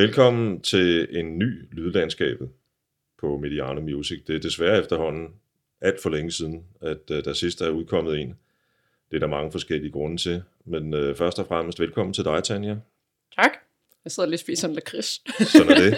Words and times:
Velkommen 0.00 0.60
til 0.60 1.18
en 1.18 1.38
ny 1.38 1.68
lydlandskabet 1.72 2.48
på 3.18 3.36
Mediano 3.36 3.80
Music. 3.80 4.24
Det 4.26 4.34
er 4.34 4.40
desværre 4.40 4.78
efterhånden 4.78 5.28
alt 5.80 6.02
for 6.02 6.10
længe 6.10 6.30
siden, 6.30 6.64
at 6.82 7.10
uh, 7.10 7.16
der 7.16 7.32
sidst 7.32 7.60
er 7.60 7.68
udkommet 7.68 8.20
en. 8.20 8.28
Det 9.10 9.16
er 9.16 9.20
der 9.20 9.26
mange 9.26 9.52
forskellige 9.52 9.90
grunde 9.92 10.16
til. 10.16 10.42
Men 10.64 10.94
uh, 10.94 11.16
først 11.16 11.38
og 11.38 11.46
fremmest 11.46 11.80
velkommen 11.80 12.12
til 12.12 12.24
dig, 12.24 12.44
Tanja. 12.44 12.76
Tak. 13.36 13.50
Jeg 14.04 14.12
sidder 14.12 14.28
lige 14.28 14.36
og 14.36 14.40
spiser 14.40 14.68
en 14.68 14.74
lakrids. 14.74 15.22
Sådan 15.52 15.72
er 15.72 15.74
det. 15.74 15.94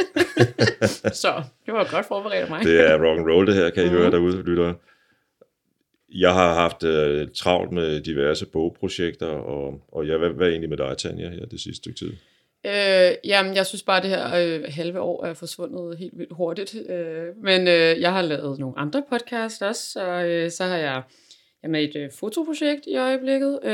Så 1.22 1.42
det 1.66 1.74
var 1.74 1.90
godt 1.90 2.06
forberedt 2.06 2.44
af 2.44 2.48
mig. 2.50 2.64
det 2.64 2.80
er 2.90 2.94
rock 2.94 3.18
and 3.18 3.28
roll 3.28 3.46
det 3.46 3.54
her, 3.54 3.70
kan 3.70 3.86
I 3.86 3.88
høre 3.88 4.10
derude, 4.10 4.42
lyttere. 4.42 4.74
Jeg 6.08 6.34
har 6.34 6.54
haft 6.54 6.82
uh, 6.82 7.32
travlt 7.34 7.72
med 7.72 8.00
diverse 8.00 8.46
bogprojekter, 8.46 9.26
og, 9.26 9.80
og 9.88 10.06
ja, 10.06 10.16
hvad, 10.16 10.30
hvad 10.30 10.46
er 10.46 10.50
egentlig 10.50 10.70
med 10.70 10.76
dig, 10.76 10.98
Tanja, 10.98 11.30
her 11.30 11.46
det 11.46 11.60
sidste 11.60 11.76
stykke 11.76 11.98
tid? 11.98 12.12
Øh, 12.66 13.12
jamen, 13.24 13.54
jeg 13.54 13.66
synes 13.66 13.82
bare, 13.82 13.96
at 13.96 14.02
det 14.02 14.10
her 14.10 14.34
øh, 14.34 14.64
halve 14.68 15.00
år 15.00 15.24
er 15.24 15.34
forsvundet 15.34 15.98
helt 15.98 16.18
vildt 16.18 16.32
hurtigt. 16.32 16.74
Øh, 16.90 17.26
men 17.36 17.60
øh, 17.68 18.00
jeg 18.00 18.12
har 18.12 18.22
lavet 18.22 18.58
nogle 18.58 18.78
andre 18.78 19.02
podcasts 19.10 19.62
også, 19.62 20.00
og 20.04 20.28
øh, 20.28 20.50
så 20.50 20.64
har 20.64 20.76
jeg, 20.76 21.02
jeg 21.62 21.70
med 21.70 21.84
et 21.84 21.96
øh, 21.96 22.10
fotoprojekt 22.12 22.86
i 22.86 22.96
øjeblikket, 22.96 23.58
øh, 23.62 23.70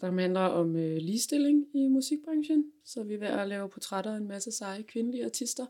der 0.00 0.20
handler 0.20 0.40
om 0.40 0.76
øh, 0.76 0.96
ligestilling 0.96 1.64
i 1.74 1.88
musikbranchen. 1.88 2.64
Så 2.86 3.02
vi 3.02 3.14
er 3.14 3.18
ved 3.18 3.28
at 3.28 3.48
lave 3.48 3.68
portrætter 3.68 4.12
af 4.12 4.16
en 4.16 4.28
masse 4.28 4.52
seje 4.52 4.82
kvindelige 4.82 5.24
artister. 5.24 5.66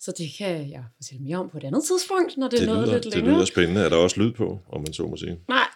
Så 0.00 0.12
det 0.18 0.26
kan 0.38 0.70
jeg 0.70 0.84
fortælle 0.96 1.24
mere 1.24 1.36
om 1.36 1.48
på 1.50 1.56
et 1.56 1.64
andet 1.64 1.84
tidspunkt, 1.84 2.36
når 2.36 2.48
det, 2.48 2.58
Det 2.60 2.68
er 2.68 2.72
noget 2.72 2.86
lyder, 2.88 2.94
lidt 2.94 3.04
det 3.04 3.14
længere. 3.14 3.34
lyder 3.34 3.44
spændende. 3.44 3.80
Er 3.80 3.88
der 3.88 3.96
også 3.96 4.20
lyd 4.20 4.32
på, 4.32 4.58
om 4.68 4.80
man 4.80 4.92
så 4.92 5.06
må 5.06 5.16
sige? 5.16 5.38
Nej, 5.48 5.66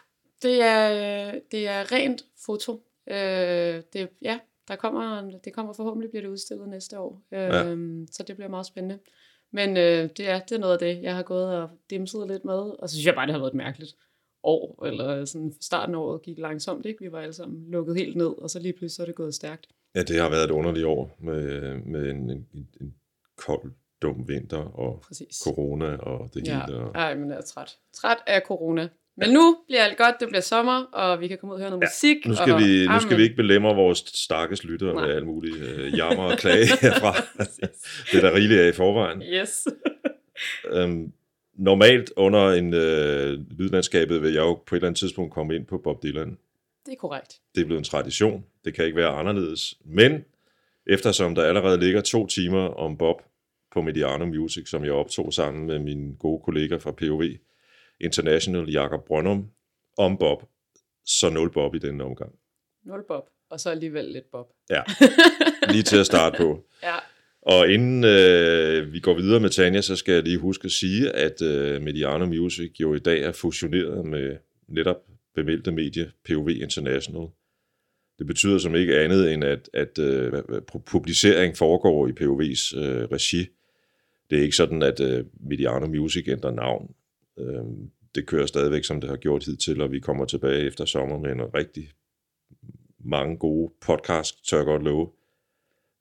det 0.43 0.63
er, 0.63 0.91
øh, 1.29 1.41
det 1.53 1.69
er 1.69 1.93
rent 1.93 2.25
foto. 2.47 2.73
Øh, 3.11 3.17
det, 3.93 4.09
ja, 4.23 4.39
der 4.69 4.77
kommer, 4.77 5.31
det 5.45 5.53
kommer 5.53 5.73
forhåbentlig 5.73 6.11
bliver 6.11 6.23
det 6.23 6.29
udstillet 6.29 6.69
næste 6.69 6.99
år. 6.99 7.23
Øh, 7.33 7.39
Ja. 7.41 7.77
Så 8.11 8.25
det 8.27 8.37
bliver 8.37 8.49
meget 8.49 8.67
spændende. 8.67 8.99
Men 9.53 9.77
øh, 9.77 10.09
det, 10.17 10.29
er, 10.29 10.41
det 10.41 10.53
er 10.55 10.59
noget 10.59 10.73
af 10.73 10.79
det, 10.79 11.03
jeg 11.03 11.17
har 11.17 11.23
gået 11.23 11.47
og 11.57 11.69
dimset 11.91 12.29
lidt 12.29 12.45
med. 12.45 12.55
Og 12.55 12.89
så 12.89 12.95
synes 12.95 13.07
jeg 13.07 13.15
bare, 13.15 13.27
det 13.27 13.33
har 13.33 13.39
været 13.41 13.51
et 13.51 13.57
mærkeligt 13.57 13.97
år. 14.43 14.85
Eller 14.87 15.25
sådan 15.25 15.53
starten 15.61 15.95
af 15.95 15.99
året 15.99 16.23
gik 16.23 16.39
langsomt. 16.39 16.87
Ikke? 16.87 17.05
Vi 17.05 17.13
var 17.13 17.21
alle 17.21 17.33
sammen 17.33 17.71
lukket 17.71 17.97
helt 17.97 18.17
ned, 18.17 18.27
og 18.43 18.51
så 18.51 18.59
lige 18.59 18.73
pludselig 18.73 18.91
så 18.91 19.03
er 19.03 19.07
det 19.07 19.15
gået 19.15 19.35
stærkt. 19.35 19.67
Ja, 19.95 20.03
det 20.03 20.21
har 20.21 20.29
været 20.31 20.45
et 20.45 20.51
underligt 20.51 20.87
år 20.87 21.17
med, 21.19 21.75
med 21.79 22.11
en, 22.11 22.31
en, 22.31 22.49
en 22.81 22.95
kold, 23.37 23.73
dum 24.03 24.29
vinter 24.29 24.59
og 24.59 25.01
Præcis. 25.01 25.37
corona 25.45 25.97
og 25.97 26.35
det 26.35 26.47
Ja, 26.49 26.61
hele. 26.67 26.79
Og, 26.79 26.93
Ej, 26.95 27.15
men 27.15 27.31
jeg 27.31 27.37
er 27.37 27.43
træt. 27.43 27.77
Træt 27.95 28.19
af 28.27 28.43
corona. 28.47 28.89
Men 29.19 29.31
nu 29.31 29.57
bliver 29.67 29.83
alt 29.85 29.99
godt, 29.99 30.15
det 30.21 30.29
bliver 30.29 30.41
sommer, 30.41 30.83
og 30.93 31.21
vi 31.21 31.29
kan 31.29 31.39
komme 31.39 31.55
ud 31.55 31.61
og 31.61 31.61
høre 31.61 31.71
noget 31.71 31.83
Ja, 31.83 31.87
musik. 31.87 32.27
nu 32.27 32.35
skal, 32.35 32.53
og, 32.53 32.61
vi, 32.61 32.87
nu 32.87 33.01
skal 33.01 33.19
vi 33.19 33.23
ikke 33.23 33.37
belemre 33.37 33.75
vores 33.75 33.99
stakkels 33.99 34.65
lyttere 34.65 34.95
med 34.95 35.15
alle 35.15 35.27
mulige 35.27 35.55
øh, 35.59 35.97
jammer 35.99 36.25
og 36.25 36.39
klage 36.39 36.67
herfra. 36.83 37.13
det 38.13 38.25
er 38.25 38.29
der 38.31 38.35
rigeligt 38.37 38.61
af 38.61 38.69
i 38.69 38.73
forvejen. 38.73 39.23
Yes. 39.23 39.67
Øhm, 40.73 41.13
normalt 41.55 42.13
under 42.17 42.51
en 42.51 42.75
øh, 42.75 43.39
lydlandskabet 43.59 44.23
vil 44.23 44.33
jeg 44.33 44.41
jo 44.41 44.55
på 44.55 44.75
et 44.75 44.79
eller 44.79 44.89
andet 44.89 44.99
tidspunkt 44.99 45.33
komme 45.33 45.55
ind 45.55 45.67
på 45.67 45.79
Bob 45.79 46.03
Dylan. 46.03 46.39
Det 46.87 46.93
er 46.93 46.97
korrekt. 46.97 47.41
Det 47.55 47.61
er 47.61 47.65
blevet 47.65 47.79
en 47.79 47.85
tradition. 47.85 48.45
Det 48.65 48.75
kan 48.75 48.85
ikke 48.85 48.97
være 48.97 49.09
anderledes. 49.09 49.75
Men 49.85 50.25
eftersom 50.87 51.35
der 51.35 51.43
allerede 51.45 51.81
ligger 51.81 52.01
to 52.01 52.27
timer 52.27 52.61
om 52.69 52.97
Bob 52.97 53.23
på 53.73 53.81
Mediano 53.83 54.27
Music, 54.27 54.69
som 54.69 54.85
jeg 54.85 54.93
optog 54.93 55.33
sammen 55.33 55.67
med 55.67 55.79
min 55.79 56.15
gode 56.19 56.43
kollega 56.45 56.77
fra 56.77 56.91
POV 56.93 57.23
International, 58.01 58.71
Jakob 58.71 59.07
Brøndum, 59.07 59.51
om 59.99 60.19
Bob, 60.19 60.43
så 61.07 61.31
nul 61.31 61.53
Bob 61.53 61.75
i 61.75 61.79
denne 61.79 62.05
omgang. 62.05 62.33
Nul 62.85 63.05
bob, 63.09 63.25
og 63.51 63.61
så 63.61 63.71
alligevel 63.71 64.05
lidt 64.05 64.31
bob. 64.33 64.47
Ja, 64.71 64.83
lige 65.73 65.83
til 65.83 65.97
at 65.97 66.07
starte 66.07 66.37
på. 66.37 66.65
Ja, 66.83 66.97
Og 67.43 67.69
inden 67.69 68.05
øh, 68.05 68.93
vi 68.93 69.01
går 69.01 69.15
videre 69.15 69.41
med 69.41 69.51
Tanja, 69.51 69.81
så 69.81 69.97
skal 69.97 70.15
jeg 70.15 70.23
lige 70.23 70.39
huske 70.39 70.65
at 70.65 70.73
sige, 70.73 71.11
at 71.11 71.43
øh, 71.43 71.83
Mediano 71.83 72.27
Music 72.27 72.81
jo 72.81 72.95
i 72.95 72.99
dag 72.99 73.23
er 73.23 73.33
fusioneret 73.33 74.07
med 74.07 74.37
netop 74.69 74.97
bemeldte 75.35 75.73
medie 75.73 76.13
POV 76.25 76.49
International. 76.49 77.29
Det 78.19 78.27
betyder 78.27 78.59
som 78.59 78.75
ikke 78.75 79.01
andet 79.01 79.33
end, 79.33 79.45
at, 79.45 79.71
at 79.75 79.99
øh, 79.99 80.33
publicering 80.87 81.57
foregår 81.57 82.09
i 82.09 82.11
POV's 82.11 82.79
øh, 82.79 83.05
regi. 83.13 83.47
Det 84.31 84.39
er 84.39 84.43
ikke 84.43 84.57
sådan, 84.57 84.83
at 84.83 85.01
øh, 85.01 85.25
Mediano 85.41 85.87
Music 85.87 86.29
ændrer 86.29 86.51
navn. 86.51 86.95
Øh, 87.39 87.65
det 88.15 88.27
kører 88.27 88.47
stadigvæk, 88.47 88.85
som 88.85 89.01
det 89.01 89.11
har 89.11 89.17
gjort 89.17 89.45
hidtil, 89.45 89.81
og 89.81 89.93
vi 89.93 90.01
kommer 90.01 90.25
tilbage 90.25 90.67
efter 90.67 90.85
sommer 90.85 91.19
med 91.19 91.31
en 91.31 91.55
rigtig 91.55 91.91
mange 92.99 93.37
gode 93.37 93.73
podcast, 93.81 94.49
tør 94.49 94.57
jeg 94.57 94.67
godt 94.67 94.83
love. 94.83 95.11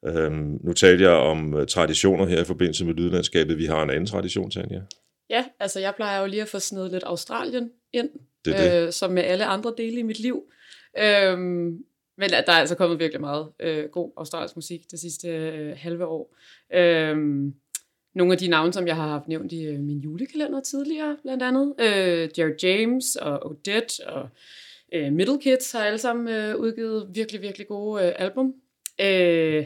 Øhm, 0.06 0.60
nu 0.64 0.74
talte 0.74 1.04
jeg 1.04 1.14
om 1.14 1.54
øh, 1.54 1.68
traditioner 1.68 2.26
her 2.26 2.42
i 2.42 2.46
forbindelse 2.46 2.86
med 2.86 2.94
lydlandskabet. 2.94 3.58
Vi 3.58 3.66
har 3.66 3.84
en 3.84 3.90
anden 3.90 4.06
tradition, 4.06 4.52
Tanja. 4.52 4.82
ja, 5.30 5.46
altså 5.60 5.80
jeg 5.80 5.94
plejer 5.96 6.22
jo 6.22 6.28
lige 6.28 6.42
at 6.42 6.48
få 6.48 6.60
snedet 6.60 6.92
lidt 6.92 7.04
Australien 7.04 7.72
ind, 7.94 8.10
Det 8.46 8.54
det. 8.58 8.86
Øh, 8.86 8.92
som 8.92 9.12
med 9.12 9.24
alle 9.24 9.46
andre 9.46 9.74
dele 9.78 10.00
i 10.00 10.04
mit 10.04 10.20
liv. 10.20 10.44
Øhm, 10.98 11.86
men 12.18 12.30
der 12.30 12.36
er 12.48 12.52
altså 12.52 12.76
kommet 12.76 13.00
virkelig 13.00 13.22
meget 13.22 13.48
øh, 13.60 13.90
god 13.90 14.12
australsk 14.18 14.56
musik 14.56 14.92
det 14.92 15.00
sidste 15.00 15.28
øh, 15.28 15.78
halve 15.78 16.06
år. 16.06 16.36
Øhm, 16.74 17.56
nogle 18.16 18.34
af 18.34 18.40
de 18.40 18.48
navne, 18.48 18.74
som 18.74 18.88
jeg 18.88 18.96
har 18.96 19.08
haft 19.08 19.28
nævnt 19.28 19.52
i 19.52 19.64
øh, 19.64 19.80
min 19.80 20.00
julekalender 20.00 20.60
tidligere, 20.60 21.18
blandt 21.22 21.44
andet. 21.44 21.74
Øh, 21.80 22.30
Jared 22.38 22.64
James 22.64 23.16
og 23.16 23.46
Odette 23.46 24.08
og 24.08 24.30
øh, 24.94 25.14
Middle 25.14 25.42
Kids 25.42 25.72
har 25.72 25.80
alle 25.80 25.98
sammen 25.98 26.28
øh, 26.28 26.56
udgivet 26.56 27.08
virkelig, 27.14 27.42
virkelig 27.42 27.68
gode 27.68 28.06
øh, 28.06 28.14
album. 28.18 28.56
Øh, 29.02 29.66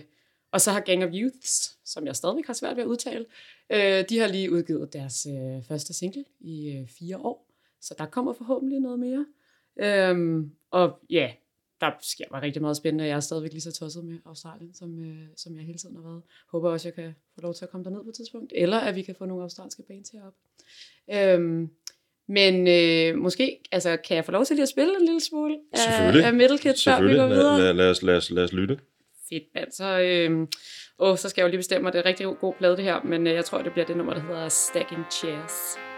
og 0.52 0.62
så 0.62 0.72
har 0.72 0.80
Gang 0.80 1.04
of 1.04 1.10
Youths, 1.14 1.78
som 1.86 2.06
jeg 2.06 2.16
stadigvæk 2.16 2.46
har 2.46 2.54
svært 2.54 2.76
ved 2.76 2.84
at 2.84 2.88
udtale, 2.88 3.26
øh, 3.70 4.06
de 4.10 4.20
har 4.20 4.28
lige 4.28 4.52
udgivet 4.52 4.94
deres 4.94 5.28
øh, 5.30 5.64
første 5.68 5.94
single 5.94 6.26
i 6.40 6.78
øh, 6.78 6.88
fire 7.00 7.18
år. 7.18 7.50
Så 7.82 7.96
der 7.98 8.06
kommer 8.06 8.34
forhåbentlig 8.34 8.80
noget 8.80 9.00
mere. 9.00 9.26
Øhm, 9.80 10.52
og 10.72 11.00
ja, 11.10 11.32
der 11.82 11.92
sker 12.02 12.26
bare 12.32 12.42
rigtig 12.42 12.62
meget 12.62 12.78
spændende. 12.78 13.06
Jeg 13.06 13.16
er 13.16 13.20
stadigvæk 13.20 13.52
lige 13.52 13.62
så 13.62 13.72
tosset 13.72 14.06
med 14.06 14.18
Australien, 14.26 14.74
som, 14.74 15.00
øh, 15.00 15.28
som 15.38 15.56
jeg 15.56 15.66
hele 15.66 15.78
tiden 15.78 15.96
har 15.96 16.04
været. 16.04 16.22
Håber 16.52 16.70
også, 16.70 16.88
jeg 16.88 16.96
kan 16.96 17.16
få 17.36 17.42
lov 17.42 17.54
til 17.54 17.66
at 17.66 17.72
komme 17.72 17.84
derned 17.84 18.04
på 18.04 18.10
et 18.10 18.16
tidspunkt. 18.16 18.54
Eller 18.56 18.78
at 18.78 18.96
vi 18.96 19.02
kan 19.02 19.16
få 19.18 19.26
nogle 19.26 19.44
australske 19.44 19.84
bands 19.88 20.10
herop. 20.10 20.34
Øhm, 21.14 21.70
men 22.28 22.68
øh, 22.68 23.22
måske 23.22 23.60
altså, 23.72 23.98
kan 24.08 24.16
jeg 24.16 24.26
få 24.26 24.32
lov 24.32 24.46
til 24.46 24.56
lige 24.56 24.64
at 24.64 24.70
spille 24.70 24.94
en 25.00 25.06
lille 25.06 25.22
smule 25.22 25.58
af, 25.74 26.26
af 26.26 26.34
Middle 26.34 26.58
Kids, 26.58 26.84
før 26.84 27.02
vi 27.02 27.16
går 27.16 27.28
videre? 27.28 27.58
Lad, 27.58 27.66
lad, 27.66 27.74
lad, 27.74 27.90
os, 27.90 28.04
lad, 28.04 28.18
os, 28.18 28.32
lad 28.32 28.44
os 28.44 28.54
lytte. 28.54 28.80
Fedt, 29.30 29.44
mand. 29.56 29.72
Så, 29.72 30.00
øh, 30.00 30.48
åh, 31.00 31.18
så 31.18 31.30
skal 31.30 31.42
jeg 31.42 31.48
jo 31.48 31.50
lige 31.50 31.60
bestemme 31.60 31.84
mig. 31.84 31.94
Det 31.94 32.00
er 32.00 32.04
en 32.04 32.08
rigtig 32.10 32.26
god 32.40 32.54
plade, 32.54 32.78
det 32.78 32.84
her. 32.84 33.02
Men 33.04 33.28
øh, 33.28 33.34
jeg 33.34 33.46
tror, 33.46 33.62
det 33.62 33.72
bliver 33.72 33.86
det 33.86 33.98
nummer, 33.98 34.14
der 34.14 34.22
hedder 34.22 34.50
Stacking 34.50 35.06
Chairs. 35.12 35.89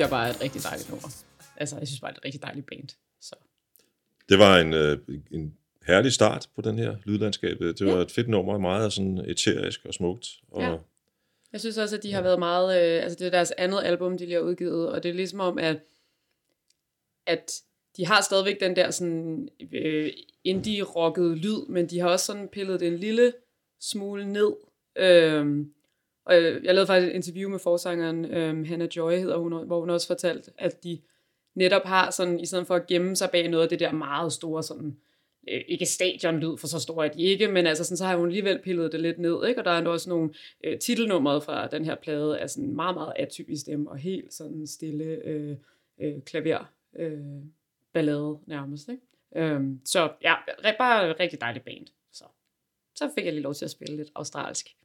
Synes 0.00 0.10
jeg 0.10 0.10
bare 0.10 0.28
er 0.28 0.30
et 0.34 0.40
rigtig 0.40 0.62
dejligt 0.62 0.90
nummer. 0.90 1.08
Altså, 1.56 1.76
jeg 1.78 1.88
synes 1.88 2.00
bare, 2.00 2.10
det 2.10 2.16
er 2.16 2.20
et 2.20 2.24
rigtig 2.24 2.42
dejligt 2.42 2.66
band. 2.66 2.88
Så. 3.20 3.34
Det 4.28 4.38
var 4.38 4.58
en, 4.58 4.72
øh, 4.72 4.98
en 5.30 5.54
herlig 5.86 6.12
start 6.12 6.48
på 6.56 6.60
den 6.62 6.78
her 6.78 6.96
lydlandskab. 7.04 7.58
Det 7.60 7.86
var 7.86 7.92
Ja. 7.96 8.02
et 8.02 8.10
fedt 8.10 8.28
nummer, 8.28 8.58
meget 8.58 8.92
sådan 8.92 9.18
eterisk 9.18 9.84
og 9.84 9.94
smukt. 9.94 10.26
Og, 10.48 10.62
Ja. 10.62 10.76
Jeg 11.52 11.60
synes 11.60 11.78
også, 11.78 11.96
at 11.96 12.02
de 12.02 12.12
har 12.12 12.22
været 12.22 12.38
meget... 12.38 12.96
Øh, 12.96 13.02
altså, 13.02 13.18
det 13.18 13.26
er 13.26 13.30
deres 13.30 13.50
andet 13.50 13.80
album, 13.84 14.18
de 14.18 14.24
lige 14.24 14.34
har 14.34 14.40
udgivet, 14.42 14.88
og 14.88 15.02
det 15.02 15.08
er 15.08 15.12
ligesom 15.14 15.40
om, 15.40 15.58
at, 15.58 15.76
at 17.26 17.52
de 17.96 18.06
har 18.06 18.22
stadigvæk 18.22 18.60
den 18.60 18.76
der 18.76 18.90
sådan 18.90 19.48
øh, 19.72 20.12
indie-rockede 20.44 21.34
lyd, 21.34 21.66
men 21.68 21.86
de 21.86 21.98
har 22.00 22.08
også 22.08 22.26
sådan 22.26 22.48
pillet 22.48 22.80
det 22.80 22.88
en 22.88 22.96
lille 22.96 23.32
smule 23.80 24.32
ned. 24.32 24.52
Øhm, 24.96 25.72
og 26.24 26.34
jeg 26.34 26.42
jeg 26.42 26.74
lavede 26.74 26.86
faktisk 26.86 27.10
et 27.10 27.14
interview 27.14 27.50
med 27.50 27.58
forsangeren, 27.58 28.24
øh, 28.24 28.66
Hannah 28.66 28.88
Joy 28.96 29.12
hedder 29.12 29.36
hun, 29.36 29.66
hvor 29.66 29.80
hun 29.80 29.90
også 29.90 30.06
fortalte, 30.06 30.50
at 30.58 30.84
de 30.84 30.98
netop 31.54 31.84
har 31.84 32.10
sådan, 32.10 32.40
i 32.40 32.46
stedet 32.46 32.66
for 32.66 32.74
at 32.74 32.86
gemme 32.86 33.16
sig 33.16 33.30
bag 33.30 33.48
noget 33.48 33.62
af 33.62 33.68
det 33.68 33.80
der 33.80 33.92
meget 33.92 34.32
store 34.32 34.62
sådan, 34.62 34.96
øh, 35.48 35.60
ikke 35.68 35.86
stadionlyd, 35.86 36.56
for 36.56 36.66
så 36.66 36.78
store 36.78 37.06
er 37.06 37.10
de 37.10 37.22
ikke, 37.22 37.48
men 37.48 37.66
altså 37.66 37.84
sådan, 37.84 37.96
så 37.96 38.04
har 38.04 38.16
hun 38.16 38.26
alligevel 38.26 38.60
pillet 38.62 38.92
det 38.92 39.00
lidt 39.00 39.18
ned, 39.18 39.46
ikke? 39.48 39.60
og 39.60 39.64
der 39.64 39.70
er 39.70 39.88
også 39.88 40.08
nogle 40.08 40.30
øh, 40.64 40.78
titelnummeret 40.78 41.42
fra 41.42 41.66
den 41.66 41.84
her 41.84 41.94
plade, 41.94 42.38
er 42.38 42.46
sådan 42.46 42.74
meget, 42.74 42.94
meget 42.94 43.12
atypisk 43.16 43.66
dem, 43.66 43.86
og 43.86 43.98
helt 43.98 44.34
sådan 44.34 44.66
stille 44.66 45.04
øh, 45.04 45.56
øh, 46.00 46.22
klaver 46.22 46.72
øh, 46.98 47.18
ballade 47.92 48.38
nærmest. 48.46 48.88
Ikke? 48.88 49.02
Øhm, 49.36 49.80
så 49.84 50.12
ja, 50.22 50.34
bare 50.78 51.12
rigtig 51.12 51.40
dejligt 51.40 51.64
band. 51.64 51.86
Så. 52.12 52.24
så 52.94 53.10
fik 53.14 53.24
jeg 53.24 53.32
lige 53.32 53.42
lov 53.42 53.54
til 53.54 53.64
at 53.64 53.70
spille 53.70 53.96
lidt 53.96 54.10
australsk. 54.14 54.76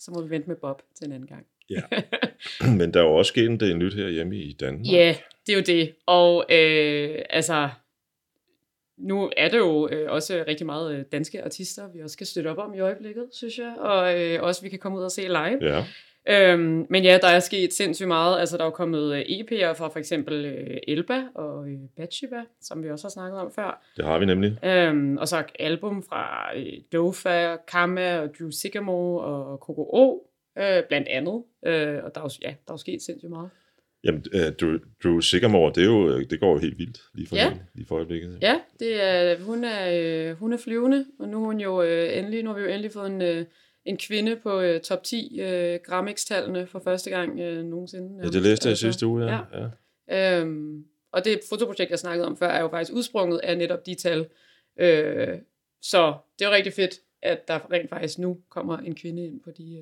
Så 0.00 0.10
må 0.10 0.22
vi 0.22 0.30
vente 0.30 0.48
med 0.48 0.56
Bob 0.56 0.82
til 0.94 1.06
en 1.06 1.12
anden 1.12 1.28
gang. 1.28 1.46
Ja. 1.70 1.82
Men 2.78 2.94
der 2.94 3.00
er 3.00 3.04
jo 3.04 3.14
også 3.14 3.28
sket 3.28 3.46
en 3.46 3.60
del 3.60 3.76
nyt 3.76 3.94
her 3.94 4.08
hjemme 4.08 4.36
i 4.36 4.52
Danmark. 4.52 4.86
Ja, 4.92 5.16
det 5.46 5.52
er 5.52 5.56
jo 5.56 5.62
det. 5.66 5.94
Og 6.06 6.44
øh, 6.50 7.18
altså, 7.30 7.68
nu 8.98 9.30
er 9.36 9.48
det 9.48 9.58
jo 9.58 9.88
øh, 9.88 10.10
også 10.10 10.44
rigtig 10.46 10.66
meget 10.66 10.94
øh, 10.94 11.04
danske 11.12 11.44
artister, 11.44 11.92
vi 11.92 12.02
også 12.02 12.12
skal 12.12 12.26
støtte 12.26 12.48
op 12.48 12.58
om 12.58 12.74
i 12.74 12.80
øjeblikket, 12.80 13.28
synes 13.32 13.58
jeg. 13.58 13.74
Og 13.78 14.20
øh, 14.20 14.42
også 14.42 14.62
vi 14.62 14.68
kan 14.68 14.78
komme 14.78 14.98
ud 14.98 15.04
og 15.04 15.10
se 15.10 15.22
live. 15.22 15.58
Ja, 15.74 15.84
Øhm, 16.30 16.86
men 16.90 17.04
ja, 17.04 17.18
der 17.22 17.28
er 17.28 17.40
sket 17.40 17.72
sindssygt 17.72 18.08
meget. 18.08 18.40
Altså, 18.40 18.56
der 18.56 18.64
er 18.64 18.70
kommet 18.70 19.14
øh, 19.14 19.20
EP'er 19.20 19.72
fra 19.72 19.88
for 19.88 19.98
eksempel 19.98 20.44
øh, 20.44 20.76
Elba 20.88 21.22
og 21.34 21.68
øh, 21.68 21.78
Batshiba, 21.96 22.40
som 22.60 22.82
vi 22.82 22.90
også 22.90 23.04
har 23.04 23.10
snakket 23.10 23.40
om 23.40 23.52
før. 23.54 23.82
det 23.96 24.04
har 24.04 24.18
vi 24.18 24.26
nemlig. 24.26 24.58
Øhm, 24.64 25.16
og 25.16 25.28
så 25.28 25.42
album 25.58 26.02
fra 26.02 26.50
øh, 26.56 26.72
Dofa, 26.92 27.56
Kama 27.68 28.18
og 28.18 28.28
Drew 28.38 28.50
Sycamore 28.50 29.24
og 29.24 29.58
Coco 29.58 29.82
O, 29.92 30.18
øh, 30.58 30.82
blandt 30.88 31.08
andet. 31.08 31.42
Øh, 31.66 32.04
og 32.04 32.14
der 32.14 32.20
er, 32.20 32.24
jo, 32.24 32.30
ja, 32.42 32.54
der 32.68 32.72
er 32.72 32.76
sket 32.76 33.02
sindssygt 33.02 33.30
meget. 33.30 33.50
Jamen, 34.04 34.24
øh, 34.34 34.52
Drew, 34.60 34.76
Drew 35.04 35.20
Sycamore, 35.20 35.72
det, 35.74 35.80
er 35.82 35.86
jo, 35.86 36.20
det 36.20 36.40
går 36.40 36.52
jo 36.52 36.58
helt 36.58 36.78
vildt 36.78 36.98
lige 37.14 37.26
for, 37.28 37.36
Ja. 37.36 37.42
ja. 37.44 37.52
lige 37.74 37.86
for 37.86 37.94
øjeblikket. 37.96 38.38
Ja, 38.42 38.54
det 38.78 39.02
er, 39.04 39.36
hun, 39.44 39.64
er, 39.64 39.90
øh, 40.30 40.36
hun 40.36 40.52
er 40.52 40.56
flyvende, 40.56 41.04
og 41.20 41.28
nu 41.28 41.40
er 41.42 41.46
hun 41.46 41.60
jo 41.60 41.82
øh, 41.82 42.18
endelig, 42.18 42.42
nu 42.42 42.50
har 42.50 42.56
vi 42.56 42.62
jo 42.62 42.68
endelig 42.68 42.92
fået 42.92 43.06
en, 43.10 43.22
øh, 43.22 43.44
en 43.84 43.96
kvinde 43.96 44.36
på 44.36 44.60
øh, 44.60 44.80
top 44.80 45.04
10 45.04 45.40
øh, 45.40 45.80
Grammix-tallene 45.84 46.66
for 46.66 46.80
første 46.84 47.10
gang 47.10 47.40
øh, 47.40 47.64
nogensinde. 47.64 48.20
Ja, 48.22 48.28
det 48.28 48.42
læste 48.42 48.66
jeg 48.66 48.70
Altså, 48.70 48.86
sidste 48.86 49.06
uge, 49.06 49.24
ja. 49.24 49.32
ja. 49.32 49.58
ja. 49.58 49.68
ja. 50.08 50.40
Øhm, 50.40 50.84
og 51.12 51.24
det 51.24 51.40
fotoprojekt, 51.48 51.90
jeg 51.90 51.98
snakkede 51.98 52.26
om 52.26 52.36
før, 52.36 52.48
er 52.48 52.60
jo 52.60 52.68
faktisk 52.68 52.92
udsprunget 52.92 53.38
af 53.38 53.58
netop 53.58 53.86
de 53.86 53.94
tal. 53.94 54.26
Øh, 54.78 55.38
så 55.82 56.14
det 56.38 56.44
er 56.44 56.48
jo 56.48 56.54
rigtig 56.54 56.72
fedt, 56.72 56.94
at 57.22 57.48
der 57.48 57.72
rent 57.72 57.90
faktisk 57.90 58.18
nu 58.18 58.38
kommer 58.48 58.78
en 58.78 58.94
kvinde 58.94 59.24
ind 59.24 59.40
på 59.40 59.50
de, 59.50 59.76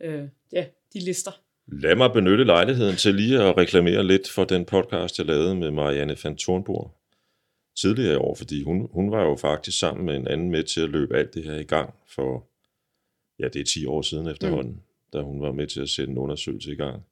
øh, 0.00 0.20
øh, 0.20 0.28
ja, 0.52 0.66
de 0.92 0.98
lister. 1.00 1.30
Lad 1.66 1.96
mig 1.96 2.12
benytte 2.12 2.44
lejligheden 2.44 2.96
til 2.96 3.14
lige 3.14 3.42
at 3.42 3.56
reklamere 3.56 4.04
lidt 4.04 4.30
for 4.30 4.44
den 4.44 4.64
podcast, 4.64 5.18
jeg 5.18 5.26
lavede 5.26 5.54
med 5.54 5.70
Marianne 5.70 6.16
van 6.24 6.36
Thornborg 6.36 6.94
tidligere 7.80 8.12
i 8.12 8.16
år, 8.16 8.34
fordi 8.34 8.62
hun, 8.62 8.88
hun 8.92 9.10
var 9.10 9.22
jo 9.22 9.36
faktisk 9.36 9.78
sammen 9.78 10.06
med 10.06 10.16
en 10.16 10.28
anden 10.28 10.50
med 10.50 10.64
til 10.64 10.80
at 10.80 10.88
løbe 10.88 11.16
alt 11.16 11.34
det 11.34 11.44
her 11.44 11.54
i 11.54 11.64
gang 11.64 11.94
for, 12.06 12.46
ja, 13.38 13.48
det 13.48 13.60
er 13.60 13.64
10 13.64 13.86
år 13.86 14.02
siden 14.02 14.26
efterhånden, 14.26 14.72
mm. 14.72 14.80
da 15.12 15.22
hun 15.22 15.42
var 15.42 15.52
med 15.52 15.66
til 15.66 15.80
at 15.80 15.88
sætte 15.88 16.10
en 16.10 16.18
undersøgelse 16.18 16.72
i 16.72 16.76
gang 16.76 17.02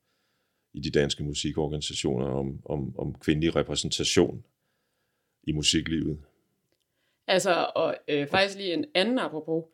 i 0.75 0.81
de 0.81 0.91
danske 0.91 1.25
musikorganisationer 1.25 2.27
om, 2.27 2.61
om, 2.65 2.99
om 2.99 3.15
kvindelig 3.15 3.57
repræsentation 3.57 4.45
i 5.43 5.53
musiklivet. 5.53 6.19
Altså, 7.27 7.71
og 7.75 7.97
øh, 8.09 8.27
faktisk 8.27 8.59
lige 8.59 8.75
en 8.75 8.85
anden 8.95 9.19
apropos, 9.19 9.65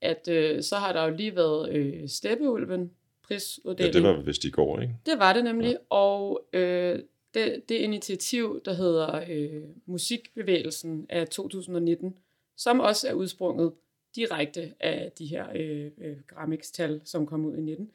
at 0.00 0.28
øh, 0.28 0.62
så 0.62 0.76
har 0.76 0.92
der 0.92 1.04
jo 1.04 1.16
lige 1.16 1.36
været 1.36 1.72
øh, 1.74 2.08
Steppeulven 2.08 2.90
Ja, 3.30 3.34
prisuddeling. 3.34 3.94
det 3.94 4.02
var 4.02 4.22
vist 4.22 4.44
i 4.44 4.50
går, 4.50 4.80
ikke? 4.80 4.94
Det 5.06 5.18
var 5.18 5.32
det 5.32 5.44
nemlig, 5.44 5.70
ja. 5.70 5.96
og 5.96 6.48
øh, 6.52 7.02
det, 7.34 7.62
det 7.68 7.74
initiativ, 7.74 8.60
der 8.64 8.72
hedder 8.72 9.24
øh, 9.30 9.62
Musikbevægelsen 9.86 11.06
af 11.08 11.28
2019, 11.28 12.14
som 12.56 12.80
også 12.80 13.08
er 13.08 13.12
udsprunget 13.12 13.72
direkte 14.18 14.72
af 14.80 15.12
de 15.18 15.26
her 15.26 15.46
øh, 15.56 15.84
øh, 16.04 16.16
Grammix-tal, 16.28 17.00
som 17.04 17.26
kom 17.26 17.44
ud 17.44 17.56
i 17.56 17.60
19, 17.60 17.90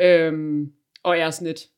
øhm, 0.00 0.72
og 1.02 1.18
er 1.18 1.30
sådan 1.30 1.48
et 1.48 1.68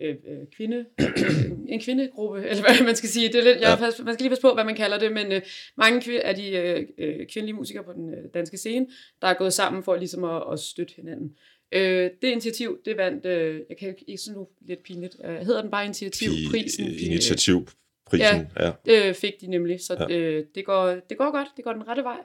øh, 0.00 0.16
øh, 0.28 0.46
kvinde, 0.56 0.84
øh, 1.00 1.50
en 1.74 1.80
kvindegruppe, 1.80 2.48
eller 2.48 2.62
hvad 2.62 2.84
man 2.86 2.96
skal 2.96 3.08
sige. 3.08 3.28
Det 3.28 3.34
er 3.34 3.44
lidt, 3.44 3.60
jeg, 3.60 3.78
Ja. 3.80 3.84
ja. 3.86 4.04
Man 4.04 4.14
skal 4.14 4.22
lige 4.24 4.28
passe 4.28 4.42
på, 4.42 4.54
hvad 4.54 4.64
man 4.64 4.76
kalder 4.76 4.98
det, 4.98 5.12
men 5.12 5.32
øh, 5.32 5.42
mange 5.76 6.22
af 6.24 6.34
de 6.34 6.48
øh, 6.48 6.86
øh, 6.98 7.26
kvindelige 7.26 7.56
musikere 7.56 7.84
på 7.84 7.92
den 7.92 8.14
øh, 8.14 8.24
danske 8.34 8.56
scene, 8.56 8.86
der 9.22 9.28
er 9.28 9.34
gået 9.34 9.52
sammen 9.52 9.82
for 9.82 9.96
ligesom 9.96 10.24
at, 10.24 10.42
at 10.52 10.60
støtte 10.60 10.94
hinanden. 10.96 11.36
Øh, 11.72 12.10
det 12.22 12.28
initiativ, 12.28 12.78
det 12.84 12.96
vandt, 12.96 13.26
øh, 13.26 13.60
jeg 13.68 13.76
kan 13.76 13.94
ikke 14.06 14.22
sådan 14.22 14.38
nu 14.38 14.48
lidt 14.60 14.82
pinligt, 14.82 15.16
øh, 15.24 15.36
hedder 15.36 15.62
den 15.62 15.70
bare 15.70 15.84
initiativprisen? 15.84 16.86
I, 16.86 16.96
initiativprisen, 16.96 18.46
ja. 18.60 18.72
Det 18.86 19.04
øh, 19.04 19.14
fik 19.14 19.40
de 19.40 19.46
nemlig, 19.46 19.80
så 19.80 19.94
Ja. 19.94 20.06
ja. 20.08 20.18
øh, 20.18 20.44
det, 20.54 20.64
går, 20.64 20.86
det 20.86 21.18
går 21.18 21.30
godt, 21.30 21.48
det 21.56 21.64
går 21.64 21.72
den 21.72 21.88
rette 21.88 22.02
vej. 22.02 22.18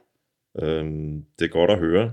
Øhm, 0.62 1.25
det 1.39 1.45
er 1.45 1.50
godt 1.50 1.71
at 1.71 1.80
høre. 1.80 2.12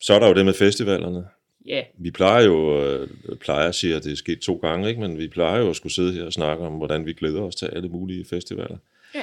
Så 0.00 0.14
er 0.14 0.18
der 0.18 0.28
jo 0.28 0.34
det 0.34 0.44
med 0.44 0.54
festivalerne. 0.54 1.24
Ja, 1.66 1.82
Vi 1.98 2.10
plejer 2.10 2.44
jo, 2.44 2.84
øh, 2.84 3.08
plejer 3.40 3.68
at 3.68 3.74
sige, 3.74 3.96
at 3.96 4.04
det 4.04 4.12
er 4.12 4.16
sket 4.16 4.38
to 4.38 4.56
gange, 4.56 4.88
ikke? 4.88 5.00
men 5.00 5.18
vi 5.18 5.28
plejer 5.28 5.60
jo 5.60 5.70
at 5.70 5.76
skulle 5.76 5.92
sidde 5.94 6.12
her 6.12 6.24
og 6.24 6.32
snakke 6.32 6.64
om, 6.64 6.72
hvordan 6.72 7.06
vi 7.06 7.12
glæder 7.12 7.40
os 7.42 7.54
til 7.54 7.66
alle 7.66 7.88
mulige 7.88 8.24
festivaler. 8.24 8.76
Ja. 9.14 9.22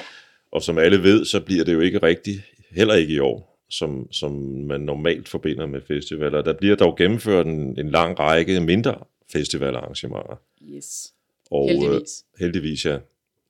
Og 0.52 0.62
som 0.62 0.78
alle 0.78 1.02
ved, 1.02 1.24
så 1.24 1.40
bliver 1.40 1.64
det 1.64 1.72
jo 1.74 1.80
ikke 1.80 1.98
rigtigt, 1.98 2.40
heller 2.70 2.94
ikke 2.94 3.14
i 3.14 3.18
år, 3.18 3.64
som, 3.70 4.12
som 4.12 4.32
man 4.42 4.80
normalt 4.80 5.28
forbinder 5.28 5.66
med 5.66 5.80
festivaler. 5.80 6.42
Der 6.42 6.52
bliver 6.52 6.76
dog 6.76 6.96
gennemført 6.96 7.46
en, 7.46 7.78
en 7.78 7.90
lang 7.90 8.18
række 8.18 8.60
mindre 8.60 8.98
festivalarrangementer. 9.32 10.40
yes. 10.62 11.12
Og, 11.50 11.68
Heldigvis. 11.70 12.24
Øh, 12.34 12.40
heldigvis, 12.40 12.86
ja. 12.86 12.98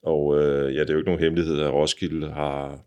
Og 0.01 0.37
øh, 0.41 0.75
ja, 0.75 0.79
det 0.81 0.89
er 0.89 0.93
jo 0.93 0.99
ikke 0.99 1.09
nogen 1.09 1.23
hemmelighed, 1.23 1.59
at 1.61 1.73
Roskilde 1.73 2.31
har 2.31 2.79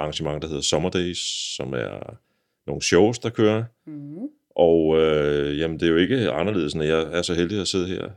arrangement, 0.00 0.42
der 0.42 0.48
hedder 0.48 0.62
Summer 0.62 0.90
Days, 0.90 1.18
som 1.56 1.72
er 1.74 2.16
nogle 2.66 2.82
shows, 2.82 3.18
der 3.18 3.30
kører. 3.30 3.64
Mm. 3.86 4.18
Og 4.56 4.96
øh, 4.98 5.58
jamen, 5.58 5.80
det 5.80 5.86
er 5.86 5.90
jo 5.90 5.96
ikke 5.96 6.30
anderledes, 6.30 6.74
når 6.74 6.84
jeg 6.84 7.02
er 7.12 7.22
så 7.22 7.34
heldig 7.34 7.60
at 7.60 7.68
sidde 7.68 7.86
her 7.88 8.08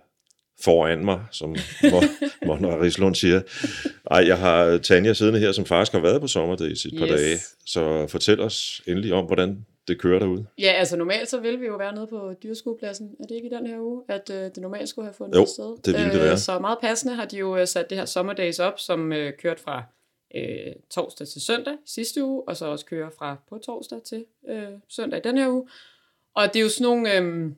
foran 0.64 1.06
mig, 1.06 1.24
som 1.32 1.56
Mona 2.46 2.82
Rislund 2.82 3.16
siger. 3.16 3.42
Ej, 4.12 4.28
jeg 4.28 4.38
har 4.38 4.78
Tanja 4.78 5.14
siddende 5.14 5.40
her, 5.40 5.52
som 5.52 5.66
faktisk 5.66 5.92
har 5.92 6.00
været 6.00 6.22
på 6.22 6.28
Summer 6.28 6.56
Days 6.56 6.86
et 6.86 6.94
par 6.98 7.06
Yes. 7.06 7.12
dage. 7.22 7.38
Så 7.66 8.08
fortæl 8.08 8.40
os 8.40 8.82
endelig 8.88 9.14
om, 9.14 9.26
hvordan 9.26 9.66
det 9.88 10.00
kører 10.00 10.20
derude. 10.20 10.46
Ja, 10.60 10.72
altså 10.72 10.98
normalt 10.98 11.30
så 11.30 11.40
vil 11.40 11.62
vi 11.62 11.66
jo 11.66 11.76
være 11.76 11.96
nede 11.96 12.08
på 12.08 12.34
dyreskuepladsen. 12.44 13.10
Er 13.20 13.24
det 13.28 13.36
ikke 13.36 13.48
i 13.48 13.52
den 13.58 13.68
her 13.68 13.80
uge, 13.80 14.02
at 14.10 14.30
øh, 14.30 14.36
det 14.38 14.58
normalt 14.58 14.90
skulle 14.90 15.06
have 15.06 15.14
fundet 15.14 15.36
Jo, 15.40 15.46
sted? 15.46 15.78
det 15.86 15.94
ville 16.00 16.14
det 16.14 16.22
være. 16.22 16.38
Så 16.38 16.60
meget 16.60 16.78
passende 16.82 17.16
har 17.16 17.26
de 17.26 17.38
jo 17.38 17.58
øh, 17.58 17.68
sat 17.68 17.90
det 17.90 17.98
her 17.98 18.06
Summer 18.06 18.34
Days 18.34 18.60
op, 18.60 18.80
som 18.80 19.14
øh, 19.14 19.34
kørte 19.42 19.62
fra 19.62 19.84
øh, 20.34 20.74
torsdag 20.90 21.28
til 21.28 21.42
søndag 21.42 21.74
sidste 21.86 22.24
uge, 22.24 22.44
og 22.48 22.58
så 22.58 22.66
også 22.66 22.86
kører 22.86 23.10
fra 23.10 23.36
på 23.50 23.58
torsdag 23.58 24.04
til 24.04 24.26
øh, 24.48 24.70
søndag 24.88 25.20
i 25.20 25.22
den 25.22 25.38
her 25.38 25.48
uge. 25.48 25.70
Og 26.34 26.48
det 26.48 26.56
er 26.56 26.64
jo 26.64 26.70
sådan 26.70 26.84
nogle 26.84 27.18
øh, 27.18 27.52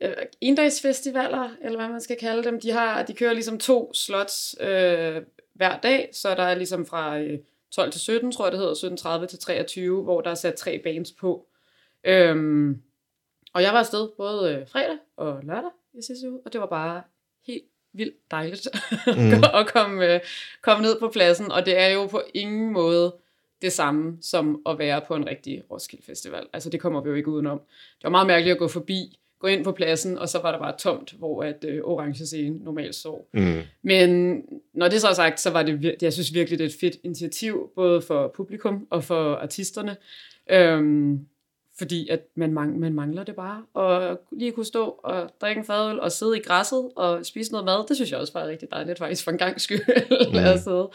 øh, 0.00 0.26
endagsfestivaler, 0.40 1.50
eller 1.62 1.78
hvad 1.78 1.88
man 1.88 2.00
skal 2.00 2.16
kalde 2.16 2.44
dem. 2.44 2.60
De, 2.60 2.70
har, 2.70 3.02
de 3.02 3.14
kører 3.14 3.32
ligesom 3.32 3.58
to 3.58 3.94
slots 3.94 4.56
øh, 4.60 5.22
hver 5.52 5.80
dag, 5.80 6.10
så 6.12 6.34
der 6.34 6.42
er 6.42 6.54
ligesom 6.54 6.86
fra 6.86 7.18
øh, 7.18 7.38
12 7.70 7.92
til 7.92 8.00
17, 8.00 8.32
tror 8.32 8.44
jeg 8.44 8.52
det 8.52 8.60
hedder, 8.60 9.18
17.30 9.20 9.26
til 9.26 9.38
23, 9.38 10.02
hvor 10.02 10.20
der 10.20 10.30
er 10.30 10.34
sat 10.34 10.54
tre 10.54 10.78
bands 10.78 11.12
på. 11.12 11.46
Øhm, 12.04 12.82
og 13.52 13.62
jeg 13.62 13.72
var 13.72 13.78
afsted 13.78 14.08
både 14.16 14.54
øh, 14.54 14.68
fredag 14.68 14.98
og 15.16 15.40
lørdag 15.42 15.70
i 15.92 16.02
sidste 16.02 16.30
uge, 16.30 16.40
og 16.44 16.52
det 16.52 16.60
var 16.60 16.66
bare 16.66 17.02
helt 17.46 17.64
vildt 17.94 18.30
dejligt 18.30 18.68
mm. 19.16 19.32
at 19.54 19.66
komme, 19.66 20.14
øh, 20.14 20.20
komme 20.62 20.82
ned 20.82 21.00
på 21.00 21.08
pladsen. 21.08 21.52
Og 21.52 21.66
det 21.66 21.78
er 21.80 21.88
jo 21.88 22.06
på 22.06 22.22
ingen 22.34 22.72
måde 22.72 23.14
det 23.62 23.72
samme 23.72 24.18
som 24.20 24.62
at 24.68 24.78
være 24.78 25.00
på 25.08 25.14
en 25.14 25.26
rigtig 25.26 25.62
Roskilde 25.70 26.04
Festival. 26.06 26.46
Altså 26.52 26.70
det 26.70 26.80
kommer 26.80 27.00
vi 27.00 27.08
jo 27.08 27.14
ikke 27.14 27.28
udenom. 27.28 27.58
Det 27.98 28.04
var 28.04 28.10
meget 28.10 28.26
mærkeligt 28.26 28.52
at 28.52 28.58
gå 28.58 28.68
forbi, 28.68 29.18
gå 29.38 29.46
ind 29.46 29.64
på 29.64 29.72
pladsen, 29.72 30.18
og 30.18 30.28
så 30.28 30.38
var 30.38 30.52
der 30.52 30.58
bare 30.58 30.76
tomt, 30.78 31.12
hvor 31.18 31.42
at 31.42 31.64
øh, 31.68 31.80
orange 31.84 32.26
scene 32.26 32.64
normalt 32.64 32.94
så. 32.94 33.24
Mm. 33.32 33.60
Men 33.82 34.42
når 34.74 34.88
det 34.88 35.00
så 35.00 35.08
er 35.08 35.12
sagt, 35.12 35.40
så 35.40 35.50
var 35.50 35.62
det, 35.62 35.96
jeg 36.02 36.12
synes 36.12 36.34
virkelig, 36.34 36.58
det 36.58 36.64
er 36.64 36.68
et 36.68 36.76
fedt 36.80 36.96
initiativ, 37.02 37.70
både 37.74 38.02
for 38.02 38.32
publikum 38.36 38.86
og 38.90 39.04
for 39.04 39.34
artisterne. 39.34 39.96
Øhm, 40.50 41.26
fordi 41.78 42.08
at 42.08 42.20
man, 42.34 42.52
mang- 42.52 42.78
man 42.78 42.92
mangler 42.92 43.24
det 43.24 43.36
bare. 43.36 43.62
Og 43.74 44.20
lige 44.32 44.52
kunne 44.52 44.66
stå 44.66 45.00
og 45.02 45.30
drikke 45.40 45.58
en 45.58 45.64
fadøl 45.64 46.00
og 46.00 46.12
sidde 46.12 46.36
i 46.36 46.40
græsset 46.40 46.90
og 46.96 47.26
spise 47.26 47.52
noget 47.52 47.64
mad, 47.64 47.86
det 47.88 47.96
synes 47.96 48.10
jeg 48.10 48.20
også 48.20 48.32
var 48.32 48.46
rigtig 48.46 48.70
dejligt 48.70 48.98
faktisk 48.98 49.24
for 49.24 49.30
en 49.30 49.38
gang 49.38 49.60
skyld 49.60 49.80
mm. 50.32 50.38
at 50.38 50.60
sidde. 50.60 50.90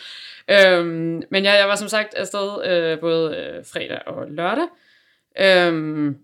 Øhm, 0.50 1.24
men 1.29 1.43
ja, 1.43 1.51
jeg 1.51 1.67
var 1.67 1.75
som 1.75 1.88
sagt 1.88 2.13
afsted 2.13 2.65
øh, 2.65 3.00
både 3.00 3.38
øh, 3.38 3.65
fredag 3.65 4.01
og 4.07 4.27
lørdag. 4.31 4.67
Øhm, 5.41 6.17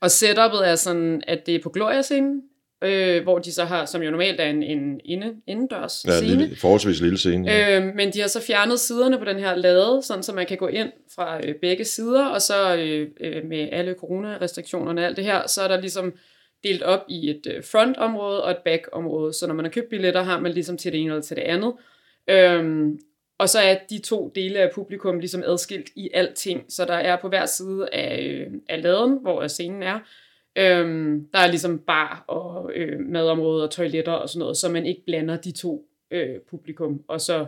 og 0.00 0.10
setupet 0.10 0.68
er 0.68 0.74
sådan, 0.74 1.22
at 1.26 1.46
det 1.46 1.54
er 1.54 1.62
på 1.62 1.70
Gloria-scenen, 1.70 2.42
øh, 2.82 3.22
hvor 3.22 3.38
de 3.38 3.52
så 3.52 3.64
har, 3.64 3.84
som 3.84 4.02
jo 4.02 4.10
normalt 4.10 4.40
er 4.40 4.44
en, 4.44 4.62
en 4.62 5.00
inde, 5.04 5.34
indendørs 5.46 6.04
Ja, 6.08 6.12
scene. 6.12 6.36
lille, 6.36 6.56
forholdsvis 6.56 7.00
lille 7.00 7.18
scene. 7.18 7.50
Ja. 7.52 7.76
Øhm, 7.76 7.96
men 7.96 8.12
de 8.12 8.20
har 8.20 8.28
så 8.28 8.40
fjernet 8.42 8.80
siderne 8.80 9.18
på 9.18 9.24
den 9.24 9.38
her 9.38 9.54
lade, 9.54 10.02
sådan 10.02 10.22
så 10.22 10.32
man 10.34 10.46
kan 10.46 10.56
gå 10.56 10.66
ind 10.66 10.92
fra 11.14 11.40
øh, 11.46 11.54
begge 11.54 11.84
sider, 11.84 12.26
og 12.26 12.42
så 12.42 12.76
øh, 12.76 13.08
øh, 13.20 13.44
med 13.44 13.68
alle 13.72 13.94
coronarestriktionerne 14.00 15.00
og 15.00 15.06
alt 15.06 15.16
det 15.16 15.24
her, 15.24 15.46
så 15.46 15.62
er 15.62 15.68
der 15.68 15.80
ligesom 15.80 16.12
delt 16.64 16.82
op 16.82 17.04
i 17.08 17.30
et 17.30 17.46
øh, 17.56 17.64
frontområde 17.64 18.44
og 18.44 18.50
et 18.50 18.58
backområde. 18.64 19.32
Så 19.32 19.46
når 19.46 19.54
man 19.54 19.64
har 19.64 19.72
købt 19.72 19.88
billetter, 19.90 20.22
har 20.22 20.40
man 20.40 20.52
ligesom 20.52 20.76
til 20.76 20.92
det 20.92 21.00
ene 21.00 21.10
eller 21.10 21.22
til 21.22 21.36
det 21.36 21.42
andet. 21.42 21.72
Øhm, 22.30 22.98
og 23.38 23.48
så 23.48 23.58
er 23.58 23.76
de 23.90 23.98
to 23.98 24.32
dele 24.34 24.58
af 24.58 24.70
publikum 24.74 25.18
ligesom 25.18 25.42
adskilt 25.46 25.88
i 25.96 26.10
alting. 26.14 26.64
Så 26.68 26.84
der 26.84 26.94
er 26.94 27.16
på 27.16 27.28
hver 27.28 27.46
side 27.46 27.88
af, 27.92 28.22
øh, 28.22 28.46
af 28.68 28.82
laden, 28.82 29.18
hvor 29.22 29.46
scenen 29.46 29.82
er, 29.82 29.98
øhm, 30.56 31.28
der 31.32 31.38
er 31.38 31.46
ligesom 31.46 31.78
bar 31.78 32.24
og 32.26 32.70
øh, 32.74 33.00
madområde 33.00 33.64
og 33.64 33.70
toiletter 33.70 34.12
og 34.12 34.28
sådan 34.28 34.38
noget, 34.38 34.56
så 34.56 34.68
man 34.68 34.86
ikke 34.86 35.02
blander 35.06 35.36
de 35.36 35.52
to 35.52 35.88
øh, 36.10 36.40
publikum. 36.50 37.04
Og 37.08 37.20
så 37.20 37.46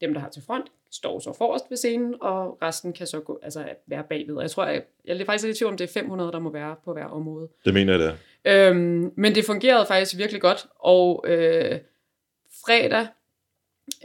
dem, 0.00 0.14
der 0.14 0.20
har 0.20 0.28
til 0.28 0.42
front, 0.46 0.66
står 0.90 1.18
så 1.18 1.32
forrest 1.32 1.64
ved 1.70 1.76
scenen, 1.76 2.14
og 2.20 2.58
resten 2.62 2.92
kan 2.92 3.06
så 3.06 3.20
gå, 3.20 3.38
altså 3.42 3.64
være 3.86 4.04
bagved. 4.08 4.40
Jeg 4.40 4.50
tror, 4.50 4.66
jeg, 4.66 4.82
jeg 5.04 5.20
er 5.20 5.24
faktisk 5.24 5.44
lidt 5.44 5.56
i 5.56 5.58
tvivl 5.58 5.70
om, 5.70 5.76
det 5.76 5.84
er 5.84 6.00
500, 6.00 6.32
der 6.32 6.38
må 6.38 6.50
være 6.50 6.76
på 6.84 6.92
hver 6.92 7.04
område. 7.04 7.48
Det 7.64 7.74
mener 7.74 7.92
jeg, 7.92 8.00
det 8.00 8.18
er. 8.44 8.70
Øhm, 8.70 9.12
men 9.16 9.34
det 9.34 9.44
fungerede 9.44 9.86
faktisk 9.86 10.18
virkelig 10.18 10.40
godt, 10.40 10.66
og 10.78 11.24
øh, 11.28 11.78
fredag 12.66 13.06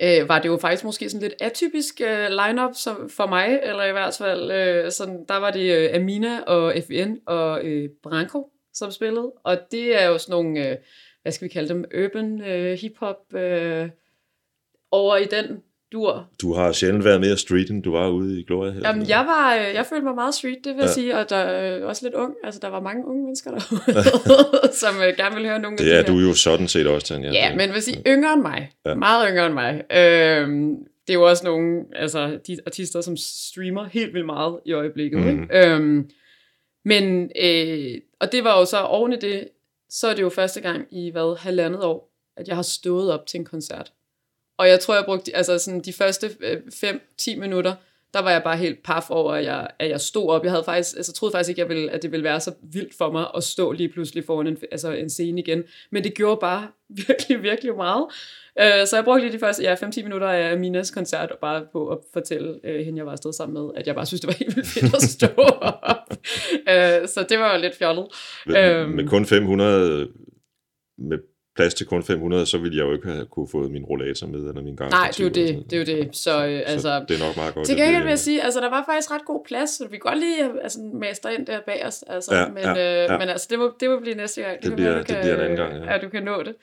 øh, 0.03 0.29
var 0.29 0.39
det 0.39 0.49
jo 0.49 0.57
faktisk 0.57 0.83
måske 0.83 1.09
sådan 1.09 1.27
lidt 1.27 1.41
atypisk 1.41 2.01
øh, 2.01 2.29
line-up 2.29 2.75
som, 2.75 3.09
for 3.09 3.27
mig, 3.27 3.59
eller 3.63 3.83
i 3.83 3.91
hvert 3.91 4.15
fald, 4.17 4.51
øh, 4.51 4.91
sådan, 4.91 5.25
der 5.27 5.37
var 5.37 5.51
det 5.51 5.77
øh, 5.77 5.95
Amina 5.95 6.41
og 6.41 6.73
FN 6.87 7.15
og 7.25 7.63
øh, 7.63 7.89
Branko, 8.03 8.51
som 8.73 8.91
spillede, 8.91 9.31
og 9.43 9.57
det 9.71 10.01
er 10.01 10.07
jo 10.07 10.17
sådan 10.17 10.31
nogle, 10.33 10.69
øh, 10.69 10.77
hvad 11.21 11.31
skal 11.31 11.47
vi 11.47 11.53
kalde 11.53 11.69
dem, 11.69 11.85
urban 12.03 12.41
øh, 12.41 12.77
hip-hop 12.77 13.33
øh, 13.33 13.89
over 14.91 15.17
i 15.17 15.25
den 15.25 15.63
dur. 15.91 16.29
Du 16.41 16.53
har 16.53 16.71
sjældent 16.71 17.03
været 17.05 17.21
mere 17.21 17.37
street, 17.37 17.69
end 17.69 17.83
du 17.83 17.91
var 17.91 18.09
ude 18.09 18.39
i 18.39 18.43
Gloria. 18.43 18.71
Her. 18.71 18.79
Jamen, 18.85 19.09
jeg 19.09 19.19
var, 19.19 19.55
øh, 19.55 19.73
jeg 19.73 19.85
følte 19.85 20.05
mig 20.05 20.15
meget 20.15 20.33
street, 20.33 20.57
det 20.63 20.73
vil 20.73 20.79
jeg 20.79 20.87
Ja. 20.87 20.93
sige, 20.93 21.17
og 21.17 21.29
der 21.29 21.35
er 21.35 21.85
også 21.85 22.05
lidt 22.05 22.13
ung, 22.15 22.33
altså 22.43 22.59
der 22.59 22.67
var 22.67 22.79
mange 22.81 23.07
unge 23.07 23.23
mennesker 23.23 23.51
derude, 23.51 24.73
som 24.81 24.95
øh, 25.07 25.17
gerne 25.17 25.35
ville 25.35 25.49
høre 25.49 25.59
nogle 25.59 25.73
af 25.73 25.77
Det 25.77 25.85
de 25.87 25.91
er 25.91 25.95
her. 25.95 26.05
du 26.05 26.19
jo 26.27 26.33
sådan 26.33 26.67
set 26.67 26.87
også, 26.87 27.07
Tanja. 27.07 27.31
Ja, 27.31 27.55
men 27.55 27.73
vil 27.73 27.81
sige 27.81 28.01
yngre 28.07 28.33
end 28.33 28.41
mig. 28.41 28.71
Ja. 28.85 28.89
Ja. 28.89 28.95
Meget 28.95 29.27
yngre 29.31 29.45
end 29.45 29.53
mig. 29.53 29.73
Øhm, 29.97 30.75
det 31.07 31.13
er 31.13 31.19
jo 31.19 31.29
også 31.29 31.45
nogle 31.45 31.81
altså, 31.95 32.39
de 32.47 32.57
artister, 32.65 33.01
som 33.01 33.17
streamer 33.17 33.85
helt 33.85 34.13
vildt 34.13 34.25
meget 34.25 34.59
i 34.65 34.73
øjeblikket. 34.73 35.19
Mhm. 35.19 35.29
Mm. 35.35 35.41
Ikke? 35.43 35.67
Øhm, 35.67 36.09
men, 36.85 37.31
øh, 37.43 38.01
og 38.19 38.31
det 38.31 38.43
var 38.43 38.59
jo 38.59 38.65
så 38.65 38.77
oven 38.77 39.13
i 39.13 39.15
det, 39.15 39.47
så 39.89 40.07
er 40.07 40.13
det 40.13 40.21
jo 40.21 40.29
første 40.29 40.61
gang 40.61 40.85
i 40.91 41.11
hvad, 41.11 41.37
halvandet 41.39 41.83
år, 41.83 42.11
at 42.37 42.47
jeg 42.47 42.55
har 42.55 42.63
stået 42.63 43.11
op 43.11 43.25
til 43.27 43.37
en 43.39 43.45
koncert. 43.45 43.91
Og 44.57 44.67
jeg 44.69 44.79
tror, 44.79 44.95
jeg 44.95 45.05
brugte 45.05 45.35
altså 45.35 45.57
sådan 45.57 45.81
de 45.81 45.93
første 45.93 46.27
5-10 47.27 47.39
minutter, 47.39 47.73
der 48.13 48.21
var 48.21 48.31
jeg 48.31 48.43
bare 48.43 48.57
helt 48.57 48.83
paf 48.83 49.09
over, 49.09 49.33
at 49.33 49.43
jeg, 49.45 49.67
at 49.79 49.89
jeg 49.89 50.01
stod 50.01 50.29
op. 50.29 50.43
Jeg 50.43 50.51
havde 50.51 50.63
faktisk, 50.63 50.97
altså, 50.97 51.13
troede 51.13 51.31
faktisk 51.31 51.49
ikke, 51.49 51.61
jeg 51.61 51.69
ville, 51.69 51.91
at 51.91 52.01
det 52.01 52.11
ville 52.11 52.23
være 52.23 52.39
så 52.39 52.51
vildt 52.73 52.97
for 52.97 53.11
mig 53.11 53.25
at 53.37 53.43
stå 53.43 53.71
lige 53.71 53.89
pludselig 53.89 54.23
foran 54.25 54.47
en, 54.47 54.57
altså 54.71 54.91
en 54.91 55.09
scene 55.09 55.41
igen. 55.41 55.63
Men 55.91 56.03
det 56.03 56.13
gjorde 56.13 56.37
bare 56.41 56.67
virkelig, 57.07 57.43
virkelig 57.43 57.75
meget. 57.75 58.03
Uh, 58.61 58.87
så 58.87 58.91
jeg 58.95 59.03
brugte 59.03 59.21
lige 59.25 59.33
de 59.33 59.39
første 59.39 59.63
ja, 59.63 59.75
5-10 59.75 60.03
minutter 60.03 60.27
af 60.27 60.57
Minas 60.59 60.91
koncert 60.91 61.31
og 61.31 61.37
bare 61.41 61.65
på 61.71 61.87
at 61.87 61.97
fortælle 62.13 62.49
uh, 62.63 62.85
hende, 62.85 62.97
jeg 62.97 63.05
var 63.05 63.11
afsted 63.11 63.33
sammen 63.33 63.63
med, 63.63 63.71
at 63.75 63.87
jeg 63.87 63.95
bare 63.95 64.05
synes, 64.05 64.21
det 64.21 64.27
var 64.27 64.33
helt 64.39 64.55
vildt 64.55 64.69
fedt 64.69 64.95
at 64.95 65.01
stå 65.01 65.27
op. 65.71 66.09
uh, 66.53 67.07
så 67.07 67.25
det 67.29 67.39
var 67.39 67.55
jo 67.55 67.61
lidt 67.61 67.77
fjollet. 67.77 68.07
Med, 68.45 68.75
Øhm. 68.75 68.89
med 68.91 69.07
kun 69.07 69.25
500, 69.25 70.07
med 70.97 71.17
plads 71.61 71.73
til 71.73 71.85
kun 71.87 72.03
500, 72.03 72.45
så 72.45 72.57
ville 72.57 72.77
jeg 72.77 72.83
jo 72.83 72.93
ikke 72.93 73.07
have 73.09 73.25
kunne 73.25 73.47
fået 73.51 73.71
min 73.71 73.83
rollator 73.85 74.27
med, 74.27 74.39
eller 74.39 74.61
min 74.61 74.75
gang. 74.75 74.91
Nej, 74.91 75.07
det 75.07 75.19
er 75.19 75.23
jo 75.23 75.29
det. 75.29 75.65
Det 75.69 75.73
er 75.73 75.93
jo 75.93 75.97
det. 76.03 76.15
Så, 76.15 76.37
uh, 76.37 76.43
altså, 76.73 77.05
det 77.07 77.15
er 77.21 77.25
nok 77.27 77.35
meget 77.37 77.53
godt. 77.53 77.65
Til 77.67 77.75
gengæld 77.75 77.95
det- 77.95 78.03
vil 78.03 78.09
jeg 78.09 78.19
sige, 78.19 78.43
altså 78.43 78.59
der 78.59 78.69
var 78.69 78.83
faktisk 78.89 79.11
ret 79.11 79.25
god 79.25 79.45
plads, 79.47 79.69
så 79.69 79.83
vi 79.83 79.89
kan 79.97 79.99
godt 79.99 80.19
lige 80.19 80.61
altså, 80.63 80.79
master 80.93 81.29
ind 81.29 81.45
der 81.45 81.59
bag 81.65 81.85
os. 81.85 82.03
Altså, 82.07 82.35
Ja, 82.35 82.47
men, 82.47 82.57
ja, 82.63 83.03
øh, 83.03 83.09
ja. 83.11 83.17
men 83.17 83.29
altså, 83.29 83.47
det 83.49 83.59
må, 83.59 83.73
det 83.79 83.89
må 83.89 83.99
blive 83.99 84.15
næste 84.15 84.41
gang. 84.41 84.55
Det 84.55 84.63
kan 84.63 84.75
bliver- 84.75 84.89
være, 84.91 85.03
du 85.03 85.13
det 85.13 85.17
bliver 85.21 85.35
en 85.35 85.41
anden 85.41 85.57
gang, 85.57 85.73
ja. 85.85 85.91
ja. 85.91 85.97
du 85.97 86.09
kan 86.09 86.23
nå 86.23 86.43
det. 86.43 86.55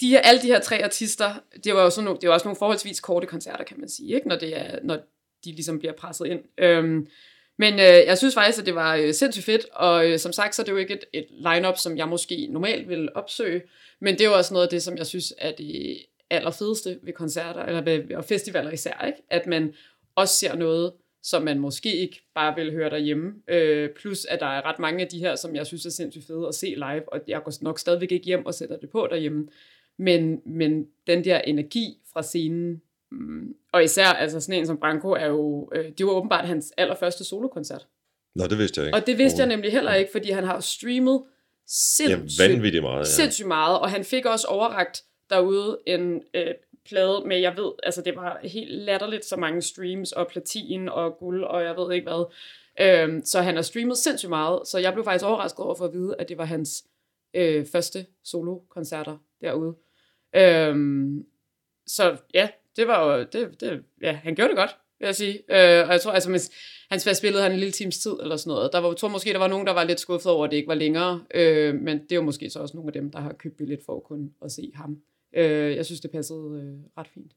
De 0.00 0.08
her, 0.08 0.20
alle 0.20 0.42
de 0.42 0.46
her 0.46 0.60
tre 0.60 0.84
artister, 0.84 1.30
det 1.64 1.74
var 1.74 1.82
jo 1.82 1.90
sådan 1.90 2.04
nogle, 2.04 2.20
det 2.20 2.28
var 2.28 2.34
også 2.34 2.46
nogle 2.48 2.56
forholdsvis 2.58 3.00
korte 3.00 3.26
koncerter, 3.26 3.64
kan 3.64 3.80
man 3.80 3.88
sige, 3.88 4.14
ikke? 4.14 4.28
Når, 4.28 4.36
det 4.36 4.56
er, 4.60 4.78
når 4.84 4.96
de 5.44 5.50
ligesom 5.52 5.78
bliver 5.78 5.92
presset 5.94 6.26
ind. 6.26 6.40
Øhm, 6.58 7.06
men 7.58 7.74
øh, 7.74 7.80
jeg 7.80 8.18
synes 8.18 8.34
faktisk, 8.34 8.58
at 8.58 8.66
det 8.66 8.74
var 8.74 8.96
øh, 8.96 9.14
sindssygt 9.14 9.46
fedt, 9.46 9.66
og 9.72 10.10
øh, 10.10 10.18
som 10.18 10.32
sagt, 10.32 10.54
så 10.54 10.62
er 10.62 10.64
det 10.64 10.72
jo 10.72 10.76
ikke 10.76 10.94
et, 10.94 11.04
et 11.12 11.26
lineup, 11.30 11.78
som 11.78 11.96
jeg 11.96 12.08
måske 12.08 12.46
normalt 12.50 12.88
ville 12.88 13.16
opsøge, 13.16 13.62
men 14.00 14.14
det 14.14 14.20
er 14.20 14.28
jo 14.28 14.36
også 14.36 14.54
noget 14.54 14.66
af 14.66 14.70
det, 14.70 14.82
som 14.82 14.96
jeg 14.96 15.06
synes 15.06 15.34
er 15.38 15.52
det 15.52 15.98
allerfedeste 16.30 16.98
ved 17.02 17.12
koncerter, 17.12 17.62
eller 17.62 17.82
ved, 17.82 18.14
og 18.14 18.24
festivaler 18.24 18.70
især, 18.70 19.04
ikke? 19.06 19.18
at 19.30 19.46
man 19.46 19.74
også 20.16 20.36
ser 20.36 20.56
noget, 20.56 20.92
som 21.22 21.42
man 21.42 21.58
måske 21.58 21.96
ikke 21.96 22.22
bare 22.34 22.54
vil 22.54 22.72
høre 22.72 22.90
derhjemme. 22.90 23.32
Øh, 23.48 23.90
plus, 23.90 24.24
at 24.24 24.40
der 24.40 24.46
er 24.46 24.66
ret 24.66 24.78
mange 24.78 25.04
af 25.04 25.08
de 25.08 25.18
her, 25.18 25.36
som 25.36 25.56
jeg 25.56 25.66
synes 25.66 25.86
er 25.86 25.90
sindssygt 25.90 26.26
fede 26.26 26.48
at 26.48 26.54
se 26.54 26.66
live, 26.66 27.12
og 27.12 27.20
jeg 27.28 27.42
går 27.44 27.52
nok 27.62 27.78
stadigvæk 27.78 28.12
ikke 28.12 28.26
hjem 28.26 28.46
og 28.46 28.54
sætter 28.54 28.76
det 28.78 28.90
på 28.90 29.08
derhjemme. 29.10 29.48
Men, 29.96 30.40
men 30.46 30.86
den 31.06 31.24
der 31.24 31.38
energi 31.38 31.98
fra 32.12 32.22
scenen, 32.22 32.82
og 33.72 33.84
især 33.84 34.06
altså 34.06 34.40
sådan 34.40 34.60
en 34.60 34.66
som 34.66 34.78
Branko, 34.78 35.10
er 35.10 35.26
jo, 35.26 35.70
øh, 35.74 35.84
det 35.98 36.06
var 36.06 36.12
åbenbart 36.12 36.46
hans 36.46 36.72
allerførste 36.76 37.24
solokoncert. 37.24 37.86
Nå, 38.34 38.46
det 38.46 38.58
vidste 38.58 38.80
jeg 38.80 38.88
ikke. 38.88 38.96
Og 38.96 39.06
det 39.06 39.18
vidste 39.18 39.38
jeg 39.38 39.48
nemlig 39.48 39.72
heller 39.72 39.94
ikke, 39.94 40.12
fordi 40.12 40.30
han 40.30 40.44
har 40.44 40.60
streamet 40.60 41.22
Ja, 41.22 41.68
sindssygt 41.68 42.48
vanvittigt 42.48 42.82
meget. 42.82 42.98
Ja. 42.98 43.04
sindssygt 43.04 43.48
meget, 43.48 43.80
og 43.80 43.90
han 43.90 44.04
fik 44.04 44.26
også 44.26 44.46
overragt 44.46 45.02
derude 45.30 45.78
en 45.86 46.22
øh, 46.34 46.54
plade 46.86 47.22
med, 47.26 47.38
jeg 47.38 47.56
ved, 47.56 47.72
altså 47.82 48.02
det 48.02 48.16
var 48.16 48.38
helt 48.42 48.70
latterligt 48.70 49.24
så 49.24 49.36
mange 49.36 49.62
streams, 49.62 50.12
og 50.12 50.28
platin 50.28 50.88
og 50.88 51.16
guld, 51.18 51.44
og 51.44 51.62
jeg 51.62 51.76
ved 51.76 51.92
ikke 51.92 52.08
hvad. 52.08 52.24
Øhm, 52.80 53.24
så 53.24 53.40
han 53.40 53.54
har 53.54 53.62
streamet 53.62 53.98
sindssygt 53.98 54.30
meget, 54.30 54.68
så 54.68 54.78
jeg 54.78 54.92
blev 54.92 55.04
faktisk 55.04 55.24
overrasket 55.24 55.64
over 55.64 55.74
for 55.74 55.84
at 55.84 55.92
vide, 55.92 56.14
at 56.18 56.28
det 56.28 56.38
var 56.38 56.44
hans 56.44 56.84
øh, 57.34 57.66
første 57.72 58.06
solo-koncerter 58.24 59.16
derude. 59.40 59.74
Øhm, 60.36 61.24
så 61.86 62.16
ja, 62.34 62.48
det 62.76 62.86
var 62.86 63.16
jo, 63.16 63.26
det, 63.32 63.60
det, 63.60 63.82
ja, 64.02 64.12
han 64.12 64.34
gjorde 64.34 64.48
det 64.48 64.56
godt, 64.56 64.76
vil 64.98 65.06
jeg 65.06 65.14
sige. 65.14 65.32
Øh, 65.32 65.86
og 65.86 65.92
jeg 65.92 66.00
tror, 66.00 66.12
altså, 66.12 66.30
hvis, 66.30 66.50
han 66.90 67.14
spillede 67.14 67.42
han 67.42 67.52
en 67.52 67.58
lille 67.58 67.72
times 67.72 67.98
tid 67.98 68.12
eller 68.22 68.36
sådan 68.36 68.50
noget. 68.50 68.72
Der 68.72 68.78
var, 68.78 68.88
jeg 68.88 68.96
tror 68.96 69.08
måske, 69.08 69.32
der 69.32 69.38
var 69.38 69.48
nogen, 69.48 69.66
der 69.66 69.72
var 69.72 69.84
lidt 69.84 70.00
skuffet 70.00 70.32
over, 70.32 70.44
at 70.44 70.50
det 70.50 70.56
ikke 70.56 70.68
var 70.68 70.74
længere. 70.74 71.24
Øh, 71.34 71.74
men 71.74 71.98
det 71.98 72.12
er 72.12 72.16
jo 72.16 72.22
måske 72.22 72.50
så 72.50 72.58
også 72.58 72.76
nogle 72.76 72.88
af 72.88 72.92
dem, 72.92 73.10
der 73.10 73.20
har 73.20 73.32
købt 73.32 73.56
billet 73.56 73.80
for 73.86 73.96
at 73.96 74.04
kunne 74.04 74.30
at 74.44 74.52
se 74.52 74.72
ham. 74.74 74.98
Øh, 75.36 75.76
jeg 75.76 75.86
synes, 75.86 76.00
det 76.00 76.10
passede 76.10 76.62
øh, 76.64 76.98
ret 76.98 77.08
fint. 77.14 77.32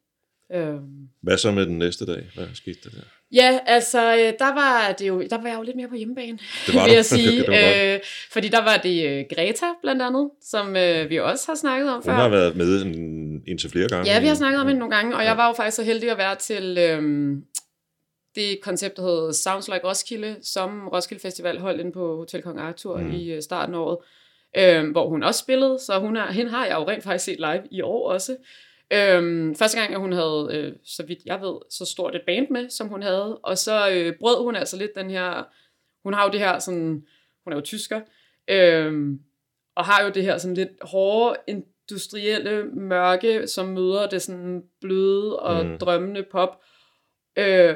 Øh, 0.53 0.75
Hvad 1.21 1.37
så 1.37 1.51
med 1.51 1.65
den 1.65 1.77
næste 1.79 2.05
dag? 2.05 2.23
Hvad 2.35 2.45
skete 2.53 2.77
der 2.83 2.89
der? 2.89 3.03
Ja, 3.31 3.59
altså, 3.65 4.13
øh, 4.13 4.33
der 4.39 4.53
var, 4.53 4.95
det 4.99 5.07
jo, 5.07 5.21
der 5.29 5.41
var 5.41 5.47
jeg 5.49 5.57
jo 5.57 5.61
lidt 5.63 5.75
mere 5.75 5.87
på 5.87 5.95
hjemmebane, 5.95 6.39
Det 6.67 6.75
var 6.75 6.85
vil 6.85 6.93
jeg 6.93 7.05
sige. 7.05 7.37
Det 7.41 7.47
var 7.47 7.93
øh, 7.95 7.99
fordi 8.31 8.47
der 8.47 8.63
var 8.63 8.77
det 8.77 9.05
øh, 9.09 9.25
Greta, 9.35 9.65
blandt 9.81 10.01
andet, 10.01 10.29
som 10.41 10.75
øh, 10.75 11.09
vi 11.09 11.19
også 11.19 11.43
har 11.47 11.55
snakket 11.55 11.89
om 11.89 11.93
Hun 11.95 12.03
før. 12.03 12.11
har 12.13 12.29
været 12.29 12.55
med 12.55 12.81
en, 12.81 12.93
indtil 13.47 13.69
flere 13.69 13.87
gange. 13.89 14.11
Ja, 14.11 14.19
vi 14.19 14.27
har 14.27 14.35
snakket 14.35 14.61
om 14.61 14.67
det 14.67 14.75
nogle 14.75 14.95
gange, 14.95 15.15
og 15.15 15.21
Ja. 15.21 15.27
jeg 15.27 15.37
var 15.37 15.47
jo 15.47 15.53
faktisk 15.53 15.75
så 15.75 15.83
heldig 15.83 16.11
at 16.11 16.17
være 16.17 16.35
til 16.35 16.77
øhm, 16.77 17.43
det 18.35 18.57
koncept, 18.61 18.97
der 18.97 19.01
hedder 19.03 19.31
Sounds 19.31 19.67
Like 19.67 19.87
Roskilde, 19.87 20.35
som 20.43 20.87
Roskilde 20.87 21.21
Festival 21.21 21.59
holdt 21.59 21.79
inde 21.79 21.91
på 21.91 22.15
Hotel 22.17 22.41
Kong 22.41 22.59
Arthur 22.59 22.97
Mm. 22.97 23.11
i 23.11 23.31
øh, 23.31 23.41
starten 23.41 23.75
af 23.75 23.79
året, 23.79 23.97
øhm, 24.57 24.91
hvor 24.91 25.09
hun 25.09 25.23
også 25.23 25.39
spillede, 25.39 25.79
så 25.85 25.99
hun 25.99 26.17
er, 26.17 26.31
hende 26.31 26.51
har 26.51 26.65
jeg 26.65 26.75
jo 26.75 26.87
rent 26.87 27.03
faktisk 27.03 27.25
set 27.25 27.37
live 27.39 27.61
i 27.71 27.81
år 27.81 28.11
også. 28.11 28.35
Øhm, 28.93 29.55
første 29.55 29.79
gang, 29.79 29.93
at 29.93 29.99
hun 29.99 30.11
havde, 30.11 30.49
øh, 30.51 30.73
så 30.83 31.05
vidt 31.05 31.19
jeg 31.25 31.41
ved, 31.41 31.55
så 31.69 31.85
stort 31.85 32.15
et 32.15 32.21
band 32.25 32.47
med, 32.49 32.69
som 32.69 32.87
hun 32.87 33.01
havde, 33.01 33.37
og 33.37 33.57
så 33.57 33.89
øh, 33.91 34.13
brød 34.19 34.43
hun 34.43 34.55
altså 34.55 34.77
lidt 34.77 34.91
den 34.95 35.09
her, 35.09 35.43
hun 36.03 36.13
har 36.13 36.25
jo 36.25 36.31
det 36.31 36.39
her 36.39 36.59
sådan, 36.59 37.05
hun 37.43 37.53
er 37.53 37.57
jo 37.57 37.61
tysker, 37.61 38.01
øhm, 38.47 39.19
og 39.75 39.85
har 39.85 40.03
jo 40.03 40.09
det 40.09 40.23
her 40.23 40.37
sådan 40.37 40.55
lidt 40.55 40.69
hårde, 40.81 41.37
industrielle 41.47 42.63
mørke, 42.73 43.47
som 43.47 43.67
møder 43.67 44.09
det 44.09 44.21
sådan 44.21 44.63
bløde 44.81 45.39
og 45.39 45.65
Mm. 45.65 45.71
mm. 45.71 45.77
drømmende 45.77 46.23
pop. 46.31 46.61
Øh, 47.37 47.75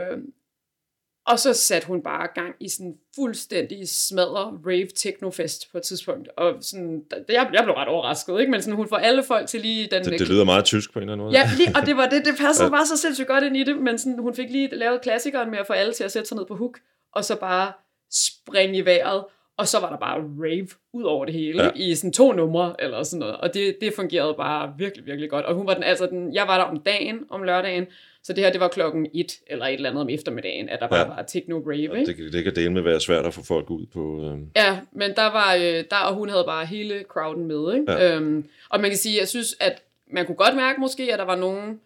og 1.27 1.39
så 1.39 1.53
satte 1.53 1.87
hun 1.87 2.01
bare 2.03 2.27
gang 2.35 2.55
i 2.59 2.69
sådan 2.69 2.95
fuldstændig 3.15 3.89
smadre 3.89 4.59
rave 4.67 4.87
technofest 4.95 5.71
på 5.71 5.77
et 5.77 5.83
tidspunkt. 5.83 6.27
Og 6.37 6.53
sådan, 6.61 7.03
jeg, 7.29 7.49
jeg 7.53 7.63
blev 7.63 7.75
ret 7.75 7.87
overrasket, 7.87 8.39
ikke? 8.39 8.51
Men 8.51 8.61
sådan, 8.61 8.75
hun 8.75 8.87
får 8.87 8.97
alle 8.97 9.23
folk 9.23 9.47
til 9.47 9.61
lige 9.61 9.87
den... 9.91 10.03
Det, 10.05 10.19
det 10.19 10.29
lyder 10.29 10.43
meget 10.45 10.65
tysk 10.65 10.93
på 10.93 10.99
en 10.99 11.03
eller 11.03 11.13
anden 11.13 11.25
måde. 11.25 11.37
Ja, 11.39 11.49
lige, 11.57 11.71
og 11.75 11.85
det 11.85 11.97
var 11.97 12.09
det, 12.09 12.25
det 12.25 12.35
passede 12.39 12.65
Ja. 12.65 12.69
bare 12.69 12.85
så 12.85 12.97
sindssygt 12.97 13.27
godt 13.27 13.43
ind 13.43 13.57
i 13.57 13.63
det, 13.63 13.77
men 13.77 13.97
sådan, 13.97 14.19
hun 14.19 14.35
fik 14.35 14.49
lige 14.49 14.75
lavet 14.75 15.01
klassikeren 15.01 15.51
med 15.51 15.59
at 15.59 15.67
få 15.67 15.73
alle 15.73 15.93
til 15.93 16.03
at 16.03 16.11
sætte 16.11 16.27
sig 16.27 16.37
ned 16.37 16.45
på 16.45 16.55
hook, 16.55 16.79
og 17.15 17.25
så 17.25 17.35
bare 17.35 17.71
springe 18.13 18.77
i 18.77 18.85
vejret, 18.85 19.23
og 19.57 19.67
så 19.67 19.79
var 19.79 19.89
der 19.89 19.97
bare 19.97 20.17
rave 20.39 20.67
ud 20.93 21.03
over 21.03 21.25
det 21.25 21.33
hele, 21.33 21.63
Ja. 21.63 21.69
ja. 21.75 21.83
i 21.83 21.95
sådan 21.95 22.13
to 22.13 22.31
numre, 22.31 22.75
eller 22.79 23.03
sådan 23.03 23.19
noget, 23.19 23.37
og 23.37 23.53
det, 23.53 23.77
det 23.81 23.93
fungerede 23.93 24.33
bare 24.33 24.73
virkelig, 24.77 25.05
virkelig 25.05 25.29
godt, 25.29 25.45
og 25.45 25.55
hun 25.55 25.67
var 25.67 25.73
den, 25.73 25.83
altså 25.83 26.05
den, 26.05 26.33
jeg 26.33 26.47
var 26.47 26.57
der 26.57 26.63
om 26.63 26.79
dagen, 26.79 27.19
om 27.29 27.43
lørdagen, 27.43 27.85
så 28.23 28.33
det 28.33 28.43
her, 28.43 28.51
det 28.51 28.61
var 28.61 28.67
klokken 28.67 29.07
et, 29.13 29.31
eller 29.47 29.65
et 29.65 29.73
eller 29.73 29.89
andet 29.89 30.01
om 30.01 30.09
eftermiddagen, 30.09 30.69
at 30.69 30.79
der 30.79 30.87
bare 30.87 30.99
Ja. 30.99 31.07
var 31.07 31.21
techno 31.27 31.57
rave, 31.59 31.81
ikke? 31.99 32.05
Det, 32.05 32.15
kan- 32.15 32.31
det 32.31 32.43
kan 32.43 32.55
dele 32.55 32.69
med 32.73 32.81
være 32.81 32.99
svært 32.99 33.25
at 33.25 33.33
få 33.33 33.43
folk 33.43 33.69
ud 33.69 33.85
på... 33.93 34.23
Øh, 34.31 34.37
Ja, 34.55 34.79
men 34.91 35.11
der 35.15 35.31
var, 35.31 35.55
øh, 35.55 35.83
der, 35.91 35.97
og 36.07 36.13
hun 36.15 36.29
havde 36.29 36.43
bare 36.47 36.65
hele 36.65 37.03
crowden 37.07 37.45
med, 37.45 37.73
ikke? 37.73 37.91
Ja. 37.91 38.03
Ja. 38.07 38.15
Øhm, 38.15 38.45
og 38.69 38.79
man 38.81 38.89
kan 38.89 38.97
sige, 38.97 39.19
jeg 39.19 39.27
synes, 39.27 39.55
at 39.59 39.81
man 40.11 40.25
kunne 40.25 40.35
godt 40.35 40.55
mærke 40.55 40.79
måske, 40.81 41.13
at 41.13 41.19
der 41.19 41.25
var 41.25 41.35
nogen, 41.35 41.79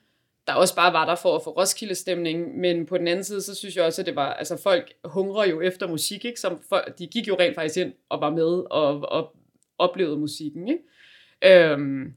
der 0.48 0.54
også 0.54 0.76
bare 0.76 0.94
var 0.94 1.06
der 1.06 1.16
for 1.16 1.36
at 1.36 1.42
få 1.44 1.50
Roskilde-stemning, 1.50 2.58
men 2.58 2.86
på 2.86 2.98
den 2.98 3.08
anden 3.08 3.24
side, 3.24 3.42
så 3.42 3.56
synes 3.56 3.76
jeg 3.76 3.84
også, 3.84 4.02
at 4.02 4.06
det 4.06 4.16
var, 4.16 4.34
altså 4.34 4.58
folk 4.64 4.94
hungrer 5.06 5.46
jo 5.46 5.62
efter 5.62 5.88
musik, 5.88 6.26
ikke? 6.26 6.40
Som 6.40 6.60
folk, 6.70 7.00
de 7.00 7.08
gik 7.08 7.28
jo 7.28 7.36
rent 7.40 7.56
faktisk 7.56 7.78
ind 7.78 7.94
og 8.10 8.22
var 8.22 8.30
med 8.30 8.72
og, 8.72 9.12
og 9.12 9.36
oplevede 9.78 10.18
musikken, 10.18 10.68
ikke? 10.68 11.72
Øhm, 11.72 12.14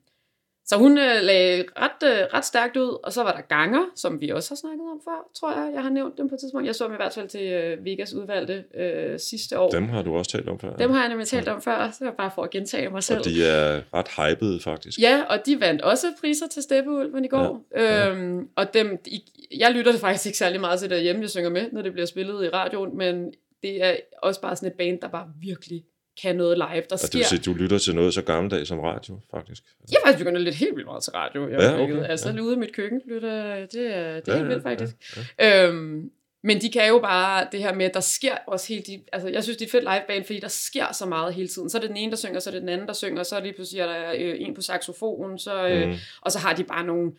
så 0.69 0.77
hun 0.77 0.99
øh, 0.99 1.23
lagde 1.23 1.65
ret, 1.77 2.11
øh, 2.11 2.27
ret 2.35 2.45
stærkt 2.45 2.77
ud, 2.77 2.99
og 3.05 3.13
så 3.13 3.23
var 3.23 3.33
der 3.33 3.41
ganger, 3.41 3.85
som 3.97 4.21
vi 4.21 4.29
også 4.29 4.51
har 4.51 4.57
snakket 4.57 4.87
om 4.93 5.01
før, 5.05 5.29
tror 5.41 5.53
jeg. 5.53 5.71
Jeg 5.75 5.83
har 5.83 5.91
nævnt 5.91 6.19
dem 6.19 6.29
på 6.29 6.35
et 6.35 6.41
tidspunkt. 6.41 6.67
Jeg 6.67 6.75
så 6.75 6.85
dem 6.85 6.93
i 6.93 6.97
hvert 6.97 7.15
fald 7.15 7.29
til 7.29 7.43
øh, 7.53 7.85
Vegas 7.85 8.15
udvalgte 8.15 8.65
øh, 8.75 9.19
sidste 9.19 9.59
år. 9.59 9.71
dem 9.71 9.89
har 9.89 10.03
du 10.03 10.17
også 10.17 10.31
talt 10.31 10.49
om 10.49 10.59
før. 10.59 10.77
Dem 10.77 10.91
har 10.91 11.01
jeg 11.01 11.09
nemlig 11.09 11.27
talt 11.27 11.49
om 11.49 11.63
før, 11.63 11.91
så 11.91 12.05
det 12.05 12.15
bare 12.19 12.31
for 12.35 12.43
at 12.43 12.51
gentage 12.51 12.89
mig 12.89 13.03
selv. 13.03 13.19
Og 13.19 13.25
de 13.25 13.47
er 13.47 13.81
ret 13.95 14.09
hypede, 14.09 14.61
faktisk. 14.61 15.01
Ja, 15.01 15.23
og 15.29 15.47
de 15.47 15.61
vandt 15.61 15.83
også 15.83 16.07
priser 16.21 16.47
til 16.47 16.63
Steppeulven 16.63 17.25
i 17.25 17.29
går. 17.29 17.65
Ja, 17.77 17.83
Ja, 17.83 18.07
ja. 18.07 18.11
Øhm, 18.11 18.49
og 18.57 18.75
dem, 18.75 18.99
de, 19.05 19.21
jeg 19.57 19.73
lytter 19.73 19.93
det 19.93 20.01
faktisk 20.01 20.27
ikke 20.27 20.39
særlig 20.39 20.61
meget 20.61 20.81
til 20.81 20.91
derhjemme, 20.91 21.23
jeg 21.23 21.31
synger 21.31 21.51
med, 21.51 21.67
når 21.73 21.83
det 21.83 21.93
bliver 21.93 22.07
spillet 22.07 22.45
i 22.45 22.49
radioen, 22.49 22.97
men 22.97 23.33
det 23.63 23.85
er 23.85 23.97
også 24.23 24.41
bare 24.41 24.57
sådan 24.57 24.69
et 24.69 24.77
band, 24.79 25.01
der 25.01 25.09
bare 25.09 25.27
virkelig 25.41 25.85
kan 26.23 26.37
noget 26.37 26.59
live. 26.59 26.67
Der 26.69 26.81
Og 26.81 26.89
det 26.91 27.01
sker... 27.01 27.19
vil 27.19 27.27
sige, 27.27 27.39
du 27.41 27.55
lytter 27.55 27.79
til 27.79 27.95
noget 27.95 28.15
så 28.15 28.23
gammeldags 28.23 28.69
som 28.69 28.79
radio, 28.81 29.21
faktisk. 29.31 29.63
Jeg 29.91 29.97
er 29.97 30.07
faktisk 30.07 30.19
begyndt 30.25 30.37
at 30.39 30.43
lytte 30.45 30.59
helt 30.59 30.77
vildt 30.77 30.87
meget 30.89 31.03
til 31.03 31.13
radio. 31.13 31.49
Jeg 31.49 31.61
Ja, 31.61 31.83
okay, 31.83 32.05
altså 32.05 32.31
ja. 32.31 32.41
ude 32.41 32.55
i 32.55 32.59
mit 32.59 32.73
køkken 32.73 33.01
lytter, 33.09 33.67
det 33.67 33.97
er, 33.97 34.21
det 34.21 34.29
er 34.29 34.33
Ja, 34.33 34.37
helt 34.37 34.49
vildt 34.49 34.63
faktisk. 34.63 35.17
ja, 35.39 35.47
Ja, 35.49 35.69
Øhm, 35.69 36.11
men 36.43 36.61
de 36.61 36.71
kan 36.71 36.89
jo 36.89 36.99
bare 36.99 37.47
det 37.53 37.61
her 37.61 37.75
med, 37.75 37.87
at 37.87 37.95
der 37.95 38.01
sker 38.01 38.35
også 38.47 38.69
helt... 38.69 38.87
De, 38.87 39.01
altså, 39.13 39.29
jeg 39.29 39.43
synes, 39.43 39.57
det 39.57 39.65
er 39.65 39.69
et 39.69 39.71
fedt 39.71 39.85
liveband, 39.85 40.25
fordi 40.25 40.41
der 40.41 40.49
sker 40.49 40.93
så 40.93 41.07
meget 41.07 41.35
hele 41.35 41.49
tiden. 41.49 41.71
Så 41.71 41.79
er 41.79 41.81
det 41.81 41.89
den 41.89 41.97
ene, 41.97 42.11
der 42.11 42.17
synger, 42.17 42.41
så 42.41 42.51
er 42.51 42.53
det 42.53 42.61
den 42.61 42.69
anden, 42.69 42.87
der 42.87 42.93
synger, 42.93 43.23
så 43.23 43.37
er 43.37 43.41
lige 43.41 43.53
pludselig 43.53 43.81
er 43.81 43.87
der 43.87 44.13
øh, 44.19 44.35
en 44.41 44.55
på 44.55 44.61
saxofon, 44.63 45.39
så, 45.39 45.69
øh, 45.69 45.89
Mm. 45.89 45.95
og 46.21 46.33
så 46.33 46.39
har 46.39 46.55
de 46.55 46.65
bare 46.65 46.87
nogle 46.87 47.13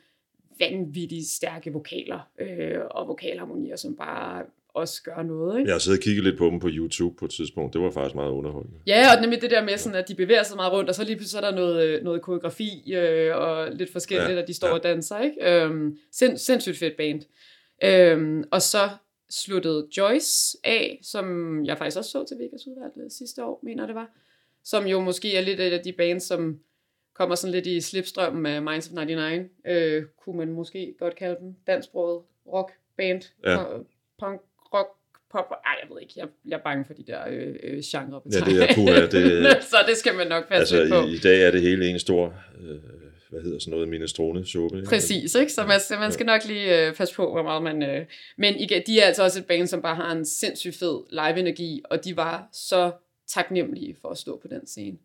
vanvittigt 0.60 1.28
stærke 1.28 1.74
vokaler 1.74 2.20
øh, 2.40 2.78
og 2.92 3.08
vokalharmonier, 3.08 3.76
som 3.76 3.96
bare 3.96 4.44
også 4.80 5.04
gør 5.04 5.24
noget. 5.24 5.58
Ikke? 5.60 5.68
Jeg 5.68 5.74
har 5.74 5.80
siddet 5.80 6.00
og 6.00 6.04
kigget 6.04 6.24
lidt 6.24 6.38
på 6.38 6.46
dem 6.46 6.60
på 6.60 6.68
YouTube 6.72 7.16
på 7.20 7.26
et 7.26 7.32
tidspunkt. 7.32 7.74
Det 7.74 7.82
var 7.82 7.90
faktisk 7.92 8.16
meget 8.16 8.32
underholdende. 8.32 8.78
Ja, 8.88 9.06
og 9.16 9.22
nemlig 9.22 9.42
det 9.42 9.52
der 9.52 9.64
med, 9.64 9.78
sådan, 9.78 9.98
at 10.00 10.08
de 10.08 10.16
bevæger 10.16 10.44
sig 10.44 10.56
meget 10.56 10.72
rundt, 10.74 10.90
og 10.90 10.96
så 10.96 11.04
lige 11.04 11.16
pludselig 11.16 11.32
så 11.32 11.38
er 11.38 11.52
der 11.52 11.58
noget, 11.58 11.84
øh, 11.88 12.04
noget 12.04 12.22
koreografi 12.22 12.94
øh, 12.94 13.36
og 13.36 13.72
lidt 13.72 13.92
forskelligt, 13.92 14.30
Ja, 14.32 14.42
at 14.42 14.48
de 14.48 14.54
står 14.54 14.68
ja. 14.68 14.74
og 14.74 14.84
danser. 14.84 15.20
Ikke? 15.20 15.62
Øhm, 15.64 15.98
sind, 16.12 16.38
sindssygt 16.38 16.78
fedt 16.78 16.98
band. 16.98 17.22
Øhm, 17.84 18.44
og 18.52 18.62
så 18.62 18.90
sluttede 19.30 19.88
Joyce 19.98 20.58
af, 20.64 21.00
som 21.04 21.26
jeg 21.66 21.78
faktisk 21.78 21.98
også 21.98 22.12
så 22.12 22.26
til 22.28 22.38
Vegas 22.38 22.68
udvalg 22.68 23.12
sidste 23.12 23.44
år, 23.44 23.60
mener 23.64 23.86
det 23.86 23.96
var. 23.96 24.10
Som 24.64 24.88
jo 24.88 25.00
måske 25.00 25.38
er 25.38 25.42
lidt 25.42 25.60
et 25.60 25.74
af 25.74 25.80
de 25.84 25.92
bands, 25.92 26.24
som 26.24 26.60
kommer 27.16 27.36
sådan 27.36 27.52
lidt 27.52 27.66
i 27.68 27.82
slipstrømmen 27.82 28.46
af 28.46 28.62
Minds 28.62 28.88
of 28.88 28.94
99, 28.94 29.50
øh, 29.68 30.04
kunne 30.24 30.38
man 30.38 30.52
måske 30.52 30.96
godt 31.00 31.16
kalde 31.16 31.36
dem. 31.40 31.56
Dansksproget 31.68 32.22
rockband, 32.54 33.22
Ja. 33.44 33.52
ja. 33.52 33.66
punk, 34.20 34.42
rock, 34.74 34.88
pop, 35.32 35.46
ej, 35.66 35.76
jeg 35.84 35.90
ved 35.96 36.02
ikke, 36.02 36.14
jeg, 36.18 36.28
jeg 36.48 36.58
er 36.58 36.64
bange 36.64 36.86
for 36.86 36.94
de 36.94 37.04
der 37.08 37.20
øh, 37.30 37.56
øh, 37.64 37.80
genre 37.86 38.22
Ja, 38.34 38.40
det 38.40 38.64
er 38.64 38.76
puha, 38.76 39.06
det- 39.06 39.64
Så 39.72 39.78
det 39.88 39.98
skal 39.98 40.16
man 40.16 40.28
nok 40.28 40.48
passe 40.50 40.78
Altså, 40.82 40.96
på. 41.02 41.08
i, 41.08 41.14
i 41.14 41.18
dag 41.18 41.42
er 41.48 41.52
det 41.52 41.62
hele 41.62 41.88
en 41.90 42.00
stor, 42.00 42.34
øh, 42.62 42.78
hvad 43.30 43.42
hedder 43.42 43.60
sådan 43.60 43.72
noget, 43.72 43.88
minestrone 43.88 44.46
suppe. 44.46 44.84
Præcis, 44.88 45.36
ikke? 45.36 45.52
Så 45.52 45.66
man 45.66 45.80
skal, 45.80 46.00
man 46.00 46.12
skal 46.12 46.26
nok 46.26 46.46
lige 46.46 46.88
øh, 46.88 46.94
passe 46.96 47.16
på, 47.16 47.32
hvor 47.32 47.44
meget 47.44 47.64
man... 47.64 47.84
Øh... 47.84 48.06
Men 48.38 48.56
igen, 48.56 48.82
de 48.88 49.00
er 49.00 49.06
altså 49.06 49.24
også 49.24 49.40
et 49.40 49.46
band, 49.46 49.68
som 49.68 49.82
bare 49.82 49.96
har 49.96 50.12
en 50.12 50.26
sindssygt 50.26 50.76
fed 50.76 51.00
live-energi, 51.12 51.82
og 51.90 52.06
de 52.06 52.18
var 52.18 52.50
så 52.54 52.92
taknemmelige 53.28 53.96
for 54.02 54.10
at 54.10 54.18
stå 54.18 54.38
på 54.42 54.48
den 54.48 54.68
scene. 54.68 54.98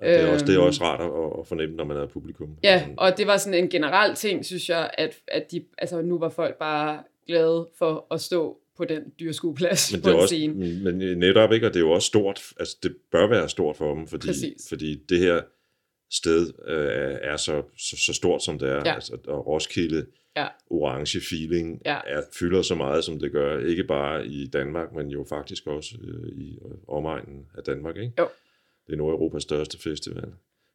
Og 0.00 0.06
det, 0.06 0.20
er 0.20 0.26
også, 0.32 0.46
det 0.46 0.54
er 0.54 0.58
Øhm. 0.60 0.66
også 0.66 0.84
rart 0.84 1.00
at, 1.00 1.40
at 1.40 1.46
fornemme, 1.46 1.76
når 1.76 1.84
man 1.84 1.96
er 1.96 2.06
publikum. 2.06 2.56
Ja, 2.62 2.86
og 2.96 3.18
det 3.18 3.26
var 3.26 3.36
sådan 3.36 3.64
en 3.64 3.68
generel 3.70 4.14
ting, 4.14 4.44
synes 4.44 4.68
jeg, 4.68 4.90
at, 4.98 5.14
at 5.28 5.50
de, 5.50 5.64
altså, 5.78 6.02
nu 6.02 6.18
var 6.18 6.28
folk 6.28 6.58
bare 6.58 7.02
glade 7.26 7.68
for 7.78 8.06
at 8.10 8.20
stå 8.20 8.59
på 8.80 8.84
den 8.94 9.02
dyrskueplads 9.20 9.92
men 9.92 10.02
på 10.02 10.08
det 10.08 10.12
er 10.14 10.16
en 10.16 10.22
også, 10.22 10.34
scene. 10.34 10.54
men 10.84 11.18
netop 11.18 11.52
ikke, 11.52 11.66
og 11.66 11.74
det 11.74 11.80
er 11.80 11.84
jo 11.84 11.90
også 11.90 12.06
stort, 12.06 12.40
altså 12.60 12.76
det 12.82 12.96
bør 13.12 13.26
være 13.26 13.48
stort 13.48 13.76
for 13.76 13.94
dem, 13.94 14.06
fordi, 14.06 14.26
Præcis. 14.26 14.68
fordi 14.68 14.94
det 15.08 15.18
her 15.18 15.42
sted 16.12 16.52
øh, 16.66 17.18
er 17.22 17.36
så, 17.36 17.62
så, 17.78 17.96
så 17.96 18.12
stort, 18.12 18.42
som 18.42 18.58
det 18.58 18.68
er. 18.68 18.82
Ja. 18.84 18.94
Altså, 18.94 19.18
og 19.26 19.46
Roskilde, 19.46 20.06
Ja. 20.36 20.46
orange 20.70 21.20
feeling, 21.30 21.82
Ja. 21.86 21.98
er, 22.06 22.22
fylder 22.38 22.62
så 22.62 22.74
meget, 22.74 23.04
som 23.04 23.18
det 23.18 23.32
gør, 23.32 23.58
ikke 23.66 23.84
bare 23.84 24.26
i 24.26 24.46
Danmark, 24.46 24.92
men 24.94 25.08
jo 25.08 25.26
faktisk 25.28 25.66
også 25.66 25.94
øh, 26.04 26.28
i 26.32 26.58
omegnen 26.88 27.46
af 27.58 27.62
Danmark. 27.62 27.96
Ikke? 27.96 28.12
Jo. 28.18 28.28
Det 28.86 28.92
er 28.92 28.96
Nordeuropas 28.96 29.42
største 29.42 29.78
festival. 29.78 30.28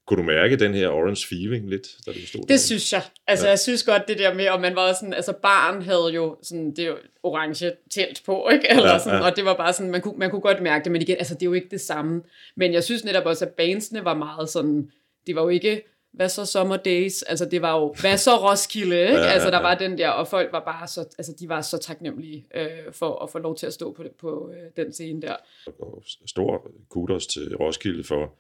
Kunne 0.08 0.18
du 0.18 0.24
mærke 0.24 0.56
den 0.56 0.74
her 0.74 0.90
orange 0.90 1.28
feeling 1.30 1.70
lidt, 1.70 1.88
da 2.06 2.12
du 2.12 2.28
stod 2.28 2.42
der? 2.42 2.48
Det 2.48 2.60
synes 2.62 2.94
jeg. 2.94 3.02
Altså, 3.28 3.46
Ja. 3.46 3.48
ja. 3.48 3.52
jeg 3.52 3.60
synes 3.60 3.84
godt 3.84 4.08
det 4.08 4.18
der 4.20 4.34
med, 4.34 4.50
og 4.50 4.62
man 4.62 4.76
var 4.76 4.94
sådan, 4.94 5.14
altså 5.14 5.34
barn 5.34 5.82
havde 5.82 6.12
jo 6.14 6.38
sådan, 6.44 6.72
det 6.72 6.80
er 6.80 6.88
jo 6.88 6.98
orange 7.24 7.72
telt 7.92 8.22
på, 8.26 8.50
ikke? 8.54 8.70
Eller 8.70 8.84
Ja, 8.84 8.92
ja, 8.92 9.00
sådan, 9.00 9.14
ja. 9.20 9.24
ja. 9.24 9.30
og 9.32 9.36
det 9.36 9.46
var 9.46 9.54
bare 9.56 9.74
sådan, 9.74 9.92
man 9.92 10.02
kunne, 10.02 10.18
man 10.18 10.30
kunne 10.30 10.42
godt 10.42 10.62
mærke 10.62 10.84
det, 10.84 10.92
men 10.92 11.02
igen, 11.02 11.18
altså 11.18 11.34
det 11.34 11.42
er 11.42 11.46
jo 11.46 11.54
ikke 11.54 11.68
det 11.72 11.82
samme. 11.82 12.22
Men 12.56 12.74
jeg 12.74 12.84
synes 12.84 13.04
netop 13.06 13.26
også, 13.26 13.46
at 13.46 13.52
bandsene 13.52 14.06
var 14.06 14.14
meget 14.14 14.50
sådan, 14.50 14.92
det 15.28 15.36
var 15.36 15.42
jo 15.42 15.50
ikke, 15.50 15.82
hvad 16.14 16.30
så 16.30 16.46
Summer 16.46 16.78
Days, 16.78 17.24
altså 17.24 17.46
det 17.46 17.62
var 17.62 17.80
jo, 17.80 17.96
hvad 18.02 18.18
så 18.18 18.32
Roskilde, 18.36 19.02
ikke? 19.02 19.14
Ja, 19.14 19.24
ja, 19.24 19.32
Altså 19.32 19.50
der 19.50 19.58
ja. 19.58 19.62
var 19.64 19.76
den 19.76 19.98
der, 19.98 20.10
og 20.10 20.28
folk 20.28 20.52
var 20.52 20.64
bare 20.66 20.88
så, 20.88 21.02
altså 21.18 21.34
de 21.40 21.50
var 21.50 21.62
så 21.62 21.78
taknemmelige 21.78 22.46
øh, 22.56 22.68
for 22.92 23.24
at 23.24 23.30
få 23.30 23.40
lov 23.40 23.56
til 23.58 23.68
at 23.68 23.74
stå 23.74 23.94
på, 23.94 24.04
på 24.20 24.52
øh, 24.54 24.86
den 24.86 24.94
scene 24.94 25.22
der. 25.22 25.36
og 25.80 26.04
stor 26.28 26.68
kudos 26.90 27.28
til 27.28 27.56
Roskilde 27.56 28.04
for, 28.04 28.34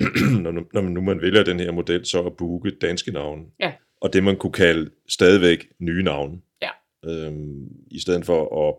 når, 0.42 0.50
nu- 0.50 0.66
når 0.72 0.80
man 0.80 0.92
nu 0.92 1.00
man 1.00 1.20
vælger 1.22 1.44
den 1.44 1.60
her 1.60 1.72
model, 1.72 2.06
så 2.06 2.22
at 2.22 2.36
booke 2.36 2.70
danske 2.70 3.12
navne. 3.12 3.42
Ja. 3.60 3.72
Og 4.00 4.12
det 4.12 4.24
man 4.24 4.36
kunne 4.36 4.52
kalde 4.52 4.90
stadigvæk 5.08 5.66
nye 5.78 6.02
navne. 6.02 6.40
Ja. 6.62 6.68
Øhm, 7.04 7.68
I 7.90 8.00
stedet 8.00 8.24
for 8.26 8.68
at, 8.68 8.74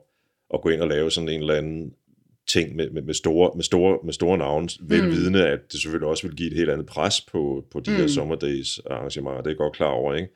at 0.54 0.62
gå 0.62 0.70
ind 0.70 0.82
og 0.82 0.88
lave 0.88 1.12
sådan 1.12 1.30
en 1.30 1.40
eller 1.40 1.56
anden 1.56 1.94
ting 2.48 2.76
med, 2.76 2.90
med, 2.90 3.02
med, 3.02 3.14
store, 3.14 3.52
med, 3.56 3.64
store, 3.64 4.00
med 4.04 4.14
store 4.14 4.38
navne, 4.38 4.70
velvidende, 4.82 5.48
at 5.48 5.60
det 5.72 5.82
selvfølgelig 5.82 6.08
også 6.08 6.28
vil 6.28 6.36
give 6.36 6.52
et 6.52 6.58
helt 6.58 6.70
andet 6.70 6.86
pres 6.86 7.22
på, 7.22 7.66
på 7.72 7.80
de 7.80 7.90
mm. 7.92 7.96
her 7.96 8.04
Mm. 8.04 8.10
Summer 8.10 8.36
Days 8.36 8.80
arrangementer. 8.80 9.38
Det 9.42 9.48
er 9.48 9.52
jeg 9.52 9.58
godt 9.58 9.74
klar 9.76 9.88
over, 9.88 10.14
ikke? 10.14 10.30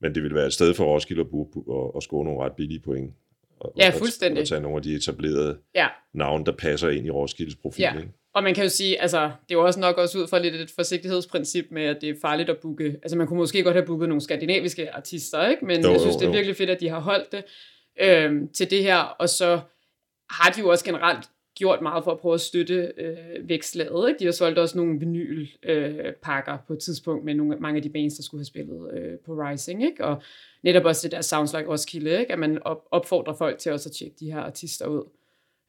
Men 0.00 0.14
det 0.14 0.22
ville 0.22 0.34
være 0.34 0.46
et 0.46 0.52
sted 0.52 0.74
for 0.74 0.84
Roskilde 0.84 1.20
at, 1.20 1.28
booke, 1.30 1.60
og, 1.70 1.94
og 1.94 2.02
score 2.02 2.24
nogle 2.24 2.40
ret 2.44 2.52
billige 2.56 2.80
point. 2.80 3.14
Og, 3.60 3.72
Ja, 3.78 3.86
og- 3.88 3.94
fuldstændig. 3.98 4.40
Og 4.42 4.48
tage 4.48 4.60
nogle 4.60 4.76
af 4.76 4.82
de 4.82 4.94
etablerede 4.94 5.58
Ja, 5.74 5.88
navn, 6.14 6.46
der 6.46 6.52
passer 6.52 6.88
ind 6.88 7.06
i 7.06 7.10
Roskildes 7.10 7.56
profil. 7.56 7.82
Ja. 7.82 7.96
Ikke? 7.98 8.12
Og 8.34 8.42
man 8.42 8.54
kan 8.54 8.64
jo 8.64 8.70
sige, 8.70 9.00
altså, 9.00 9.22
det 9.22 9.54
er 9.54 9.58
jo 9.58 9.64
også 9.64 9.80
nok 9.80 9.98
også 9.98 10.18
ud 10.18 10.26
fra 10.26 10.38
lidt 10.38 10.54
et 10.54 10.70
forsigtighedsprincip 10.70 11.66
med, 11.70 11.82
at 11.82 11.98
det 12.00 12.08
er 12.08 12.14
farligt 12.22 12.50
at 12.50 12.58
booke. 12.62 12.96
Altså, 13.02 13.16
man 13.16 13.26
kunne 13.26 13.38
måske 13.38 13.62
godt 13.62 13.74
have 13.74 13.86
booket 13.86 14.08
nogle 14.08 14.20
skandinaviske 14.20 14.94
artister, 14.94 15.48
ikke? 15.48 15.64
Men 15.64 15.80
Jo, 15.80 15.86
jo, 15.86 15.88
jeg 15.88 15.96
jo, 15.96 16.00
synes, 16.00 16.16
det 16.16 16.22
er 16.22 16.26
jo. 16.26 16.32
virkelig 16.32 16.56
fedt, 16.56 16.70
at 16.70 16.80
de 16.80 16.88
har 16.88 17.00
holdt 17.00 17.32
det 17.32 17.44
øhm, 18.00 18.48
til 18.48 18.70
det 18.70 18.82
her. 18.82 18.98
Og 18.98 19.28
så 19.28 19.60
har 20.30 20.50
de 20.50 20.60
jo 20.60 20.68
også 20.68 20.84
generelt 20.84 21.28
gjort 21.58 21.82
meget 21.82 22.04
for 22.04 22.10
at 22.10 22.18
prøve 22.18 22.34
at 22.34 22.40
støtte 22.40 22.92
øh, 22.98 23.48
vækslaget. 23.48 24.08
Ikke? 24.08 24.18
De 24.18 24.24
har 24.24 24.32
solgt 24.32 24.58
også 24.58 24.78
nogle 24.78 25.00
vinylpakker 25.00 26.06
øh, 26.06 26.12
pakker 26.22 26.58
på 26.66 26.72
et 26.72 26.78
tidspunkt 26.78 27.24
med 27.24 27.34
nogle, 27.34 27.56
mange 27.56 27.76
af 27.76 27.82
de 27.82 27.88
bands, 27.90 28.14
der 28.14 28.22
skulle 28.22 28.38
have 28.40 28.46
spillet 28.46 28.90
øh, 28.94 29.18
på 29.26 29.32
Rising. 29.32 29.84
Ikke? 29.84 30.04
Og 30.04 30.22
netop 30.62 30.84
også 30.84 31.08
det 31.08 31.12
der 31.12 31.20
Sounds 31.20 31.52
Like 31.52 31.68
Roskilde, 31.68 32.20
ikke? 32.20 32.32
at 32.32 32.38
man 32.38 32.62
op, 32.62 32.84
opfordrer 32.90 33.34
folk 33.34 33.58
til 33.58 33.72
også 33.72 33.88
at 33.88 33.92
tjekke 33.92 34.16
de 34.20 34.32
her 34.32 34.40
artister 34.40 34.86
ud. 34.86 35.02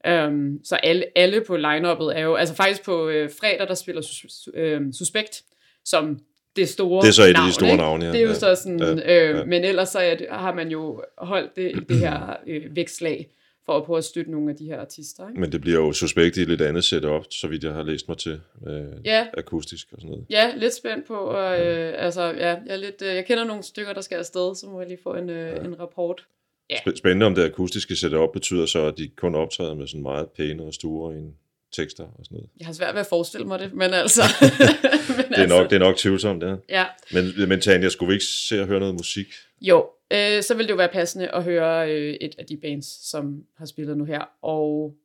Um, 0.07 0.59
så 0.63 0.75
alle, 0.75 1.05
alle 1.15 1.41
på 1.47 1.55
line-uppet 1.57 2.17
er 2.17 2.19
jo, 2.21 2.35
altså 2.35 2.55
faktisk 2.55 2.83
på 2.85 3.09
øh, 3.09 3.29
fredag, 3.39 3.67
der 3.67 3.73
spiller 3.73 4.01
sus, 4.01 4.49
øh, 4.53 4.81
Suspekt, 4.93 5.43
som 5.85 6.19
det 6.55 6.69
store 6.69 7.01
Det 7.01 7.07
er 7.07 7.11
så 7.11 7.23
et 7.23 7.27
af 7.27 7.33
de 7.33 7.39
navn, 7.39 7.51
store 7.51 7.77
navne, 7.77 8.05
ja. 8.05 8.11
Det 8.11 8.17
er 8.19 8.23
jo 8.23 8.27
Ja. 8.27 8.33
så 8.33 8.55
sådan, 8.55 8.79
Ja. 8.79 8.85
ja. 9.13 9.29
øh, 9.29 9.37
Ja. 9.37 9.45
men 9.45 9.63
ellers 9.63 9.89
så 9.89 9.99
er 9.99 10.15
det, 10.15 10.27
har 10.29 10.53
man 10.53 10.69
jo 10.71 11.03
holdt 11.17 11.55
det, 11.55 11.89
det 11.89 11.97
her 11.97 12.35
øh, 12.47 12.75
vækslag 12.75 13.29
for 13.65 13.77
at 13.77 13.83
prøve 13.83 13.97
at 13.97 14.03
støtte 14.03 14.31
nogle 14.31 14.49
af 14.49 14.55
de 14.55 14.65
her 14.65 14.79
artister. 14.81 15.29
Ikke? 15.29 15.41
Men 15.41 15.51
det 15.51 15.61
bliver 15.61 15.79
jo 15.79 15.93
suspekt 15.93 16.37
i 16.37 16.41
et 16.41 16.47
lidt 16.47 16.61
andet 16.61 16.83
setup, 16.83 17.25
så 17.31 17.47
vidt 17.47 17.63
jeg 17.63 17.73
har 17.73 17.83
læst 17.83 18.07
mig 18.07 18.17
til. 18.17 18.41
Øh, 18.67 18.83
Ja. 19.05 19.27
Akustisk 19.37 19.87
og 19.91 19.97
sådan 20.01 20.09
noget. 20.09 20.25
Ja, 20.29 20.51
lidt 20.55 20.73
spændt 20.73 21.07
på, 21.07 21.15
og 21.15 21.59
øh, 21.67 21.93
altså, 21.97 22.21
ja, 22.23 22.47
jeg, 22.47 22.61
er 22.67 22.75
lidt, 22.75 23.01
øh, 23.01 23.15
jeg 23.15 23.25
kender 23.25 23.43
nogle 23.43 23.63
stykker, 23.63 23.93
der 23.93 24.01
skal 24.01 24.15
afsted, 24.17 24.55
så 24.55 24.65
må 24.67 24.79
jeg 24.79 24.87
lige 24.89 24.99
få 25.03 25.13
en, 25.15 25.29
øh, 25.29 25.49
Ja. 25.49 25.55
en 25.55 25.79
rapport. 25.79 26.25
Ja. 26.69 26.75
Sp- 26.75 26.95
Spændende 26.95 27.25
om 27.25 27.35
det 27.35 27.43
akustiske 27.45 27.95
setup 27.95 28.29
betyder 28.33 28.65
så, 28.65 28.85
at 28.85 28.97
de 28.97 29.07
kun 29.07 29.35
optræder 29.35 29.73
med 29.73 29.87
sådan 29.87 30.01
meget 30.01 30.29
pæne 30.37 30.63
og 30.63 30.73
store 30.73 31.15
en 31.15 31.35
tekster 31.71 32.03
og 32.03 32.25
sådan 32.25 32.35
noget. 32.35 32.49
Jeg 32.59 32.65
har 32.65 32.73
svært 32.73 32.93
ved 32.93 33.01
at 33.01 33.07
forestille 33.07 33.47
mig 33.47 33.59
det, 33.59 33.73
men 33.73 33.93
altså... 33.93 34.21
men 35.17 35.25
Det 35.29 35.39
er 35.39 35.47
nok, 35.47 35.69
det 35.69 35.75
er 35.75 35.79
nok 35.79 35.97
tvivlsomt, 35.97 36.43
ja. 36.43 36.55
Ja, 36.69 36.85
Men, 37.13 37.49
men 37.49 37.61
Tanja, 37.61 37.89
skulle 37.89 38.07
vi 38.07 38.13
ikke 38.13 38.25
se 38.25 38.61
og 38.61 38.67
høre 38.67 38.79
noget 38.79 38.95
musik? 38.95 39.27
Jo, 39.61 39.89
øh, 40.13 40.43
så 40.43 40.53
vil 40.55 40.65
det 40.65 40.71
jo 40.71 40.75
være 40.75 40.89
passende 40.89 41.27
at 41.35 41.43
høre 41.43 41.91
øh, 41.91 42.13
et 42.21 42.35
af 42.37 42.45
de 42.45 42.57
bands, 42.57 43.09
som 43.09 43.43
har 43.57 43.65
spillet 43.65 43.97
nu 43.97 44.05
her. 44.05 44.21
Og 44.41 44.95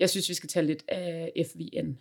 jeg 0.00 0.10
synes, 0.10 0.28
vi 0.28 0.34
skal 0.34 0.48
tage 0.48 0.66
lidt 0.66 0.84
af 0.88 1.32
FVN. 1.52 1.98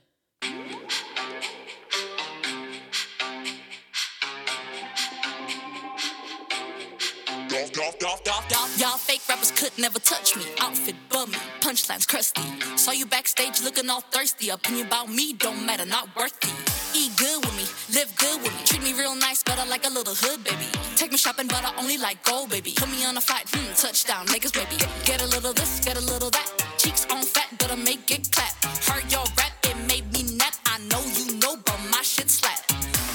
Y'all 8.78 8.98
fake 8.98 9.22
rappers 9.28 9.52
could 9.52 9.72
never 9.78 10.00
touch 10.00 10.36
me. 10.36 10.44
Outfit 10.60 10.96
bummy, 11.10 11.38
punchlines 11.62 12.08
crusty. 12.08 12.44
Saw 12.76 12.92
you 12.92 13.06
backstage 13.06 13.62
looking 13.64 13.90
all 13.90 14.02
thirsty. 14.02 14.50
Opinion 14.50 14.88
about 14.88 15.10
me 15.10 15.34
don't 15.34 15.66
matter, 15.66 15.86
not 15.86 16.14
worthy. 16.16 16.52
Eat 16.94 17.12
good 17.18 17.44
with 17.44 17.56
me, 17.58 17.66
live 17.96 18.14
good 18.18 18.42
with 18.44 18.54
me. 18.54 18.60
Treat 18.66 18.84
me 18.84 18.94
real 18.94 19.16
nice, 19.16 19.42
but 19.42 19.58
I 19.58 19.66
like 19.66 19.88
a 19.88 19.90
little 19.90 20.14
hood, 20.14 20.44
baby. 20.44 20.68
Take 20.96 21.12
me 21.12 21.18
shopping, 21.18 21.48
but 21.48 21.64
I 21.66 21.74
only 21.80 21.98
like 21.98 22.24
gold, 22.24 22.50
baby. 22.50 22.74
Put 22.76 22.90
me 22.90 23.04
on 23.06 23.18
a 23.18 23.22
flight, 23.22 23.50
hmm, 23.50 23.74
touchdown, 23.74 24.28
Lakers, 24.28 24.52
baby. 24.52 24.78
Get 25.06 25.22
a 25.24 25.28
little 25.28 25.54
this, 25.54 25.80
get 25.80 25.98
a 25.98 26.02
little 26.02 26.30
that. 26.30 26.52
Cheeks 26.78 27.08
on 27.10 27.24
fat, 27.24 27.48
but 27.58 27.72
I 27.72 27.76
make 27.76 28.12
it 28.12 28.30
clap. 28.32 28.54
Heard 28.86 29.10
your 29.12 29.26
rap, 29.38 29.54
it 29.64 29.78
made 29.88 30.12
me 30.14 30.38
nap. 30.38 30.54
I 30.68 30.78
know 30.92 31.02
you 31.18 31.40
know, 31.40 31.58
but 31.66 31.80
my 31.90 32.02
shit 32.04 32.30
slap. 32.30 32.60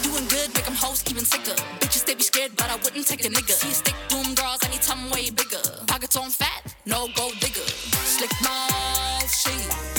Doing 0.03 0.27
good, 0.29 0.53
make 0.55 0.65
them 0.65 0.75
hoes 0.75 1.05
even 1.11 1.25
sicker. 1.25 1.55
Bitches, 1.79 2.05
they 2.05 2.15
be 2.15 2.23
scared, 2.23 2.57
but 2.57 2.69
I 2.71 2.77
wouldn't 2.83 3.07
take 3.07 3.25
a 3.25 3.29
nigga. 3.29 3.53
See 3.53 3.69
a 3.69 3.75
stick 3.75 3.97
boom 4.09 4.30
Way 5.13 5.31
bigger. 5.31 5.63
Pockets 5.87 6.17
on 6.17 6.31
fat, 6.31 6.75
no 6.87 7.09
gold 7.17 7.35
digger. 7.41 7.67
Slick 8.05 8.31
mouth, 8.43 9.31
she. 9.31 9.57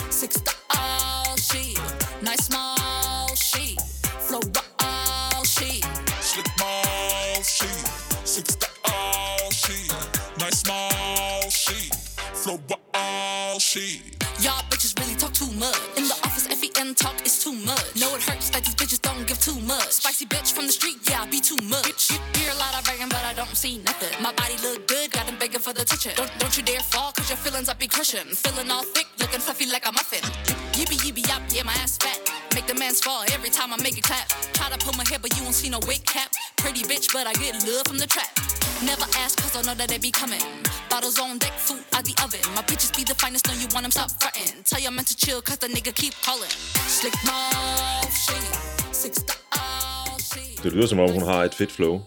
Six 0.09 0.35
style, 0.35 1.37
she. 1.37 1.75
Nice 2.21 2.49
mouth, 2.49 3.37
she. 3.37 3.77
Flow 4.19 4.39
wild, 4.79 5.45
she. 5.45 5.81
Slick 6.21 6.47
mouth, 6.59 7.45
she. 7.45 7.67
Six 8.25 8.55
to 8.55 8.67
all 8.85 9.51
she. 9.51 9.89
Nice 10.39 10.61
small 10.61 11.49
she. 11.49 11.89
Flow 12.33 12.59
all 12.93 13.59
she. 13.59 14.01
Y'all 14.39 14.63
bitches 14.69 14.97
really 14.99 15.15
talk 15.15 15.33
too 15.33 15.51
much. 15.59 15.77
In 15.97 16.07
the 16.07 16.15
office, 16.23 16.47
FEN 16.47 16.95
talk 16.95 17.25
is 17.25 17.43
too 17.43 17.51
much. 17.51 17.95
Know 17.99 18.15
it 18.15 18.23
hurts 18.23 18.49
that 18.51 18.63
these 18.63 18.75
bitches 18.75 19.01
don't 19.01 19.27
give 19.27 19.39
too 19.41 19.59
much. 19.59 19.91
Spicy 19.91 20.25
bitch 20.27 20.53
from 20.53 20.67
the 20.67 20.71
street, 20.71 20.97
yeah, 21.09 21.23
I 21.23 21.25
be 21.27 21.41
too 21.41 21.59
much. 21.67 22.11
You 22.11 22.40
hear 22.51 22.57
a 22.57 22.63
lot 22.63 22.77
of 22.77 22.83
bragging, 22.83 23.09
but 23.09 23.23
I 23.23 23.33
don't 23.33 23.55
see 23.55 23.77
nothing. 23.79 24.11
My 24.21 24.31
body 24.33 24.55
look 24.63 24.87
good, 24.87 25.11
got 25.11 25.25
them 25.25 25.37
begging 25.39 25.59
for 25.59 25.73
the 25.73 25.81
attention. 25.81 26.11
Don't, 26.15 26.31
don't 26.39 26.55
you 26.57 26.63
dare 26.63 26.79
fall, 26.79 27.11
cause 27.11 27.29
your 27.29 27.37
feelings 27.37 27.69
I 27.69 27.73
be 27.73 27.87
crushing. 27.87 28.27
Feeling 28.35 28.69
all 28.71 28.83
thick, 28.83 29.07
looking 29.19 29.39
fluffy 29.39 29.65
like 29.67 29.87
a 29.87 29.91
muffin. 29.91 30.23
Yippee 30.73 30.99
yippee 31.03 31.27
yop, 31.27 31.41
yeah, 31.49 31.63
my 31.63 31.73
ass 31.73 31.97
fat. 31.97 32.19
Make 32.53 32.67
the 32.67 32.75
man's 32.75 33.01
fall 33.01 33.23
every 33.33 33.49
time 33.49 33.73
I 33.73 33.77
make 33.81 33.97
it 33.97 34.03
clap. 34.03 34.27
Try 34.53 34.69
to 34.69 34.77
pull 34.83 34.93
my 34.97 35.05
hair, 35.07 35.19
but 35.19 35.35
you 35.37 35.43
won't 35.43 35.55
see 35.55 35.69
no 35.69 35.79
wig 35.87 36.03
cap. 36.05 36.31
Pretty 36.57 36.83
bitch, 36.83 37.13
but 37.13 37.27
I 37.27 37.33
get 37.33 37.55
love 37.67 37.87
from 37.87 37.97
the 37.97 38.07
trap. 38.07 38.31
Never 38.83 39.05
ask, 39.23 39.39
cause 39.41 39.55
I 39.55 39.61
know 39.61 39.75
that 39.75 39.89
they 39.89 39.99
be 39.99 40.11
coming. 40.11 40.41
Bottles 40.89 41.19
on 41.19 41.37
deck, 41.37 41.53
food 41.53 41.83
out 41.93 42.03
the 42.03 42.15
oven. 42.23 42.41
My 42.55 42.63
bitches 42.63 42.95
be 42.95 43.03
the 43.03 43.15
finest, 43.15 43.47
know 43.47 43.53
you 43.53 43.67
want 43.73 43.83
them, 43.83 43.91
stop 43.91 44.11
frontin'. 44.19 44.63
Tell 44.65 44.81
your 44.81 44.91
man 44.91 45.05
to 45.05 45.15
chill, 45.15 45.41
cause 45.41 45.57
the 45.57 45.67
nigga 45.67 45.93
keep 45.93 46.13
calling. 46.23 46.49
Slick 46.89 47.13
mouth, 47.25 48.11
shit. 48.11 48.95
Six 48.95 49.17
style. 49.17 49.41
Det 50.63 50.71
lyder 50.71 50.87
som 50.87 50.99
om, 50.99 51.11
hun 51.11 51.23
har 51.23 51.43
et 51.43 51.55
fedt 51.55 51.71
flow. 51.71 52.01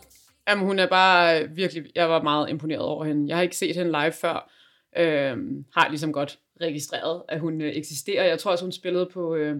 Jamen, 0.48 0.64
hun 0.64 0.78
er 0.78 0.86
bare 0.86 1.48
virkelig... 1.48 1.84
Jeg 1.94 2.08
var 2.08 2.22
meget 2.22 2.50
imponeret 2.50 2.82
over 2.82 3.04
hende. 3.04 3.28
Jeg 3.28 3.36
har 3.36 3.42
ikke 3.42 3.56
set 3.56 3.76
hende 3.76 3.92
live 3.92 4.12
før. 4.12 4.50
Øhm, 4.96 5.64
har 5.74 5.88
ligesom 5.88 6.12
godt 6.12 6.38
registreret, 6.60 7.22
at 7.28 7.40
hun 7.40 7.60
øh, 7.60 7.72
eksisterer. 7.72 8.24
Jeg 8.24 8.38
tror 8.38 8.50
også, 8.50 8.64
hun 8.64 8.72
spillede 8.72 9.08
på 9.12 9.34
øh, 9.34 9.56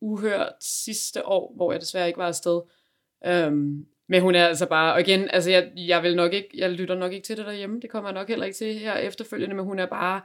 Uhørt 0.00 0.52
sidste 0.60 1.26
år, 1.26 1.52
hvor 1.56 1.72
jeg 1.72 1.80
desværre 1.80 2.06
ikke 2.06 2.18
var 2.18 2.26
afsted. 2.26 2.60
Øhm, 3.26 3.86
men 4.08 4.22
hun 4.22 4.34
er 4.34 4.46
altså 4.46 4.66
bare... 4.66 4.94
Og 4.94 5.00
igen, 5.00 5.30
altså 5.30 5.50
jeg, 5.50 5.72
jeg, 5.76 6.02
vil 6.02 6.16
nok 6.16 6.32
ikke, 6.32 6.48
jeg 6.54 6.70
lytter 6.70 6.94
nok 6.94 7.12
ikke 7.12 7.26
til 7.26 7.36
det 7.36 7.46
derhjemme. 7.46 7.80
Det 7.80 7.90
kommer 7.90 8.10
jeg 8.10 8.14
nok 8.14 8.28
heller 8.28 8.46
ikke 8.46 8.56
til 8.56 8.74
her 8.74 8.96
efterfølgende. 8.96 9.56
Men 9.56 9.64
hun 9.64 9.78
er 9.78 9.86
bare... 9.86 10.20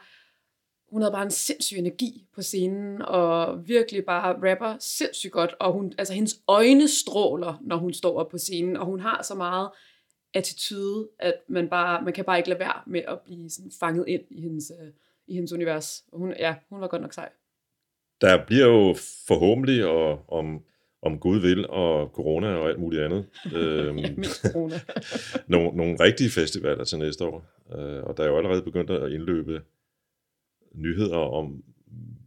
Hun 0.91 1.01
havde 1.01 1.11
bare 1.11 1.23
en 1.23 1.31
sindssyg 1.31 1.77
energi 1.77 2.25
på 2.35 2.41
scenen, 2.41 3.01
og 3.01 3.67
virkelig 3.67 4.05
bare 4.05 4.51
rapper 4.51 4.75
sindssygt 4.79 5.33
godt, 5.33 5.55
og 5.59 5.73
hun, 5.73 5.93
altså 5.97 6.13
hendes 6.13 6.35
øjne 6.47 6.87
stråler, 6.87 7.57
når 7.61 7.77
hun 7.77 7.93
står 7.93 8.19
op 8.19 8.29
på 8.29 8.37
scenen, 8.37 8.77
og 8.77 8.85
hun 8.85 8.99
har 8.99 9.23
så 9.23 9.35
meget 9.35 9.69
attitude, 10.33 11.09
at 11.19 11.33
man, 11.47 11.69
bare, 11.69 12.03
man 12.03 12.13
kan 12.13 12.25
bare 12.25 12.37
ikke 12.37 12.49
lade 12.49 12.59
være 12.59 12.81
med 12.87 13.01
at 13.07 13.19
blive 13.25 13.49
sådan 13.49 13.71
fanget 13.79 14.05
ind 14.07 14.21
i 14.29 14.41
hendes, 14.41 14.71
øh, 14.81 14.87
i 15.27 15.33
hendes 15.33 15.53
univers. 15.53 16.03
Og 16.11 16.19
hun, 16.19 16.33
ja, 16.39 16.55
hun 16.69 16.81
var 16.81 16.87
godt 16.87 17.01
nok 17.01 17.13
sej. 17.13 17.29
Der 18.21 18.45
bliver 18.45 18.67
jo 18.67 18.95
forhåbentlig, 19.27 19.85
og 19.85 20.29
om, 20.29 20.63
om 21.01 21.19
Gud 21.19 21.39
vil, 21.39 21.69
og 21.69 22.07
corona 22.13 22.55
og 22.55 22.69
alt 22.69 22.79
muligt 22.79 23.03
andet, 23.03 23.25
øhm, 23.55 23.97
Ja, 23.97 24.13
corona. 24.51 24.79
nogle, 25.53 25.77
nogle 25.77 25.97
rigtige 25.99 26.29
festivaler 26.29 26.83
til 26.83 26.97
næste 26.97 27.25
år. 27.25 27.43
Øh, 27.75 28.03
og 28.03 28.17
der 28.17 28.23
er 28.23 28.27
jo 28.27 28.37
allerede 28.37 28.61
begyndt 28.61 28.89
at 28.89 29.11
indløbe 29.11 29.61
nyheder 30.73 31.17
om, 31.17 31.63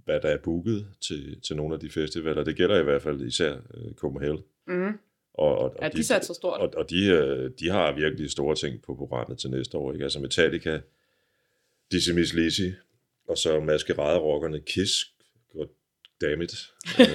hvad 0.04 0.20
der 0.20 0.28
er 0.28 0.38
booket 0.38 0.87
til, 1.00 1.40
til 1.40 1.57
nogle 1.57 1.74
af 1.74 1.80
de 1.80 1.90
festivaler. 1.90 2.44
Det 2.44 2.57
gælder 2.57 2.80
i 2.80 2.83
hvert 2.83 3.02
fald 3.02 3.20
især 3.20 3.52
øh, 3.52 3.94
Copenhagen. 3.94 4.38
mm. 4.66 4.92
Og, 5.35 5.59
og, 5.59 5.76
Ja, 5.83 5.88
de 5.88 6.04
satser 6.04 6.35
stort. 6.35 6.61
Og, 6.61 6.72
og 6.76 6.90
de, 6.90 7.07
øh, 7.07 7.50
de 7.61 7.70
har 7.70 7.92
virkelig 7.92 8.30
store 8.30 8.54
ting 8.57 8.83
på 8.83 8.94
programmet 8.94 9.38
til 9.38 9.50
næste 9.50 9.78
år. 9.78 9.92
Ikke? 9.92 10.02
Altså 10.04 10.20
Metallica, 10.20 10.80
Dizzy 11.92 12.11
Miss 12.11 12.35
Lizzy, 12.35 12.68
og 13.28 13.38
så 13.38 13.61
maskeraderockerne 13.61 14.61
Kiss. 14.61 14.92
God 15.52 15.66
dammit. 16.20 16.52
Øh, 17.00 17.07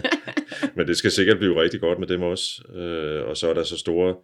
Men 0.76 0.86
det 0.88 0.96
skal 0.96 1.10
sikkert 1.10 1.38
blive 1.38 1.62
rigtig 1.62 1.80
godt 1.80 1.98
med 1.98 2.06
dem 2.06 2.22
også. 2.22 2.72
Øh, 2.72 3.28
og 3.28 3.36
så 3.36 3.48
er 3.50 3.54
der 3.54 3.62
så 3.62 3.78
store 3.78 4.16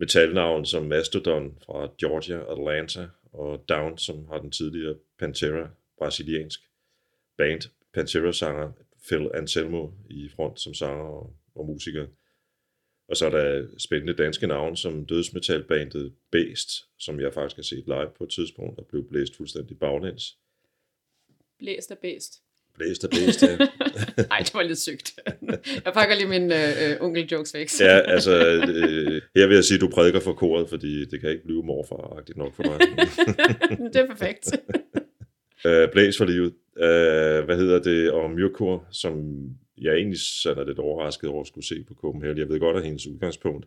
metalnavn 0.00 0.66
som 0.66 0.82
Mastodon 0.82 1.58
fra 1.66 1.88
Georgia, 2.00 2.52
Atlanta, 2.52 3.06
og 3.32 3.64
Down, 3.68 3.98
som 3.98 4.26
har 4.30 4.38
den 4.38 4.50
tidligere 4.50 4.94
Pantera, 5.20 5.68
brasiliansk 5.98 6.60
band. 7.36 7.60
Pantera-sanger 7.94 8.72
Phil 9.08 9.30
Anselmo 9.34 9.88
i 10.10 10.28
front 10.28 10.60
som 10.60 10.74
sanger 10.74 11.04
og, 11.04 11.32
og 11.54 11.66
musiker. 11.66 12.06
Og 13.08 13.16
så 13.16 13.26
er 13.26 13.30
der 13.30 13.66
spændende 13.78 14.12
danske 14.12 14.46
navn 14.46 14.76
som 14.76 15.06
dødsmetalbandet 15.06 16.12
Beast, 16.30 16.70
som 16.98 17.20
jeg 17.20 17.34
faktisk 17.34 17.56
har 17.56 17.62
set 17.62 17.84
live 17.86 18.10
på 18.18 18.24
et 18.24 18.30
tidspunkt, 18.30 18.78
og 18.78 18.86
blev 18.86 19.08
blæst 19.08 19.36
fuldstændig 19.36 19.78
baglæns. 19.78 20.36
Blæst 21.58 21.90
af 21.90 21.98
bedst. 21.98 22.42
Blæst 22.74 23.04
af 23.04 23.10
Beast, 23.10 23.42
ja. 23.42 23.56
Nej, 24.30 24.38
det 24.38 24.54
var 24.54 24.62
lidt 24.62 24.78
sygt. 24.78 25.18
jeg 25.84 25.92
pakker 25.92 26.14
lige 26.14 26.28
min 26.28 26.52
øh, 26.52 26.90
øh, 26.90 26.96
onkel-jokes 27.00 27.54
væk. 27.54 27.68
Ja, 27.80 27.98
altså, 28.00 28.32
øh, 28.36 29.22
her 29.36 29.46
vil 29.46 29.54
jeg 29.54 29.64
sige, 29.64 29.74
at 29.74 29.80
du 29.80 29.88
prædiker 29.88 30.20
for 30.20 30.32
koret, 30.32 30.68
fordi 30.68 31.04
det 31.04 31.20
kan 31.20 31.30
ikke 31.30 31.44
blive 31.44 31.62
morfar 31.62 32.22
nok 32.36 32.54
for 32.54 32.62
mig. 32.62 32.78
det 33.92 33.96
er 33.96 34.06
perfekt. 34.06 34.52
øh, 35.66 35.92
Blæs 35.92 36.18
for 36.18 36.24
livet. 36.24 36.54
Øh, 36.76 37.44
hvad 37.44 37.56
hedder 37.56 37.82
det? 37.82 38.10
Og 38.12 38.30
Myrkur, 38.30 38.86
som 38.90 39.44
jeg 39.78 39.94
egentlig 39.94 40.20
sådan 40.20 40.62
er 40.62 40.66
lidt 40.66 40.78
overrasket 40.78 41.30
over 41.30 41.40
at 41.40 41.46
skulle 41.46 41.66
se 41.66 41.84
på 41.88 41.94
Copenhagen. 41.94 42.38
Jeg 42.38 42.48
ved 42.48 42.60
godt, 42.60 42.76
at 42.76 42.84
hendes 42.84 43.06
udgangspunkt 43.06 43.66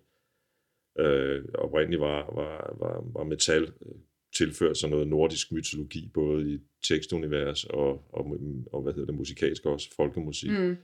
øh, 0.99 1.43
oprindeligt 1.53 2.01
var, 2.01 2.34
var, 2.36 2.75
var, 2.79 3.03
var 3.13 3.23
metal, 3.23 3.63
øh, 3.63 3.91
tilført 4.36 4.77
sådan 4.77 4.91
noget 4.91 5.08
nordisk 5.08 5.51
mytologi, 5.51 6.10
både 6.13 6.53
i 6.53 6.60
tekstunivers 6.88 7.63
og, 7.63 7.89
og, 8.13 8.38
og 8.73 8.82
hvad 8.82 8.93
hedder 8.93 9.06
det, 9.06 9.15
musikalsk 9.15 9.65
også, 9.65 9.95
folkemusik. 9.95 10.51
Mm. 10.51 10.77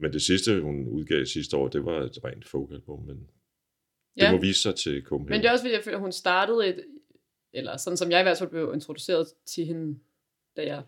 Men 0.00 0.12
det 0.12 0.22
sidste, 0.22 0.60
hun 0.60 0.88
udgav 0.88 1.24
sidste 1.24 1.56
år, 1.56 1.68
det 1.68 1.84
var 1.84 2.00
et 2.02 2.24
rent 2.24 2.48
folkalbum, 2.48 3.02
men 3.06 3.16
det 3.16 4.22
Ja. 4.22 4.32
må 4.32 4.40
vise 4.40 4.62
sig 4.62 4.74
til 4.74 5.02
Copenhagen. 5.02 5.30
Men 5.32 5.40
det 5.40 5.48
er 5.48 5.52
også 5.52 5.64
fordi, 5.64 5.74
jeg 5.74 5.84
føler, 5.84 5.96
at 5.96 6.02
hun 6.02 6.12
startede 6.12 6.68
et, 6.68 6.84
eller 7.52 7.76
sådan 7.76 7.96
som 7.96 8.10
jeg 8.10 8.20
i 8.20 8.22
hvert 8.22 8.38
fald 8.38 8.50
blev 8.50 8.70
introduceret 8.74 9.26
til 9.46 9.64
hende, 9.64 9.98
da 10.56 10.66
jeg 10.66 10.82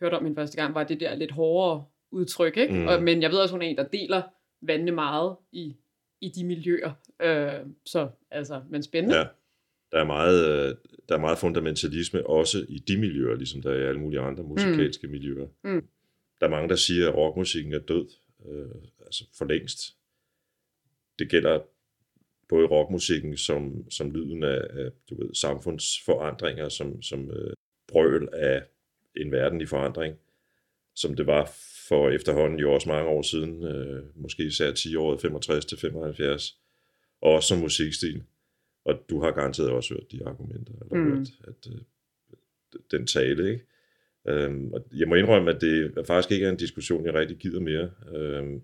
hørte 0.00 0.14
om 0.14 0.24
hende 0.24 0.36
første 0.36 0.56
gang, 0.56 0.74
var 0.74 0.84
det 0.84 1.00
der 1.00 1.14
lidt 1.14 1.30
hårdere 1.30 1.84
udtryk, 2.10 2.56
ikke? 2.56 2.74
Mm. 2.74 2.80
Mm. 2.80 2.86
Og, 2.86 3.02
men 3.02 3.22
jeg 3.22 3.30
ved 3.30 3.38
også, 3.38 3.54
hun 3.54 3.62
er 3.62 3.66
en, 3.66 3.76
der 3.76 3.88
deler 3.88 4.22
vandene 4.60 4.92
meget 4.92 5.36
i, 5.52 5.76
i 6.20 6.28
de 6.28 6.44
miljøer. 6.44 6.92
Øh, 7.22 7.66
så 7.84 8.08
altså, 8.30 8.62
men 8.70 8.82
spændende. 8.82 9.16
Ja. 9.16 9.26
Der 9.92 9.98
er, 9.98 10.04
meget, 10.04 10.46
øh, 10.48 10.74
der 11.08 11.14
er 11.14 11.20
meget 11.20 11.38
fundamentalisme 11.38 12.26
også 12.26 12.66
i 12.68 12.78
de 12.78 12.98
miljøer, 12.98 13.36
ligesom 13.36 13.62
der 13.62 13.70
er 13.70 13.76
i 13.76 13.88
alle 13.88 14.00
mulige 14.00 14.20
andre 14.20 14.44
musikalske 14.44 15.06
mm. 15.06 15.10
miljøer. 15.10 15.46
Mm. 15.64 15.88
Der 16.40 16.46
er 16.46 16.50
mange, 16.50 16.68
der 16.68 16.76
siger, 16.76 17.08
at 17.08 17.14
rockmusikken 17.14 17.72
er 17.72 17.78
død, 17.78 18.08
øh, 18.48 18.82
altså 19.04 19.24
for 19.38 19.44
længst. 19.44 19.96
Det 21.18 21.30
gælder 21.30 21.60
både 22.48 22.66
rockmusikken 22.66 23.36
som, 23.36 23.90
som 23.90 24.10
lyden 24.10 24.42
af, 24.42 24.60
af 24.70 24.90
du 25.10 25.22
ved, 25.22 25.34
samfundsforandringer, 25.34 26.68
som, 26.68 27.02
som 27.02 27.30
øh, 27.30 27.52
brøl 27.88 28.28
af 28.32 28.62
en 29.16 29.32
verden 29.32 29.60
i 29.60 29.66
forandring, 29.66 30.16
som 30.94 31.14
det 31.14 31.26
var 31.26 31.52
for 31.88 32.10
efterhånden 32.10 32.58
jo 32.58 32.72
også 32.72 32.88
mange 32.88 33.08
år 33.08 33.22
siden, 33.22 33.64
øh, 33.64 34.02
måske 34.14 34.42
især 34.44 34.72
10 34.72 34.96
år, 34.96 35.18
65 35.18 35.64
til 35.64 35.78
75, 35.78 36.58
og 37.20 37.32
også 37.32 37.48
som 37.48 37.58
musikstil. 37.58 38.22
Og 38.84 39.04
du 39.10 39.20
har 39.22 39.30
garanteret 39.30 39.70
også 39.70 39.94
hørt 39.94 40.12
de 40.12 40.26
argumenter, 40.26 40.72
eller 40.72 41.04
mm. 41.04 41.16
hørt 41.16 41.28
at, 41.44 41.72
øh, 41.72 41.80
den 42.90 43.06
tale, 43.06 43.50
ikke? 43.50 43.64
Øhm, 44.28 44.72
og 44.72 44.86
jeg 44.92 45.08
må 45.08 45.14
indrømme, 45.14 45.50
at 45.50 45.60
det 45.60 46.06
faktisk 46.06 46.32
ikke 46.32 46.46
er 46.46 46.50
en 46.50 46.56
diskussion, 46.56 47.06
jeg 47.06 47.14
rigtig 47.14 47.36
gider 47.36 47.60
mere. 47.60 47.90
Øhm, 48.14 48.62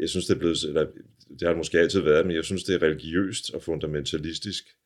jeg 0.00 0.08
synes, 0.08 0.26
det 0.26 0.34
er 0.34 0.38
blevet, 0.38 0.64
eller, 0.64 0.86
det 1.28 1.42
har 1.42 1.48
det 1.48 1.56
måske 1.56 1.78
altid 1.78 2.00
været, 2.00 2.26
men 2.26 2.36
jeg 2.36 2.44
synes, 2.44 2.64
det 2.64 2.74
er 2.74 2.82
religiøst 2.82 3.54
og 3.54 3.62
fundamentalistisk, 3.62 4.76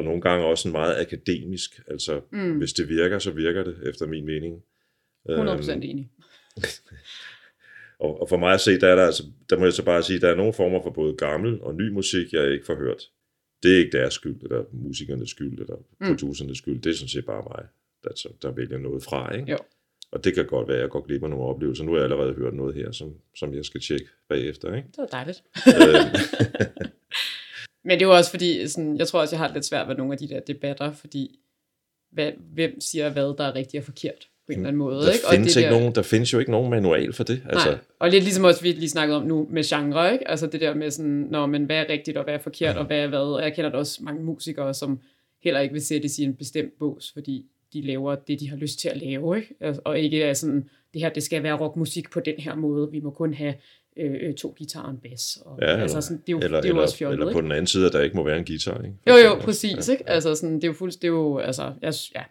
og 0.00 0.04
nogle 0.04 0.20
gange 0.20 0.44
også 0.46 0.68
en 0.68 0.72
meget 0.72 1.00
akademisk. 1.00 1.80
Altså, 1.88 2.20
Mm. 2.32 2.58
hvis 2.58 2.72
det 2.72 2.88
virker, 2.88 3.18
så 3.18 3.30
virker 3.30 3.64
det, 3.64 3.88
efter 3.88 4.06
min 4.06 4.26
mening. 4.26 4.62
100% 5.28 5.70
Øhm, 5.70 5.82
enig. 5.82 6.10
Og, 8.00 8.20
og 8.20 8.28
for 8.28 8.36
mig 8.36 8.52
at 8.54 8.60
se, 8.60 8.80
der, 8.80 8.88
er 8.88 8.96
der, 8.96 9.06
altså, 9.06 9.22
der 9.50 9.58
må 9.58 9.64
jeg 9.64 9.72
så 9.72 9.84
bare 9.84 10.02
sige, 10.02 10.20
der 10.20 10.28
er 10.28 10.34
nogle 10.34 10.52
former 10.52 10.82
for 10.82 10.90
både 10.90 11.14
gammel 11.16 11.60
og 11.62 11.74
ny 11.74 11.88
musik, 11.88 12.32
jeg 12.32 12.52
ikke 12.52 12.66
får 12.66 12.74
hørt. 12.76 13.02
Det 13.62 13.74
er 13.74 13.78
ikke 13.78 13.98
deres 13.98 14.14
skyld, 14.14 14.42
eller 14.42 14.64
musikernes 14.72 15.30
skyld, 15.30 15.58
eller 15.58 15.76
Mm. 16.00 16.06
producernes 16.06 16.58
skyld. 16.58 16.82
Det 16.82 16.90
er 16.90 16.94
sådan 16.94 17.08
set 17.08 17.26
bare 17.26 17.42
mig, 17.42 17.66
der, 18.04 18.10
så- 18.16 18.32
der 18.42 18.50
vælger 18.52 18.78
noget 18.78 19.02
fra. 19.04 19.34
Ikke? 19.34 19.50
Jo. 19.50 19.58
Og 20.12 20.24
det 20.24 20.34
kan 20.34 20.46
godt 20.46 20.68
være, 20.68 20.76
at 20.76 20.82
jeg 20.82 20.90
går 20.90 21.00
glip 21.06 21.22
af 21.22 21.30
nogle 21.30 21.44
oplevelser. 21.44 21.84
Nu 21.84 21.90
har 21.92 21.98
jeg 21.98 22.04
allerede 22.04 22.32
hørt 22.34 22.54
noget 22.54 22.74
her, 22.74 22.92
som, 22.92 23.14
som 23.36 23.54
jeg 23.54 23.64
skal 23.64 23.80
tjekke 23.80 24.06
bagefter. 24.28 24.74
Ikke? 24.74 24.88
Det 24.88 24.98
var 24.98 25.06
dejligt. 25.06 25.42
Øh, 25.66 26.20
Men 27.84 27.90
det 27.98 28.02
er 28.02 28.06
jo 28.08 28.16
også 28.16 28.30
fordi, 28.30 28.68
sådan, 28.68 28.96
jeg 28.96 29.08
tror 29.08 29.20
også, 29.20 29.34
jeg 29.34 29.40
har 29.40 29.46
det 29.46 29.56
lidt 29.56 29.64
svært 29.64 29.88
ved 29.88 29.96
nogle 29.96 30.12
af 30.12 30.18
de 30.18 30.28
der 30.28 30.40
debatter, 30.40 30.92
fordi 30.92 31.38
hvad, 32.12 32.32
hvem 32.54 32.80
siger 32.80 33.10
hvad, 33.10 33.22
der 33.22 33.44
er 33.44 33.54
rigtigt 33.54 33.80
og 33.80 33.84
forkert 33.84 34.28
på 34.46 34.52
en 34.52 34.58
eller 34.58 34.68
anden 34.68 34.78
måde. 34.78 34.96
der, 34.96 35.12
ikke? 35.12 35.24
findes 35.30 35.54
det 35.54 35.60
ikke 35.60 35.70
der, 35.70 35.78
nogen, 35.78 35.94
der 35.94 36.02
findes 36.02 36.32
jo 36.32 36.38
ikke 36.38 36.50
nogen 36.50 36.70
manual 36.70 37.12
for 37.12 37.24
det. 37.24 37.42
Altså, 37.48 37.68
Nej. 37.68 37.78
Og 37.98 38.10
lidt 38.10 38.24
ligesom 38.24 38.44
også, 38.44 38.62
vi 38.62 38.72
lige 38.72 38.88
snakkede 38.88 39.16
om 39.16 39.26
nu 39.26 39.46
med 39.50 39.64
genre, 39.64 40.12
ikke? 40.12 40.28
Altså 40.28 40.46
det 40.46 40.60
der 40.60 40.74
med 40.74 40.90
sådan, 40.90 41.26
når 41.30 41.46
men 41.46 41.64
hvad 41.64 41.76
er 41.76 41.88
rigtigt 41.88 42.16
og 42.16 42.24
hvad 42.24 42.34
er 42.34 42.38
forkert 42.38 42.76
og 42.76 42.84
hvad 42.84 42.98
er 42.98 43.06
hvad. 43.06 43.18
Og 43.18 43.42
jeg 43.42 43.54
kender 43.54 43.70
da 43.70 43.76
også 43.76 44.02
mange 44.02 44.22
musikere, 44.22 44.74
som 44.74 45.00
heller 45.42 45.60
ikke 45.60 45.72
vil 45.72 45.86
sættes 45.86 46.18
i 46.18 46.24
en 46.24 46.34
bestemt 46.34 46.78
bås, 46.78 47.10
fordi 47.12 47.44
de 47.72 47.82
laver 47.82 48.14
det, 48.14 48.40
de 48.40 48.48
har 48.48 48.56
lyst 48.56 48.78
til 48.78 48.88
at 48.88 48.96
lave, 48.96 49.36
ikke? 49.36 49.54
Altså, 49.60 49.82
Og 49.84 49.98
ikke 49.98 50.22
er 50.22 50.34
sådan, 50.34 50.68
det 50.94 51.02
her, 51.02 51.08
det 51.08 51.22
skal 51.22 51.42
være 51.42 51.60
rockmusik 51.60 52.10
på 52.10 52.20
den 52.20 52.34
her 52.38 52.54
måde. 52.54 52.90
Vi 52.90 53.00
må 53.00 53.10
kun 53.10 53.34
have 53.34 53.54
øh, 53.96 54.16
øh, 54.20 54.34
to 54.34 54.54
guitarer 54.58 54.84
og 54.84 54.90
en 54.90 54.96
bas. 54.98 55.38
Og, 55.44 55.58
Ja, 55.62 55.66
eller, 55.66 55.82
altså 55.82 56.00
sådan, 56.00 56.16
det 56.16 56.28
er 56.28 56.32
jo, 56.32 56.38
eller, 56.38 56.60
det 56.60 56.64
er 56.64 56.68
jo 56.68 56.74
eller, 56.74 56.82
også 56.82 56.96
fjollet, 56.96 57.20
eller 57.20 57.32
på 57.32 57.40
den 57.40 57.52
anden 57.52 57.66
side, 57.66 57.86
at 57.86 57.92
der 57.92 58.00
ikke 58.00 58.16
må 58.16 58.22
være 58.24 58.38
en 58.38 58.44
guitar. 58.44 58.82
Ikke? 58.82 58.96
Jo, 59.06 59.14
jo, 59.16 59.34
præcis, 59.40 59.88
ja. 59.88 59.92
ikke? 59.92 60.08
Altså, 60.08 60.34
sådan, 60.34 60.54
det 60.54 60.64
er 60.64 60.68
jo 60.68 60.74
fuldstændig, 60.74 61.02
det 61.02 61.08
er 61.08 61.20
jo, 61.20 61.38
altså, 61.38 61.62
jeg, 61.82 61.94
ja, 62.14 62.22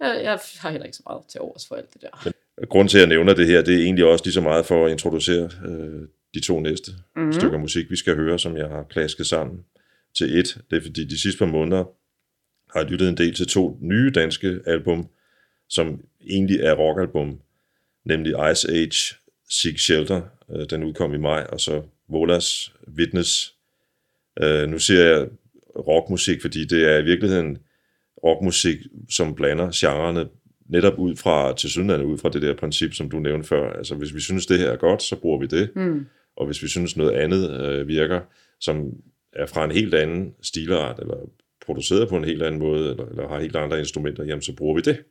jeg, 0.00 0.20
jeg 0.24 0.38
har 0.58 0.70
heller 0.70 0.84
ikke 0.84 0.96
så 0.96 1.02
meget 1.06 1.22
til 1.28 1.40
overs 1.40 1.66
for 1.68 1.74
alt 1.74 1.94
det 1.94 2.02
der. 2.02 2.30
Grunden 2.66 2.88
til, 2.88 2.98
at 2.98 3.00
jeg 3.00 3.08
nævner 3.08 3.34
det 3.34 3.46
her, 3.46 3.62
det 3.62 3.74
er 3.74 3.78
egentlig 3.82 4.04
også 4.04 4.24
lige 4.24 4.32
så 4.34 4.40
meget 4.40 4.66
for 4.66 4.86
at 4.86 4.92
introducere 4.92 5.50
øh, 5.68 6.02
de 6.34 6.40
to 6.40 6.60
næste 6.60 6.90
Mhm. 6.92 7.00
mm-hmm. 7.16 7.32
stykker 7.32 7.58
musik, 7.58 7.90
vi 7.90 7.96
skal 7.96 8.14
høre, 8.16 8.38
som 8.38 8.56
jeg 8.56 8.68
har 8.68 8.82
klasket 8.82 9.26
sammen 9.26 9.64
til 10.16 10.38
et. 10.38 10.58
Det 10.70 10.76
er 10.76 10.80
fordi, 10.82 11.04
de 11.04 11.20
sidste 11.20 11.38
par 11.38 11.46
måneder 11.46 11.84
har 12.72 12.80
jeg 12.80 12.90
lyttet 12.90 13.08
en 13.08 13.16
del 13.16 13.34
til 13.34 13.46
to 13.46 13.78
nye 13.80 14.10
danske 14.10 14.60
album, 14.66 15.08
som 15.68 16.00
egentlig 16.30 16.60
er 16.60 16.74
rockalbum, 16.74 17.40
nemlig 18.04 18.34
Ice 18.52 18.72
Age, 18.72 19.14
Seek 19.48 19.78
Shelter, 19.78 20.22
øh, 20.50 20.66
den 20.70 20.84
udkom 20.84 21.14
i 21.14 21.18
maj, 21.18 21.46
og 21.52 21.60
så 21.60 21.82
Volas 22.08 22.72
Witness. 22.98 23.54
Øh, 24.42 24.68
nu 24.68 24.78
siger 24.78 25.04
jeg 25.04 25.28
rockmusik, 25.76 26.40
fordi 26.40 26.64
det 26.64 26.84
er 26.84 26.98
i 26.98 27.04
virkeligheden 27.04 27.58
rockmusik, 28.24 28.78
som 29.10 29.34
blander 29.34 29.70
genrerne 29.74 30.28
netop 30.68 30.98
ud 30.98 31.16
fra, 31.16 31.56
til 31.56 31.70
synligheden 31.70 32.06
ud 32.06 32.18
fra 32.18 32.28
det 32.28 32.42
der 32.42 32.54
princip, 32.54 32.94
som 32.94 33.10
du 33.10 33.18
nævnte 33.18 33.48
før. 33.48 33.72
Altså, 33.72 33.94
hvis 33.94 34.14
vi 34.14 34.20
synes, 34.20 34.46
det 34.46 34.58
her 34.58 34.70
er 34.70 34.76
godt, 34.76 35.02
så 35.02 35.16
bruger 35.16 35.38
vi 35.38 35.46
det. 35.46 35.70
Mm. 35.76 36.06
Og 36.36 36.46
hvis 36.46 36.62
vi 36.62 36.68
synes, 36.68 36.96
noget 36.96 37.12
andet 37.12 37.60
øh, 37.60 37.88
virker, 37.88 38.20
som 38.60 38.92
er 39.32 39.46
fra 39.46 39.64
en 39.64 39.70
helt 39.70 39.94
anden 39.94 40.34
stilart, 40.42 40.98
eller 40.98 41.16
produceret 41.66 42.08
på 42.08 42.16
en 42.16 42.24
helt 42.24 42.42
anden 42.42 42.60
måde, 42.60 42.90
eller, 42.90 43.06
eller 43.06 43.28
har 43.28 43.40
helt 43.40 43.56
andre 43.56 43.78
instrumenter, 43.78 44.24
jamen 44.24 44.42
så 44.42 44.52
bruger 44.52 44.74
vi 44.74 44.80
det. 44.80 45.02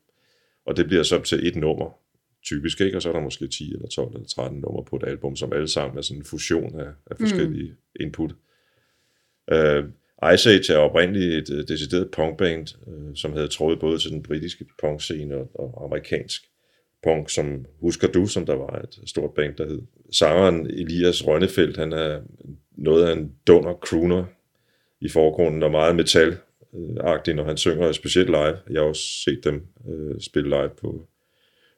Og 0.66 0.78
det 0.78 0.88
bliver 0.88 1.04
så 1.04 1.22
til 1.22 1.48
et 1.48 1.56
nummer, 1.56 1.98
typisk, 2.46 2.82
ikke? 2.82 2.98
Og 2.98 3.02
så 3.02 3.10
er 3.10 3.14
der 3.14 3.22
måske 3.22 3.48
10 3.48 3.74
eller 3.74 3.88
12 3.88 4.14
eller 4.14 4.28
13 4.28 4.60
numre 4.60 4.86
på 4.86 4.96
et 4.96 5.04
album, 5.08 5.36
som 5.36 5.54
alle 5.54 5.68
sammen 5.68 5.98
er 5.98 6.02
sådan 6.02 6.22
en 6.22 6.26
fusion 6.26 6.80
af, 6.80 6.90
af 7.12 7.18
forskellige 7.20 7.70
mm. 7.70 8.04
input. 8.06 8.32
Uh, 9.52 9.84
Ice 10.34 10.50
Age 10.50 10.74
er 10.74 10.78
oprindeligt 10.78 11.50
et 11.50 11.56
uh, 11.56 11.68
decideret 11.68 12.12
punkband, 12.12 12.68
uh, 12.88 13.16
som 13.16 13.34
havde 13.34 13.48
trådet 13.48 13.80
både 13.80 14.00
til 14.00 14.12
den 14.12 14.24
britiske 14.24 14.66
punkscene 14.82 15.36
og, 15.36 15.50
og 15.54 15.84
amerikansk 15.84 16.42
punk, 17.04 17.30
som 17.30 17.66
husker 17.82 18.08
du, 18.08 18.26
som 18.26 18.46
der 18.46 18.56
var 18.56 18.80
et 18.80 19.10
stort 19.10 19.34
band, 19.34 19.56
der 19.56 19.68
hed. 19.68 19.82
Sangeren 20.12 20.68
Elias 20.68 21.28
Rønnefeldt, 21.28 21.78
han 21.78 21.94
er 21.94 22.22
noget 22.72 23.06
af 23.06 23.14
en 23.14 23.32
dunder 23.48 23.74
crooner 23.74 24.26
i 25.02 25.10
forgrunden, 25.10 25.64
og 25.64 25.72
meget 25.72 25.96
metal-agtig, 25.96 27.34
når 27.34 27.44
han 27.44 27.58
synger, 27.58 27.92
specielt 27.92 28.30
live. 28.30 28.58
Jeg 28.70 28.82
har 28.82 28.88
også 28.88 29.24
set 29.26 29.44
dem 29.44 29.68
uh, 29.86 30.16
spille 30.20 30.50
live 30.50 30.70
på, 30.82 31.08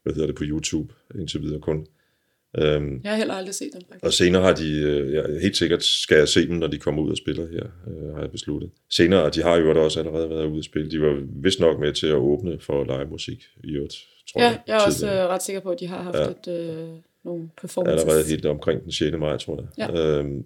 hvad 0.10 0.15
hedder 0.15 0.28
det, 0.28 0.36
på 0.36 0.43
YouTube, 0.45 0.93
indtil 1.15 1.41
videre 1.41 1.60
kun. 1.60 1.78
Um, 1.78 3.02
Jeg 3.04 3.12
har 3.12 3.15
heller 3.15 3.34
aldrig 3.34 3.56
set 3.56 3.69
dem, 3.74 3.82
faktisk. 3.88 4.06
og 4.06 4.13
senere 4.13 4.41
har 4.41 4.54
de, 4.54 4.72
øh, 4.80 5.13
ja, 5.13 5.39
helt 5.41 5.58
sikkert 5.58 5.84
skal 5.84 6.17
jeg 6.17 6.28
se 6.28 6.48
dem, 6.48 6.56
når 6.56 6.67
de 6.67 6.78
kommer 6.78 7.02
ud 7.02 7.12
og 7.12 7.17
spiller 7.17 7.48
her, 7.52 7.63
øh, 7.88 8.13
har 8.13 8.22
jeg 8.22 8.32
besluttet. 8.32 8.69
Senere, 8.91 9.24
og 9.24 9.36
de 9.36 9.41
har 9.41 9.58
jo 9.58 9.84
også 9.84 10.00
allerede 10.00 10.30
været 10.30 10.45
ude 10.45 10.58
at 10.58 10.65
spille, 10.65 10.91
de 10.91 11.02
var 11.02 11.22
vist 11.43 11.60
nok 11.60 11.80
med 11.80 11.93
til 11.93 12.08
at 12.08 12.13
åbne 12.15 12.60
for 12.60 12.84
live 12.84 13.10
musik 13.12 13.43
i 13.63 13.72
øvrigt, 13.72 13.95
tror 14.34 14.41
Ja, 14.41 14.48
jeg. 14.48 14.60
jeg 14.67 14.78
er 14.78 14.86
også 14.86 15.08
øh, 15.08 15.13
ret 15.13 15.43
sikker 15.43 15.60
på, 15.62 15.69
at 15.69 15.80
de 15.80 15.88
har 15.88 16.02
haft 16.02 16.48
Ja. 16.48 16.54
et, 16.54 16.69
øh, 16.69 16.88
nogle 17.26 17.50
performances. 17.62 18.04
Allerede 18.04 18.30
helt 18.30 18.45
omkring 18.45 18.84
den 18.84 18.91
6. 18.91 19.17
maj, 19.17 19.38
tror 19.38 19.56
jeg. 19.78 19.89
Ja. 19.95 20.19
Øhm, 20.19 20.43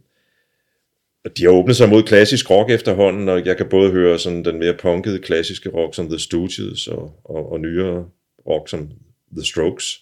de 1.37 1.43
har 1.43 1.49
åbnet 1.51 1.75
sig 1.75 1.89
mod 1.89 2.03
klassisk 2.03 2.49
rock 2.49 2.69
efterhånden, 2.69 3.29
og 3.29 3.45
jeg 3.45 3.57
kan 3.57 3.69
både 3.69 3.91
høre 3.91 4.19
sådan 4.19 4.45
den 4.45 4.59
mere 4.59 4.73
punkede 4.73 5.19
klassiske 5.19 5.69
rock 5.69 5.95
som 5.95 6.09
The 6.09 6.19
Stooges, 6.19 6.87
og, 6.87 7.19
og, 7.23 7.51
og 7.51 7.59
nyere 7.59 8.05
rock 8.47 8.69
som 8.69 8.89
The 9.35 9.45
Strokes, 9.45 10.01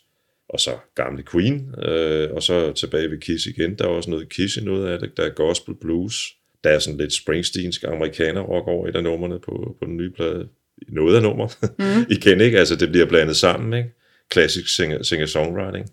og 0.50 0.60
så 0.60 0.72
gamle 0.96 1.24
Queen, 1.32 1.76
øh, 1.86 2.32
og 2.32 2.44
så 2.44 2.74
tilbage 2.74 3.12
ved 3.12 3.18
Kiss 3.18 3.46
igen. 3.46 3.76
Der 3.76 3.86
er 3.86 3.90
også 3.90 4.10
noget 4.10 4.30
Kiss 4.30 4.58
i 4.58 4.64
noget 4.64 4.88
af 4.88 5.00
det. 5.00 5.18
Der 5.18 5.24
er 5.24 5.30
gospel 5.30 5.76
blues. 5.76 6.36
Der 6.64 6.70
er 6.70 6.80
sådan 6.80 6.98
lidt 6.98 7.14
Springsteensk 7.14 7.84
amerikaner 7.84 8.42
rock 8.42 8.68
over 8.68 8.88
et 8.88 8.96
af 8.96 9.04
numrene 9.04 9.40
på, 9.40 9.76
på 9.80 9.86
den 9.86 9.98
nye 9.98 10.10
plade. 10.10 10.48
Noget 10.88 11.16
af 11.16 11.22
nummer. 11.22 11.48
Mm. 11.80 12.06
Igen, 12.18 12.42
ikke? 12.42 12.60
Altså, 12.60 12.76
det 12.76 12.90
bliver 12.90 13.06
blandet 13.06 13.36
sammen, 13.38 13.74
ikke? 13.78 13.90
Klassisk 14.30 14.76
singer- 14.76 15.04
singer-songwriting. 15.04 15.88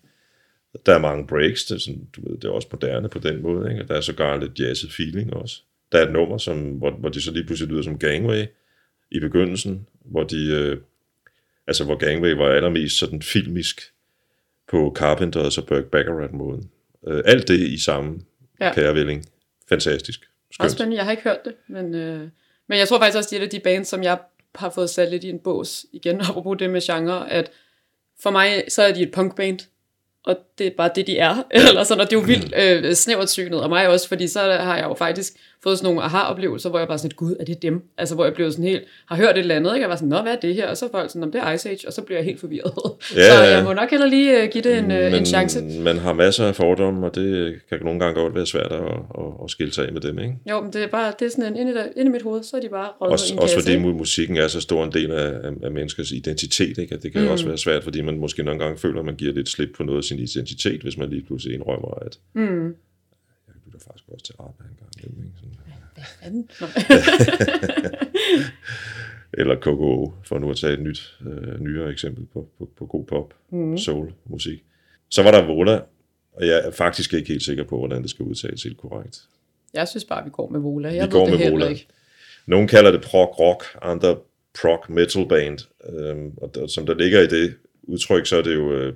Der 0.87 0.94
er 0.94 0.98
mange 0.98 1.27
breaks, 1.27 1.64
det 1.64 1.74
er, 1.74 1.79
sådan, 1.79 2.09
du 2.16 2.29
ved, 2.29 2.37
det 2.38 2.44
er 2.44 2.53
også 2.53 2.68
moderne 2.72 3.09
på 3.09 3.18
den 3.18 3.42
måde, 3.42 3.70
ikke? 3.70 3.83
Og 3.83 3.88
der 3.88 3.94
er 3.94 4.01
sågar 4.01 4.40
lidt 4.40 4.61
jazzet 4.61 4.92
feeling 4.92 5.35
også. 5.35 5.62
Der 5.92 5.98
er 5.98 6.07
et 6.07 6.12
nummer, 6.12 6.38
som, 6.38 6.59
hvor, 6.70 6.90
hvor 6.90 7.09
de 7.09 7.20
så 7.22 7.33
lige 7.33 7.44
pludselig 7.44 7.72
lyder 7.72 7.83
som 7.83 7.98
Gangway 7.98 8.44
i 9.11 9.20
begyndelsen, 9.20 9.87
hvor 10.05 10.22
de, 10.22 10.46
øh, 10.46 10.77
altså 11.68 11.85
hvor 11.85 11.96
Gangway 11.96 12.33
var 12.33 12.48
allermest 12.48 12.98
sådan 12.98 13.22
filmisk 13.22 13.92
på 14.70 14.92
Carpenters 14.96 15.59
og 15.59 15.66
Burke 15.66 15.90
Baccarat-måden. 15.90 16.70
Øh, 17.09 17.22
alt 17.24 17.48
det 17.48 17.61
i 17.61 17.78
samme 17.78 18.20
ja. 18.61 18.72
Pærevælling. 18.74 19.24
Fantastisk. 19.68 20.20
Også 20.20 20.54
Skønt. 20.54 20.72
spændende, 20.72 20.96
jeg 20.96 21.04
har 21.04 21.11
ikke 21.11 21.22
hørt 21.22 21.44
det, 21.44 21.54
men, 21.68 21.94
øh, 21.94 22.28
men 22.68 22.78
jeg 22.78 22.88
tror 22.88 22.98
faktisk 22.98 23.16
også, 23.16 23.31
det 23.31 23.37
er 23.37 23.40
et 23.40 23.44
af 23.44 23.50
de 23.50 23.61
bands, 23.61 23.88
som 23.88 24.02
jeg 24.02 24.18
har 24.54 24.70
fået 24.70 24.90
sat 24.90 25.11
lidt 25.11 25.24
i 25.24 25.28
en 25.28 25.38
bås, 25.38 25.87
igen 25.92 26.20
apropos 26.28 26.59
det 26.59 26.70
med 26.70 26.81
genre, 26.81 27.31
at 27.31 27.50
for 28.22 28.31
mig, 28.31 28.64
så 28.68 28.83
er 28.83 28.92
de 28.92 29.02
et 29.02 29.12
punkband, 29.12 29.59
og 30.24 30.37
det 30.59 30.66
er 30.66 30.70
bare 30.76 30.90
det, 30.94 31.07
de 31.07 31.18
er. 31.18 31.42
Eller 31.50 31.85
sådan, 31.85 32.00
og 32.00 32.11
det 32.11 32.16
er 32.16 32.20
jo 32.20 32.26
vildt 32.26 32.54
øh, 32.87 32.94
snævert 32.94 33.31
synet, 33.31 33.61
og 33.61 33.68
mig 33.68 33.88
også, 33.88 34.09
fordi 34.09 34.28
så 34.28 34.40
har 34.40 34.76
jeg 34.76 34.85
jo 34.85 34.94
faktisk 34.94 35.37
fået 35.62 35.78
sådan 35.78 35.86
nogle 35.94 36.02
aha-oplevelser, 36.02 36.70
hvor 36.70 36.78
jeg 36.78 36.88
bare 36.88 36.98
sådan, 36.98 37.10
gud, 37.16 37.36
er 37.40 37.44
det 37.44 37.62
dem? 37.62 37.82
Altså, 37.98 38.14
hvor 38.14 38.24
jeg 38.24 38.34
blev 38.34 38.50
sådan 38.50 38.64
helt, 38.64 38.82
har 39.08 39.16
hørt 39.16 39.30
et 39.30 39.38
eller 39.38 39.54
andet, 39.54 39.74
ikke? 39.74 39.82
Jeg 39.82 39.90
var 39.90 39.96
sådan, 39.96 40.08
nå, 40.08 40.22
hvad 40.22 40.32
er 40.32 40.36
det 40.40 40.54
her? 40.54 40.68
Og 40.68 40.76
så 40.76 40.84
er 40.86 40.90
folk 40.90 41.10
sådan, 41.10 41.22
om 41.22 41.32
det 41.32 41.40
er 41.40 41.52
Ice 41.52 41.68
Age, 41.70 41.86
og 41.86 41.92
så 41.92 42.02
bliver 42.02 42.18
jeg 42.18 42.24
helt 42.24 42.40
forvirret. 42.40 42.72
Ja, 43.16 43.36
så 43.36 43.42
jeg 43.44 43.64
må 43.64 43.72
nok 43.72 43.90
heller 43.90 44.06
lige 44.06 44.42
øh, 44.42 44.48
give 44.52 44.62
det 44.64 44.78
en, 44.78 44.90
øh, 44.90 45.12
en 45.18 45.26
chance. 45.26 45.62
man 45.62 45.96
har 45.98 46.12
masser 46.12 46.44
af 46.46 46.54
fordomme, 46.56 47.06
og 47.06 47.14
det 47.14 47.54
kan 47.68 47.78
nogle 47.84 48.00
gange 48.00 48.20
godt 48.20 48.34
være 48.34 48.46
svært 48.46 48.72
at, 48.72 48.80
at, 49.18 49.24
at 49.44 49.50
skille 49.50 49.72
sig 49.74 49.86
af 49.86 49.92
med 49.92 50.00
dem, 50.00 50.18
ikke? 50.18 50.34
Jo, 50.50 50.60
men 50.60 50.72
det 50.72 50.82
er 50.82 50.86
bare, 50.86 51.12
det 51.18 51.26
er 51.26 51.30
sådan 51.30 51.52
en, 51.52 51.56
inde, 51.56 51.72
i, 51.72 52.00
inde 52.00 52.08
i 52.10 52.12
mit 52.12 52.22
hoved, 52.22 52.42
så 52.42 52.56
er 52.56 52.60
de 52.60 52.68
bare 52.68 52.88
røget 53.00 53.10
i 53.10 53.12
Også, 53.12 53.32
en 53.34 53.38
også 53.38 53.54
kasse, 53.54 53.66
fordi 53.70 53.76
ikke? 53.78 53.88
mu- 53.90 53.98
musikken 53.98 54.36
er 54.36 54.48
så 54.48 54.60
stor 54.60 54.84
en 54.84 54.92
del 54.92 55.10
af, 55.10 55.26
af, 55.26 55.50
af 55.62 55.70
menneskers 55.72 56.10
identitet, 56.12 56.78
ikke? 56.78 56.94
At 56.94 57.02
det 57.02 57.12
kan 57.12 57.22
mm. 57.22 57.28
også 57.28 57.46
være 57.46 57.58
svært, 57.58 57.84
fordi 57.84 58.00
man 58.00 58.18
måske 58.18 58.42
nogle 58.42 58.60
gange 58.60 58.78
føler, 58.78 58.98
at 58.98 59.04
man 59.06 59.14
giver 59.16 59.32
lidt 59.32 59.48
slip 59.48 59.68
på 59.76 59.82
noget 59.82 59.98
af 59.98 60.04
sin 60.04 60.18
identitet, 60.18 60.80
hvis 60.82 60.96
man 60.98 61.10
lige 61.10 61.22
pludselig 61.26 61.54
indrømmer, 61.54 61.94
at 62.06 62.18
Mm. 62.34 62.74
Jeg 63.78 63.84
lytter 63.84 63.92
faktisk 63.92 64.08
også 64.08 64.24
til 64.24 64.34
rap 64.34 64.60
en 64.60 64.76
gang 64.78 64.90
imellem, 64.98 65.24
ikke? 65.26 65.38
Sådan. 66.22 66.48
Nå. 66.60 66.66
Eller 69.40 69.56
KKO, 69.56 70.12
for 70.24 70.38
nu 70.38 70.50
at 70.50 70.56
tage 70.56 70.72
et 70.72 70.80
nyt, 70.80 71.18
øh, 71.26 71.60
nyere 71.60 71.90
eksempel 71.90 72.26
på, 72.26 72.48
på, 72.58 72.70
på 72.76 72.86
god 72.86 73.04
pop, 73.04 73.34
mm. 73.50 73.78
soul 73.78 74.12
musik. 74.24 74.64
Så 75.08 75.22
var 75.22 75.30
der 75.30 75.46
Vola, 75.46 75.80
og 76.32 76.46
jeg 76.46 76.66
er 76.66 76.70
faktisk 76.70 77.14
ikke 77.14 77.28
helt 77.28 77.42
sikker 77.42 77.64
på, 77.64 77.78
hvordan 77.78 78.02
det 78.02 78.10
skal 78.10 78.24
udtales 78.24 78.62
helt 78.62 78.78
korrekt. 78.78 79.22
Jeg 79.74 79.88
synes 79.88 80.04
bare, 80.04 80.24
vi 80.24 80.30
går 80.30 80.48
med 80.48 80.60
Vola. 80.60 80.94
Jeg 80.94 81.06
Vi 81.06 81.10
går 81.10 81.26
det 81.26 81.38
med 81.38 81.50
Vola. 81.50 81.68
Ikke. 81.68 81.86
Nogle 82.46 82.68
kalder 82.68 82.90
det 82.90 83.02
prog 83.02 83.38
rock, 83.40 83.64
andre 83.82 84.16
prog 84.60 84.84
metal 84.88 85.28
band, 85.28 85.58
øhm, 85.88 86.32
og 86.36 86.54
der, 86.54 86.66
som 86.66 86.86
der 86.86 86.94
ligger 86.94 87.20
i 87.20 87.26
det 87.26 87.56
udtryk, 87.82 88.26
så 88.26 88.36
er 88.36 88.42
det 88.42 88.54
jo 88.54 88.72
øh, 88.72 88.94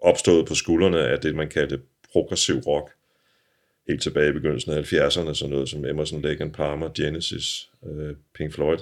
opstået 0.00 0.46
på 0.46 0.54
skuldrene 0.54 1.00
af 1.00 1.20
det, 1.20 1.34
man 1.34 1.48
kaldte 1.48 1.80
progressiv 2.12 2.58
rock, 2.58 2.95
helt 3.88 4.02
tilbage 4.02 4.30
i 4.30 4.32
begyndelsen 4.32 4.72
af 4.72 4.92
70'erne, 4.92 5.34
sådan 5.34 5.50
noget 5.50 5.68
som 5.68 5.84
Emerson, 5.84 6.22
Lake 6.22 6.44
and 6.44 6.52
Palmer, 6.52 6.88
Genesis, 6.88 7.70
øh, 7.86 8.14
Pink 8.34 8.52
Floyd. 8.52 8.78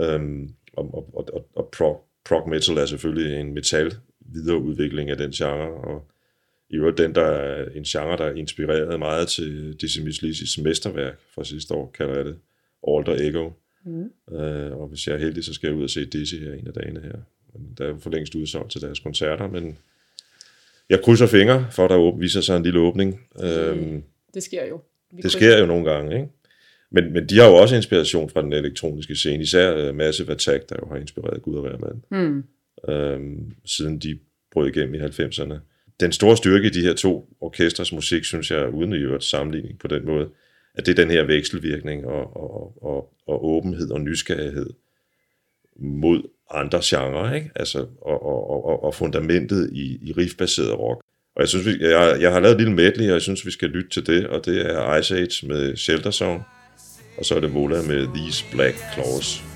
Øhm, 0.00 0.54
og 0.72 0.94
og, 0.94 1.10
og, 1.16 1.28
og, 1.34 1.48
og 1.54 1.68
prog, 1.76 2.04
prog 2.24 2.48
metal 2.48 2.78
er 2.78 2.86
selvfølgelig 2.86 3.40
en 3.40 3.54
metal 3.54 3.94
videreudvikling 4.20 5.10
af 5.10 5.16
den 5.16 5.30
genre, 5.30 5.70
og 5.70 6.08
i 6.70 6.76
øvrigt 6.76 6.98
den, 6.98 7.14
der 7.14 7.22
er 7.24 7.70
en 7.70 7.84
genre, 7.84 8.16
der 8.16 8.24
er 8.24 8.34
inspireret 8.34 8.98
meget 8.98 9.28
til 9.28 9.76
Dizzy 9.80 10.00
Miss 10.00 10.22
Lizzys 10.22 10.58
mesterværk 10.58 11.20
fra 11.34 11.44
sidste 11.44 11.74
år, 11.74 11.90
kalder 11.90 12.16
jeg 12.16 12.24
det, 12.24 12.38
Alter 12.88 13.16
Ego. 13.20 13.50
Mm. 13.84 14.34
Øh, 14.36 14.76
og 14.76 14.88
hvis 14.88 15.06
jeg 15.06 15.14
er 15.14 15.18
heldig, 15.18 15.44
så 15.44 15.54
skal 15.54 15.68
jeg 15.68 15.76
ud 15.76 15.82
og 15.82 15.90
se 15.90 16.06
Dizzy 16.06 16.34
her 16.34 16.52
en 16.52 16.66
af 16.66 16.72
dagene 16.72 17.00
her 17.00 17.18
Der 17.78 17.84
er 17.84 17.88
jo 17.88 17.98
for 17.98 18.10
længst 18.10 18.34
udsolgt 18.34 18.72
til 18.72 18.80
deres 18.80 19.00
koncerter, 19.00 19.48
men 19.48 19.78
jeg 20.90 21.02
krydser 21.02 21.26
fingre 21.26 21.66
for, 21.70 21.84
at 21.84 21.90
der 21.90 21.96
åb- 22.12 22.20
viser 22.20 22.40
sig 22.40 22.56
en 22.56 22.62
lille 22.62 22.80
åbning. 22.80 23.20
Øhm, 23.42 24.02
Det 24.34 24.42
sker 24.42 24.66
jo. 24.66 24.80
Vi 25.12 25.16
det 25.16 25.24
krydser- 25.24 25.38
sker 25.38 25.58
jo 25.58 25.66
nogle 25.66 25.90
gange, 25.92 26.14
ikke? 26.16 26.28
Men, 26.90 27.12
men 27.12 27.28
de 27.28 27.38
har 27.38 27.46
jo 27.48 27.54
også 27.54 27.76
inspiration 27.76 28.30
fra 28.30 28.42
den 28.42 28.52
elektroniske 28.52 29.16
scene, 29.16 29.42
især 29.42 29.88
uh, 29.90 29.94
Massive 29.96 30.30
Attack, 30.32 30.68
der 30.68 30.76
jo 30.82 30.88
har 30.88 30.96
inspireret 30.96 31.42
Gud 31.42 31.56
og 31.56 31.62
hver 31.62 31.78
mand, 31.78 32.02
Hmm. 32.10 32.44
øhm, 32.94 33.54
siden 33.64 33.98
de 33.98 34.18
brød 34.52 34.68
igennem 34.68 34.94
i 34.94 34.98
90'erne. 34.98 35.54
Den 36.00 36.12
store 36.12 36.36
styrke 36.36 36.66
i 36.66 36.70
de 36.70 36.80
her 36.82 36.92
to 36.94 37.28
orkestres 37.40 37.92
musik, 37.92 38.24
synes 38.24 38.50
jeg, 38.50 38.68
uden 38.74 38.92
at 38.92 39.00
gøre 39.00 39.20
sammenligning 39.20 39.78
på 39.78 39.88
den 39.88 40.06
måde, 40.06 40.28
at 40.74 40.86
det 40.86 40.92
er 40.98 41.02
den 41.04 41.10
her 41.10 41.24
vekselvirkning 41.24 42.06
og, 42.06 42.36
og, 42.36 42.82
og, 42.84 43.12
og 43.26 43.44
åbenhed 43.44 43.90
og 43.90 44.00
nysgerrighed 44.00 44.70
mod 45.76 46.22
andre 46.50 46.80
genrer, 46.84 47.34
ikke? 47.34 47.50
Altså, 47.56 47.78
og, 48.02 48.26
og, 48.26 48.66
og, 48.66 48.84
og 48.84 48.94
fundamentet 48.94 49.70
i, 49.72 49.98
i 50.02 50.12
riffbaseret 50.12 50.78
rock. 50.78 51.00
Og 51.36 51.42
jeg 51.42 51.48
synes, 51.48 51.66
vi, 51.66 51.76
jeg, 51.80 52.16
jeg 52.20 52.32
har 52.32 52.40
lavet 52.40 52.54
et 52.54 52.60
lille 52.60 52.74
medley, 52.74 53.06
og 53.06 53.12
jeg 53.12 53.22
synes, 53.22 53.46
vi 53.46 53.50
skal 53.50 53.68
lytte 53.68 53.90
til 53.90 54.06
det, 54.06 54.26
og 54.26 54.46
det 54.46 54.66
er 54.66 54.96
Ice 54.96 55.16
Age 55.16 55.46
med 55.46 55.76
Shelter 55.76 56.10
Song, 56.10 56.42
og 57.18 57.24
så 57.24 57.36
er 57.36 57.40
det 57.40 57.52
Mola 57.52 57.82
med 57.82 58.08
These 58.14 58.44
Black 58.52 58.76
Claws. 58.94 59.55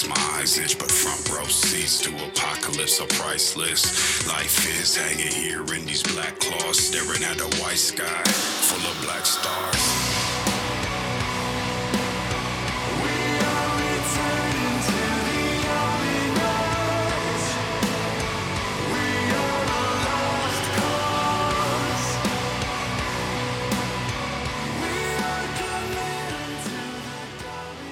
Makes 0.00 0.18
my 0.18 0.38
eyes 0.38 0.58
itch, 0.58 0.78
but 0.78 0.90
front 0.90 1.28
row 1.28 1.44
seats 1.44 2.00
to 2.00 2.10
apocalypse 2.24 3.00
are 3.02 3.06
priceless. 3.06 4.26
Life 4.26 4.66
is 4.80 4.96
hanging 4.96 5.32
here 5.32 5.62
in 5.74 5.84
these 5.84 6.02
black 6.02 6.38
claws, 6.38 6.78
staring 6.78 7.22
at 7.24 7.40
a 7.40 7.62
white 7.62 7.76
sky 7.76 8.22
full 8.24 8.90
of 8.90 9.02
black 9.02 9.26
stars. 9.26 10.29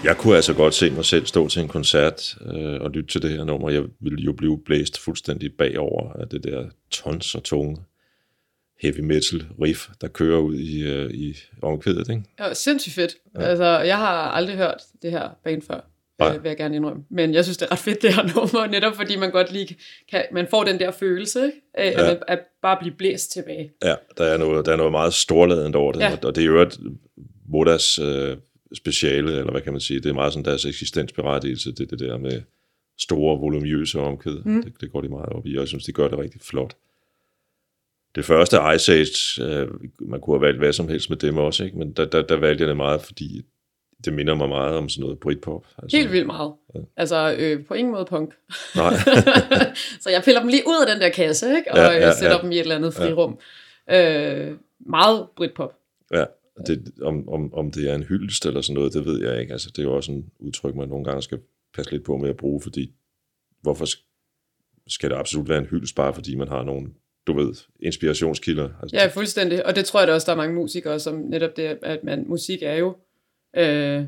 Jeg 0.04 0.16
kunne 0.16 0.36
altså 0.36 0.54
godt 0.54 0.74
se 0.74 0.90
mig 0.90 1.04
selv 1.04 1.26
stå 1.26 1.48
til 1.48 1.62
en 1.62 1.68
koncert 1.68 2.36
øh, 2.54 2.80
og 2.80 2.90
lytte 2.90 3.10
til 3.12 3.22
det 3.22 3.30
her 3.30 3.44
nummer. 3.44 3.70
Jeg 3.70 3.82
ville 4.00 4.18
jo 4.22 4.32
blive 4.32 4.58
blæst 4.64 4.98
fuldstændig 5.00 5.52
bagover 5.58 6.12
af 6.12 6.28
det 6.28 6.44
der 6.44 6.66
tons 6.90 7.34
og 7.34 7.44
tunge 7.44 7.76
heavy 8.82 9.00
metal 9.00 9.46
riff, 9.62 9.88
der 10.00 10.08
kører 10.08 10.38
ud 10.38 10.54
i, 10.54 10.82
øh, 10.82 11.10
i 11.10 11.36
omkvædet, 11.62 12.08
ikke? 12.10 12.22
Ja, 12.40 12.54
sindssygt 12.54 12.94
fedt. 12.94 13.14
Ja. 13.38 13.42
Altså, 13.42 13.64
jeg 13.64 13.96
har 13.96 14.08
aldrig 14.30 14.56
hørt 14.56 14.82
det 15.02 15.10
her 15.10 15.28
band 15.44 15.62
før, 15.62 15.80
Nej. 16.18 16.36
øh, 16.36 16.42
vil 16.42 16.48
jeg 16.48 16.56
gerne 16.56 16.76
indrømme. 16.76 17.02
Men 17.10 17.34
jeg 17.34 17.44
synes, 17.44 17.56
det 17.56 17.66
er 17.66 17.72
ret 17.72 17.78
fedt, 17.78 18.02
det 18.02 18.14
her 18.14 18.22
nummer, 18.34 18.66
netop 18.66 18.96
fordi 18.96 19.16
man 19.16 19.30
godt 19.30 19.52
lige 19.52 19.76
kan, 20.10 20.24
man 20.32 20.46
får 20.50 20.64
den 20.64 20.78
der 20.78 20.90
følelse 20.90 21.52
af 21.74 21.90
Ja. 21.92 22.10
at, 22.10 22.22
at 22.28 22.38
bare 22.62 22.76
blive 22.80 22.94
blæst 22.94 23.32
tilbage. 23.32 23.70
Ja, 23.84 23.94
der 24.18 24.24
er 24.24 24.36
noget, 24.36 24.66
der 24.66 24.72
er 24.72 24.76
noget 24.76 24.92
meget 24.92 25.14
storladent 25.14 25.76
over 25.76 25.92
det. 25.92 26.00
Ja. 26.00 26.16
og 26.22 26.34
det 26.34 26.40
er 26.42 26.46
jo 26.46 26.62
et 26.62 26.78
Modas 27.48 27.98
øh, 27.98 28.36
speciale, 28.74 29.38
eller 29.38 29.50
hvad 29.50 29.60
kan 29.60 29.72
man 29.72 29.80
sige, 29.80 30.00
det 30.00 30.08
er 30.08 30.14
meget 30.14 30.32
sådan 30.32 30.44
deres 30.44 30.64
eksistensberettigelse, 30.64 31.72
det, 31.72 31.90
det 31.90 31.98
der 31.98 32.18
med 32.18 32.42
store, 32.98 33.38
volumøse 33.38 34.00
omkvæd. 34.00 34.42
Mm. 34.44 34.62
Det, 34.62 34.80
det 34.80 34.92
går 34.92 35.00
de 35.00 35.08
meget 35.08 35.28
op 35.28 35.46
i, 35.46 35.56
og 35.56 35.60
jeg 35.60 35.68
synes, 35.68 35.84
de 35.84 35.92
gør 35.92 36.08
det 36.08 36.18
rigtig 36.18 36.40
flot. 36.40 36.76
det 38.14 38.24
første 38.24 38.56
Ice 38.74 38.92
Age, 38.92 39.44
øh, 39.44 39.68
man 40.00 40.20
kunne 40.20 40.36
have 40.36 40.46
valgt 40.46 40.58
hvad 40.58 40.72
som 40.72 40.88
helst 40.88 41.10
med 41.10 41.18
dem 41.18 41.36
også, 41.36 41.64
ikke? 41.64 41.78
men 41.78 41.92
der, 41.92 42.04
der, 42.04 42.22
der 42.22 42.36
valgte 42.36 42.62
jeg 42.62 42.68
det 42.68 42.76
meget, 42.76 43.00
fordi 43.00 43.42
det 44.04 44.12
minder 44.12 44.34
mig 44.34 44.48
meget 44.48 44.76
om 44.76 44.88
sådan 44.88 45.02
noget 45.02 45.18
Britpop. 45.18 45.66
Altså, 45.78 45.96
Helt 45.96 46.12
vildt 46.12 46.26
meget. 46.26 46.52
Altså, 46.96 47.34
øh, 47.38 47.66
på 47.66 47.74
ingen 47.74 47.92
måde 47.92 48.04
punk. 48.04 48.34
Nej. 48.76 48.92
så 50.02 50.10
jeg 50.10 50.22
piller 50.24 50.40
dem 50.40 50.48
lige 50.48 50.62
ud 50.66 50.86
af 50.86 50.92
den 50.94 51.02
der 51.02 51.08
kasse, 51.08 51.56
ikke? 51.56 51.72
Og 51.72 51.78
Ja, 51.78 51.84
ja, 51.84 51.92
ja, 51.92 52.06
ja, 52.06 52.12
sætter 52.12 52.36
ja. 52.36 52.42
dem 52.42 52.52
i 52.52 52.54
et 52.54 52.60
eller 52.60 52.76
andet 52.76 52.94
frirum. 52.94 53.38
Ja. 53.88 54.48
Øh, 54.48 54.56
meget 54.80 55.26
Britpop. 55.36 55.74
Ja, 56.14 56.24
det, 56.66 56.92
om, 57.02 57.28
om, 57.28 57.54
om 57.54 57.70
det 57.70 57.90
er 57.90 57.94
en 57.94 58.02
hyldest 58.02 58.46
eller 58.46 58.60
sådan 58.60 58.74
noget, 58.74 58.94
det 58.94 59.06
ved 59.06 59.28
jeg 59.28 59.40
ikke. 59.40 59.52
Altså, 59.52 59.70
det 59.70 59.78
er 59.78 59.82
jo 59.82 59.96
også 59.96 60.12
en 60.12 60.30
udtryk, 60.38 60.74
man 60.74 60.88
nogle 60.88 61.04
gange 61.04 61.22
skal 61.22 61.38
passe 61.74 61.92
lidt 61.92 62.04
på 62.04 62.16
med 62.16 62.28
at 62.28 62.36
bruge, 62.36 62.60
fordi 62.60 62.92
hvorfor 63.62 63.84
sk- 63.84 64.04
skal 64.86 65.10
det 65.10 65.16
absolut 65.16 65.48
være 65.48 65.58
en 65.58 65.66
hyldest, 65.66 65.94
bare 65.94 66.14
fordi 66.14 66.34
man 66.34 66.48
har 66.48 66.62
nogle, 66.62 66.88
du 67.26 67.32
ved, 67.32 67.54
inspirationskilder? 67.80 68.68
Altså, 68.82 68.96
Ja, 68.96 69.06
fuldstændig. 69.06 69.66
Og 69.66 69.76
det 69.76 69.84
tror 69.84 70.00
jeg 70.00 70.08
da 70.08 70.12
også, 70.12 70.26
der 70.26 70.32
er 70.32 70.36
mange 70.36 70.54
musikere, 70.54 71.00
som 71.00 71.14
netop 71.14 71.56
det, 71.56 71.78
at 71.82 72.04
man, 72.04 72.24
musik 72.28 72.62
er 72.62 72.74
jo 72.74 72.96
øh, 73.56 74.04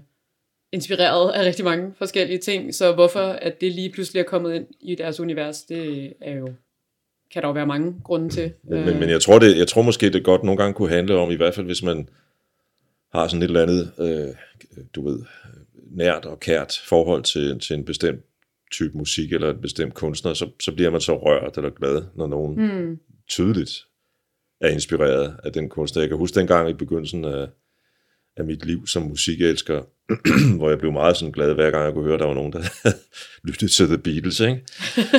inspireret 0.72 1.30
af 1.32 1.44
rigtig 1.44 1.64
mange 1.64 1.92
forskellige 1.98 2.38
ting, 2.38 2.74
så 2.74 2.92
hvorfor 2.92 3.20
at 3.20 3.60
det 3.60 3.72
lige 3.72 3.90
pludselig 3.92 4.20
er 4.20 4.24
kommet 4.24 4.54
ind 4.54 4.66
i 4.80 4.94
deres 4.94 5.20
univers, 5.20 5.62
det 5.62 6.12
er 6.20 6.38
jo, 6.38 6.48
kan 7.32 7.42
der 7.42 7.48
jo 7.48 7.52
være 7.52 7.66
mange 7.66 7.94
grunde 8.04 8.28
til. 8.28 8.52
Men, 8.62 8.84
men, 8.84 9.00
men 9.00 9.10
jeg, 9.10 9.20
tror 9.20 9.38
det, 9.38 9.58
jeg 9.58 9.68
tror 9.68 9.82
måske, 9.82 10.10
det 10.10 10.24
godt 10.24 10.42
nogle 10.42 10.58
gange 10.58 10.74
kunne 10.74 10.90
handle 10.90 11.16
om, 11.16 11.30
i 11.30 11.34
hvert 11.34 11.54
fald 11.54 11.66
hvis 11.66 11.82
man 11.82 12.08
har 13.12 13.28
sådan 13.28 13.42
et 13.42 13.46
eller 13.46 13.62
andet, 13.62 13.92
øh, 13.98 14.34
du 14.94 15.08
ved, 15.08 15.22
nært 15.90 16.24
og 16.24 16.40
kært 16.40 16.80
forhold 16.84 17.22
til, 17.22 17.58
til 17.60 17.76
en 17.76 17.84
bestemt 17.84 18.20
type 18.72 18.98
musik 18.98 19.32
eller 19.32 19.50
en 19.50 19.60
bestemt 19.60 19.94
kunstner, 19.94 20.34
så, 20.34 20.50
så 20.60 20.72
bliver 20.72 20.90
man 20.90 21.00
så 21.00 21.18
rørt 21.18 21.56
eller 21.56 21.70
glad, 21.70 22.02
når 22.14 22.26
nogen 22.26 22.54
Hmm. 22.54 22.98
tydeligt 23.28 23.70
er 24.60 24.68
inspireret 24.68 25.36
af 25.44 25.52
den 25.52 25.68
kunstner. 25.68 26.02
Jeg 26.02 26.08
kan 26.08 26.18
huske 26.18 26.40
dengang 26.40 26.70
i 26.70 26.74
begyndelsen 26.74 27.24
af, 27.24 27.48
af 28.36 28.44
mit 28.44 28.64
liv 28.66 28.86
som 28.86 29.02
musikelsker, 29.02 29.82
hvor 30.58 30.68
jeg 30.68 30.78
blev 30.78 30.92
meget 30.92 31.16
sådan 31.16 31.32
glad, 31.32 31.54
hver 31.54 31.70
gang 31.70 31.84
jeg 31.84 31.92
kunne 31.92 32.04
høre, 32.04 32.14
at 32.14 32.20
der 32.20 32.26
var 32.26 32.34
nogen, 32.34 32.52
der 32.52 32.62
lyttede 33.48 33.70
til 33.72 33.86
The 33.86 33.98
Beatles, 33.98 34.40
ikke? 34.40 34.60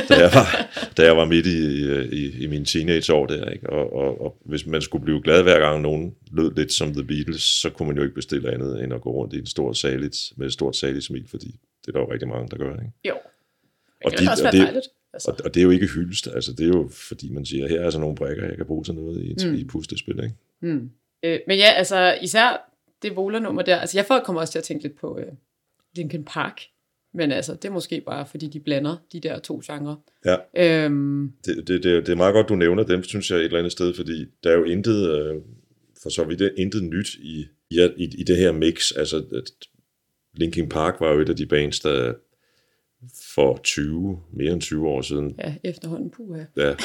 Da, 0.09 0.15
jeg 0.19 0.31
var, 0.33 0.47
da 0.97 1.03
jeg 1.05 1.17
var 1.17 1.25
midt 1.25 1.45
i, 1.45 1.57
i, 2.15 2.43
i 2.43 2.47
mine 2.47 2.65
teenageår 2.65 3.25
der. 3.25 3.49
Ikke? 3.49 3.69
Og, 3.69 3.93
og, 3.93 4.21
og 4.21 4.37
hvis 4.45 4.65
man 4.65 4.81
skulle 4.81 5.03
blive 5.03 5.21
glad, 5.21 5.43
hver 5.43 5.59
gang 5.59 5.81
nogen 5.81 6.15
lød 6.31 6.55
lidt 6.55 6.71
som 6.73 6.93
The 6.93 7.03
Beatles, 7.03 7.41
så 7.41 7.69
kunne 7.69 7.87
man 7.87 7.97
jo 7.97 8.03
ikke 8.03 8.15
bestille 8.15 8.53
andet, 8.53 8.83
end 8.83 8.93
at 8.93 9.01
gå 9.01 9.11
rundt 9.11 9.33
i 9.33 9.37
en 9.39 9.45
stor 9.45 9.73
saligt, 9.73 10.17
med 10.37 10.47
et 10.47 10.53
stort 10.53 10.75
saligt 10.75 11.03
smil, 11.05 11.27
fordi 11.27 11.47
det 11.81 11.87
er 11.87 11.91
der 11.91 11.99
jo 11.99 12.11
rigtig 12.11 12.27
mange, 12.27 12.47
der 12.51 12.57
gør. 12.57 12.71
Ikke? 12.73 12.91
Jo. 13.07 13.13
Og 13.15 13.21
Og 14.05 14.11
det 14.11 14.29
også 14.29 14.47
og 14.47 14.51
det- 14.53 14.61
dejligt. 14.61 14.85
Altså. 15.13 15.31
Og, 15.31 15.37
og 15.45 15.53
det 15.53 15.59
er 15.59 15.63
jo 15.63 15.69
ikke 15.69 15.87
hyldest, 15.87 16.27
altså 16.35 16.51
det 16.53 16.63
er 16.63 16.67
jo 16.67 16.89
fordi 17.09 17.31
man 17.31 17.45
siger, 17.45 17.67
her 17.67 17.79
er 17.79 17.85
altså 17.85 17.99
nogle 17.99 18.15
brækker, 18.15 18.45
jeg 18.47 18.57
kan 18.57 18.65
bruge 18.65 18.83
til 18.83 18.93
noget 18.93 19.21
i 19.23 19.35
Mm. 19.45 19.51
mm. 19.51 19.57
i 19.57 19.63
puslespil. 19.63 20.19
Ikke? 20.23 20.35
Hmm. 20.61 20.89
Øh, 21.23 21.39
men 21.47 21.57
ja, 21.57 21.65
altså 21.71 22.17
især 22.21 22.70
det 23.01 23.15
Vola-nummer 23.15 23.61
der, 23.61 23.77
altså 23.77 23.97
jeg 23.97 24.05
folk 24.05 24.23
kommer 24.23 24.41
også 24.41 24.51
til 24.51 24.59
at 24.59 24.63
tænke 24.63 24.83
lidt 24.83 24.99
på 24.99 25.19
øh, 25.19 25.33
Linkin 25.95 26.23
Park, 26.23 26.61
men 27.13 27.31
altså 27.31 27.53
det 27.53 27.65
er 27.65 27.71
måske 27.71 28.01
bare, 28.05 28.25
fordi 28.25 28.47
de 28.47 28.59
blander 28.59 28.97
de 29.13 29.19
der 29.19 29.39
to 29.39 29.61
genrer. 29.65 29.95
Ja. 30.25 30.35
Øhm, 30.57 31.31
Det, 31.45 31.67
det, 31.67 31.83
det, 31.83 32.05
det 32.05 32.09
er 32.09 32.15
meget 32.15 32.33
godt, 32.33 32.49
du 32.49 32.55
nævner 32.55 32.83
dem, 32.83 33.03
synes 33.03 33.31
jeg, 33.31 33.37
et 33.37 33.45
eller 33.45 33.57
andet 33.57 33.71
sted, 33.71 33.93
fordi 33.93 34.25
der 34.43 34.51
er 34.51 34.57
jo 34.57 34.63
intet, 34.63 35.09
øh, 35.09 35.35
for 36.03 36.09
så 36.09 36.23
vidt, 36.23 36.53
intet 36.57 36.83
nyt 36.83 37.13
i, 37.15 37.47
i, 37.69 37.89
i, 37.97 38.03
i 38.17 38.23
det 38.23 38.37
her 38.37 38.51
mix. 38.51 38.91
Altså, 38.95 39.41
Linkin 40.33 40.69
Park 40.69 40.99
var 40.99 41.13
jo 41.13 41.19
et 41.19 41.29
af 41.29 41.35
de 41.35 41.45
bands, 41.45 41.79
der 41.79 42.13
for 43.35 43.59
20, 43.63 44.19
mere 44.33 44.53
end 44.53 44.61
20 44.61 44.87
år 44.87 45.01
siden, 45.01 45.35
ja, 45.39 45.55
efterhånden, 45.63 46.09
puha. 46.09 46.43
ja, 46.57 46.75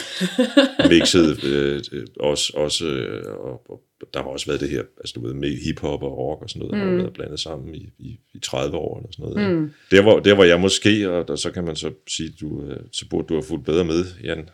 mixede 0.88 1.36
øh, 1.46 1.82
øh, 1.92 2.06
også, 2.20 2.52
også 2.56 2.86
øh, 2.86 3.24
og, 3.26 3.70
og 3.70 3.82
der 4.14 4.22
har 4.22 4.28
også 4.28 4.46
været 4.46 4.60
det 4.60 4.70
her, 4.70 4.82
altså 4.98 5.12
du 5.14 5.26
ved, 5.26 5.34
med 5.34 5.64
hiphop 5.64 6.02
og 6.02 6.18
rock 6.18 6.42
og 6.42 6.50
sådan 6.50 6.68
noget, 6.68 6.74
mm. 6.74 6.80
der 6.80 6.96
har 6.96 7.02
været 7.02 7.12
blandet 7.12 7.40
sammen 7.40 7.74
i, 7.74 7.88
i, 7.98 8.18
i 8.34 8.38
30 8.38 8.76
år 8.76 8.98
eller 8.98 9.12
sådan 9.12 9.32
noget. 9.32 9.60
Mm. 9.60 9.70
Der, 9.90 10.02
hvor, 10.02 10.20
der 10.20 10.34
hvor 10.34 10.44
jeg 10.44 10.60
måske, 10.60 11.10
og 11.10 11.28
der, 11.28 11.36
så 11.36 11.50
kan 11.50 11.64
man 11.64 11.76
så 11.76 11.92
sige, 12.08 12.32
du, 12.40 12.62
øh, 12.62 12.76
så 12.92 13.08
burde 13.10 13.26
du 13.28 13.34
have 13.34 13.42
fulgt 13.42 13.64
bedre 13.64 13.84
med, 13.84 14.04
Jan 14.24 14.48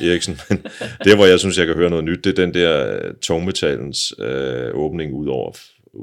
Eriksen, 0.00 0.36
men 0.50 0.62
der 1.04 1.16
hvor 1.16 1.26
jeg 1.26 1.38
synes, 1.38 1.58
jeg 1.58 1.66
kan 1.66 1.76
høre 1.76 1.90
noget 1.90 2.04
nyt, 2.04 2.24
det 2.24 2.38
er 2.38 2.44
den 2.44 2.54
der 2.54 2.96
øh, 2.96 3.14
tungmetallens 3.14 4.14
øh, 4.18 4.70
åbning 4.74 5.14
ud 5.14 5.26
over 5.28 5.52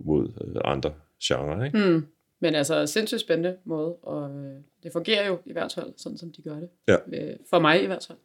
mod 0.06 0.28
øh, 0.28 0.62
andre 0.66 0.94
genrer, 1.24 1.66
ikke? 1.66 1.78
Mm. 1.78 2.06
Men 2.42 2.56
altså, 2.56 2.86
sindssygt 2.86 3.22
spændende 3.22 3.56
måde, 3.66 3.96
og 3.96 4.30
øh, 4.30 4.56
det 4.84 4.92
fungerer 4.92 5.28
jo 5.28 5.40
i 5.46 5.52
hvert 5.52 5.74
fald, 5.76 5.94
sådan 5.98 6.18
som 6.18 6.32
de 6.32 6.42
gør 6.42 6.56
det. 6.56 6.70
Ja. 6.88 6.96
Øh, 7.14 7.36
for 7.50 7.60
mig 7.60 7.84
i 7.84 7.86
hvert 7.86 8.08
fald. 8.08 8.18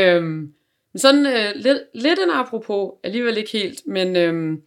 Øhm, 0.00 0.54
men 0.92 0.98
sådan 0.98 1.26
øh, 1.26 1.52
lidt, 1.54 1.78
lidt 1.94 2.18
en 2.18 2.30
apropos, 2.30 2.92
alligevel 3.02 3.36
ikke 3.36 3.52
helt, 3.52 3.82
men 3.86 4.16
øhm, 4.16 4.62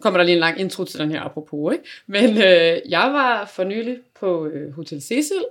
kommer 0.00 0.18
der 0.18 0.24
lige 0.24 0.34
en 0.34 0.40
lang 0.40 0.60
intro 0.60 0.84
til 0.84 0.98
den 0.98 1.10
her 1.10 1.20
apropos, 1.20 1.74
ikke? 1.74 1.84
Men 2.06 2.30
øh, 2.30 2.90
jeg 2.90 3.10
var 3.12 3.46
for 3.46 3.64
nylig 3.64 3.98
på 4.20 4.46
øh, 4.46 4.72
Hotel 4.72 5.02
Cecil, 5.02 5.44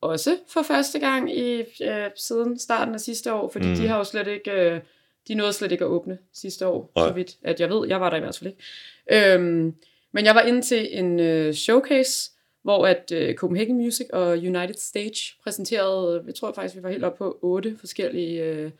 også 0.00 0.36
for 0.48 0.62
første 0.62 0.98
gang 0.98 1.38
i 1.38 1.60
øh, 1.60 2.10
siden 2.16 2.58
starten 2.58 2.94
af 2.94 3.00
sidste 3.00 3.32
år, 3.32 3.50
fordi 3.50 3.68
mm. 3.68 3.74
de 3.74 3.88
har 3.88 3.96
jo 3.96 4.04
slet 4.04 4.26
ikke, 4.26 4.50
øh, 4.50 4.80
de 5.28 5.34
nåede 5.34 5.52
slet 5.52 5.72
ikke 5.72 5.84
at 5.84 5.88
åbne 5.88 6.18
sidste 6.32 6.66
år, 6.66 6.92
Nej. 6.96 7.08
så 7.08 7.14
vidt 7.14 7.36
at 7.42 7.60
jeg 7.60 7.70
ved, 7.70 7.88
jeg 7.88 8.00
var 8.00 8.10
der 8.10 8.16
i 8.16 8.20
hvert 8.20 8.38
fald 8.38 8.50
ikke. 8.50 9.34
Øhm, 9.34 9.74
men 10.12 10.24
jeg 10.24 10.34
var 10.34 10.40
inde 10.40 10.62
til 10.62 10.98
en 10.98 11.20
øh, 11.20 11.54
showcase, 11.54 12.30
hvor 12.66 12.86
at 12.86 13.12
øh, 13.14 13.34
Copenhagen 13.34 13.76
Music 13.76 14.06
og 14.12 14.28
United 14.28 14.74
Stage 14.74 15.34
præsenterede, 15.42 16.22
jeg 16.26 16.34
tror 16.34 16.52
faktisk, 16.52 16.76
vi 16.76 16.82
var 16.82 16.90
helt 16.90 17.04
oppe 17.04 17.18
på 17.18 17.38
otte 17.42 17.76
forskellige 17.80 18.44
øh, 18.44 18.70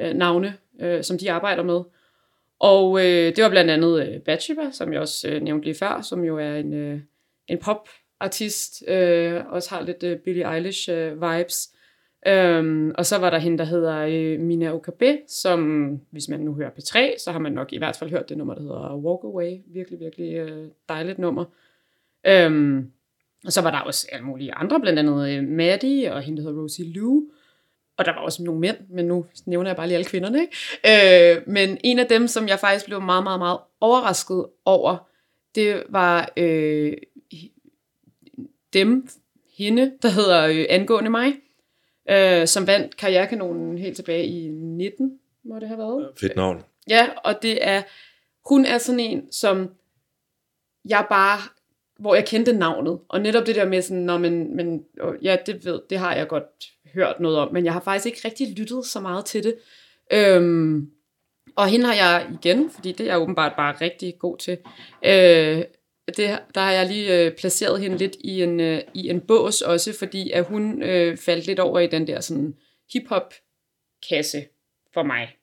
øh, 0.00 0.14
navne, 0.14 0.54
øh, 0.80 1.04
som 1.04 1.18
de 1.18 1.30
arbejder 1.30 1.62
med. 1.62 1.80
Og 2.58 3.00
øh, 3.00 3.36
det 3.36 3.44
var 3.44 3.50
blandt 3.50 3.70
andet 3.70 4.08
øh, 4.08 4.20
Bathsheba, 4.20 4.70
som 4.72 4.92
jeg 4.92 5.00
også 5.00 5.28
øh, 5.28 5.42
nævnte 5.42 5.64
lige 5.64 5.74
før, 5.74 6.00
som 6.00 6.24
jo 6.24 6.38
er 6.38 6.56
en, 6.56 6.72
øh, 6.72 7.00
en 7.48 7.58
popartist, 7.58 8.88
øh, 8.88 9.40
også 9.48 9.70
har 9.70 9.82
lidt 9.82 10.02
øh, 10.02 10.18
Billie 10.18 10.54
Eilish 10.54 10.90
øh, 10.90 11.22
vibes. 11.22 11.68
Øhm, 12.26 12.92
og 12.98 13.06
så 13.06 13.18
var 13.18 13.30
der 13.30 13.38
hende, 13.38 13.58
der 13.58 13.64
hedder 13.64 13.98
øh, 13.98 14.40
Mina 14.40 14.74
Okabe, 14.74 15.18
som, 15.28 15.90
hvis 16.10 16.28
man 16.28 16.40
nu 16.40 16.54
hører 16.54 16.70
P3, 16.70 17.18
så 17.18 17.32
har 17.32 17.38
man 17.38 17.52
nok 17.52 17.72
i 17.72 17.78
hvert 17.78 17.96
fald 17.96 18.10
hørt 18.10 18.28
det 18.28 18.38
nummer, 18.38 18.54
der 18.54 18.62
hedder 18.62 18.96
Walk 18.96 19.24
Away. 19.24 19.52
Virkelig, 19.66 20.00
virkelig 20.00 20.34
øh, 20.34 20.68
dejligt 20.88 21.18
nummer. 21.18 21.44
Øhm, 22.26 22.92
og 23.46 23.52
så 23.52 23.60
var 23.60 23.70
der 23.70 23.78
også 23.78 24.08
alle 24.12 24.26
mulige 24.26 24.54
andre, 24.54 24.80
blandt 24.80 24.98
andet 24.98 25.28
øh, 25.28 25.48
Maddie 25.48 26.14
og 26.14 26.22
hende, 26.22 26.42
der 26.42 26.48
hedder 26.48 26.62
Rosie 26.62 26.92
Lou. 26.92 27.22
Og 27.96 28.04
der 28.04 28.12
var 28.12 28.20
også 28.20 28.42
nogle 28.42 28.60
mænd, 28.60 28.76
men 28.90 29.06
nu 29.06 29.26
nævner 29.46 29.70
jeg 29.70 29.76
bare 29.76 29.86
lige 29.86 29.96
alle 29.96 30.08
kvinderne. 30.08 30.40
Ikke? 30.40 31.36
Øh, 31.36 31.42
men 31.46 31.78
en 31.84 31.98
af 31.98 32.06
dem, 32.06 32.28
som 32.28 32.48
jeg 32.48 32.58
faktisk 32.58 32.84
blev 32.84 33.00
meget, 33.00 33.22
meget, 33.22 33.38
meget 33.38 33.58
overrasket 33.80 34.46
over, 34.64 35.08
det 35.54 35.82
var 35.88 36.32
øh, 36.36 36.96
dem, 38.72 39.08
hende, 39.58 39.92
der 40.02 40.08
hedder 40.08 40.46
øh, 40.46 40.64
Angående 40.68 41.10
mig, 41.10 41.34
øh, 42.10 42.46
som 42.46 42.66
vandt 42.66 42.96
Karrierekanonen 42.96 43.78
helt 43.78 43.96
tilbage 43.96 44.26
i 44.26 44.48
19, 44.48 45.18
må 45.44 45.58
det 45.58 45.68
have 45.68 45.78
været. 45.78 46.08
Fedt 46.20 46.36
navn. 46.36 46.62
Ja, 46.88 47.08
og 47.24 47.42
det 47.42 47.68
er, 47.68 47.82
hun 48.48 48.64
er 48.64 48.78
sådan 48.78 49.00
en, 49.00 49.32
som 49.32 49.70
jeg 50.88 51.06
bare, 51.10 51.38
hvor 51.98 52.14
jeg 52.14 52.26
kendte 52.26 52.52
navnet, 52.52 52.98
og 53.08 53.20
netop 53.20 53.46
det 53.46 53.56
der 53.56 53.64
med 53.64 53.82
sådan, 53.82 54.02
når 54.02 54.18
men, 54.18 54.56
men 54.56 54.84
ja, 55.22 55.36
det 55.46 55.64
ved, 55.64 55.80
det 55.90 55.98
har 55.98 56.14
jeg 56.14 56.28
godt 56.28 56.44
hørt 56.94 57.20
noget 57.20 57.38
om, 57.38 57.52
men 57.52 57.64
jeg 57.64 57.72
har 57.72 57.80
faktisk 57.80 58.06
ikke 58.06 58.20
rigtig 58.24 58.58
lyttet 58.58 58.86
så 58.86 59.00
meget 59.00 59.24
til 59.24 59.44
det. 59.44 59.54
Øhm, 60.12 60.90
og 61.56 61.68
hende 61.68 61.86
har 61.86 61.94
jeg 61.94 62.30
igen, 62.32 62.70
fordi 62.70 62.92
det 62.92 63.06
er 63.06 63.10
jeg 63.10 63.22
åbenbart 63.22 63.52
bare 63.56 63.74
rigtig 63.80 64.18
god 64.18 64.38
til, 64.38 64.58
øh, 65.04 65.64
det, 66.06 66.38
der 66.54 66.60
har 66.60 66.72
jeg 66.72 66.86
lige 66.86 67.20
øh, 67.20 67.32
placeret 67.32 67.80
hende 67.80 67.96
lidt 67.96 68.16
i 68.20 68.42
en, 68.42 68.60
øh, 68.60 68.80
i 68.94 69.08
en 69.08 69.20
bås 69.20 69.60
også, 69.60 69.98
fordi 69.98 70.30
at 70.30 70.44
hun 70.44 70.82
øh, 70.82 71.16
faldt 71.16 71.46
lidt 71.46 71.60
over 71.60 71.80
i 71.80 71.86
den 71.86 72.06
der 72.06 72.20
sådan 72.20 72.54
hip-hop-kasse 72.92 74.44
for 74.94 75.02
mig. 75.02 75.36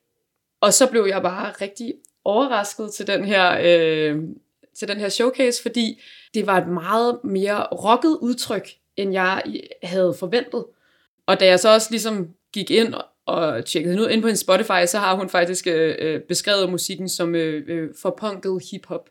Og 0.62 0.74
så 0.74 0.90
blev 0.92 1.06
jeg 1.06 1.22
bare 1.22 1.52
rigtig 1.52 1.94
overrasket 2.24 2.94
til 2.94 3.08
den 3.08 3.26
her, 3.26 3.60
øh, 3.64 4.24
til 4.78 4.88
den 4.88 4.98
her 4.98 5.10
showcase, 5.10 5.62
fordi 5.62 6.02
det 6.34 6.48
var 6.48 6.58
et 6.58 6.68
meget 6.68 7.20
mere 7.24 7.64
rocket 7.64 8.18
udtryk, 8.22 8.70
end 8.98 9.14
jeg 9.14 9.44
havde 9.84 10.16
forventet. 10.20 10.66
Og 11.28 11.40
da 11.40 11.46
jeg 11.46 11.60
så 11.60 11.74
også 11.74 11.88
ligesom 11.92 12.28
gik 12.54 12.72
ind 12.72 12.94
og- 12.94 13.66
tjekkede 13.66 13.94
hende 13.94 14.04
ud 14.04 14.10
ind 14.10 14.22
på 14.22 14.28
hendes 14.28 14.40
Spotify, 14.40 14.86
så 14.88 14.98
har 14.98 15.16
hun 15.16 15.30
faktisk 15.30 15.68
øh, 15.68 15.96
øh 16.00 16.22
beskrevet 16.22 16.70
musikken 16.70 17.10
som 17.10 17.36
øh, 17.36 17.64
øh, 17.68 17.90
forpunket 18.02 18.64
hiphop. 18.72 19.10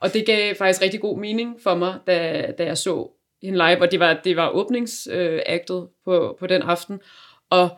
Og 0.00 0.14
det 0.14 0.26
gav 0.26 0.54
faktisk 0.54 0.82
rigtig 0.82 1.00
god 1.00 1.18
mening 1.18 1.56
for 1.62 1.74
mig, 1.74 1.98
da, 2.06 2.46
da 2.58 2.64
jeg 2.64 2.78
så 2.78 3.10
hende 3.42 3.58
live, 3.58 3.80
og 3.80 3.90
det 3.90 4.00
var, 4.00 4.20
det 4.24 4.36
var 4.36 4.50
åbningsaktet 4.50 5.76
øh, 5.76 5.88
på, 6.04 6.36
på 6.40 6.46
den 6.46 6.62
aften. 6.62 7.00
Og 7.50 7.68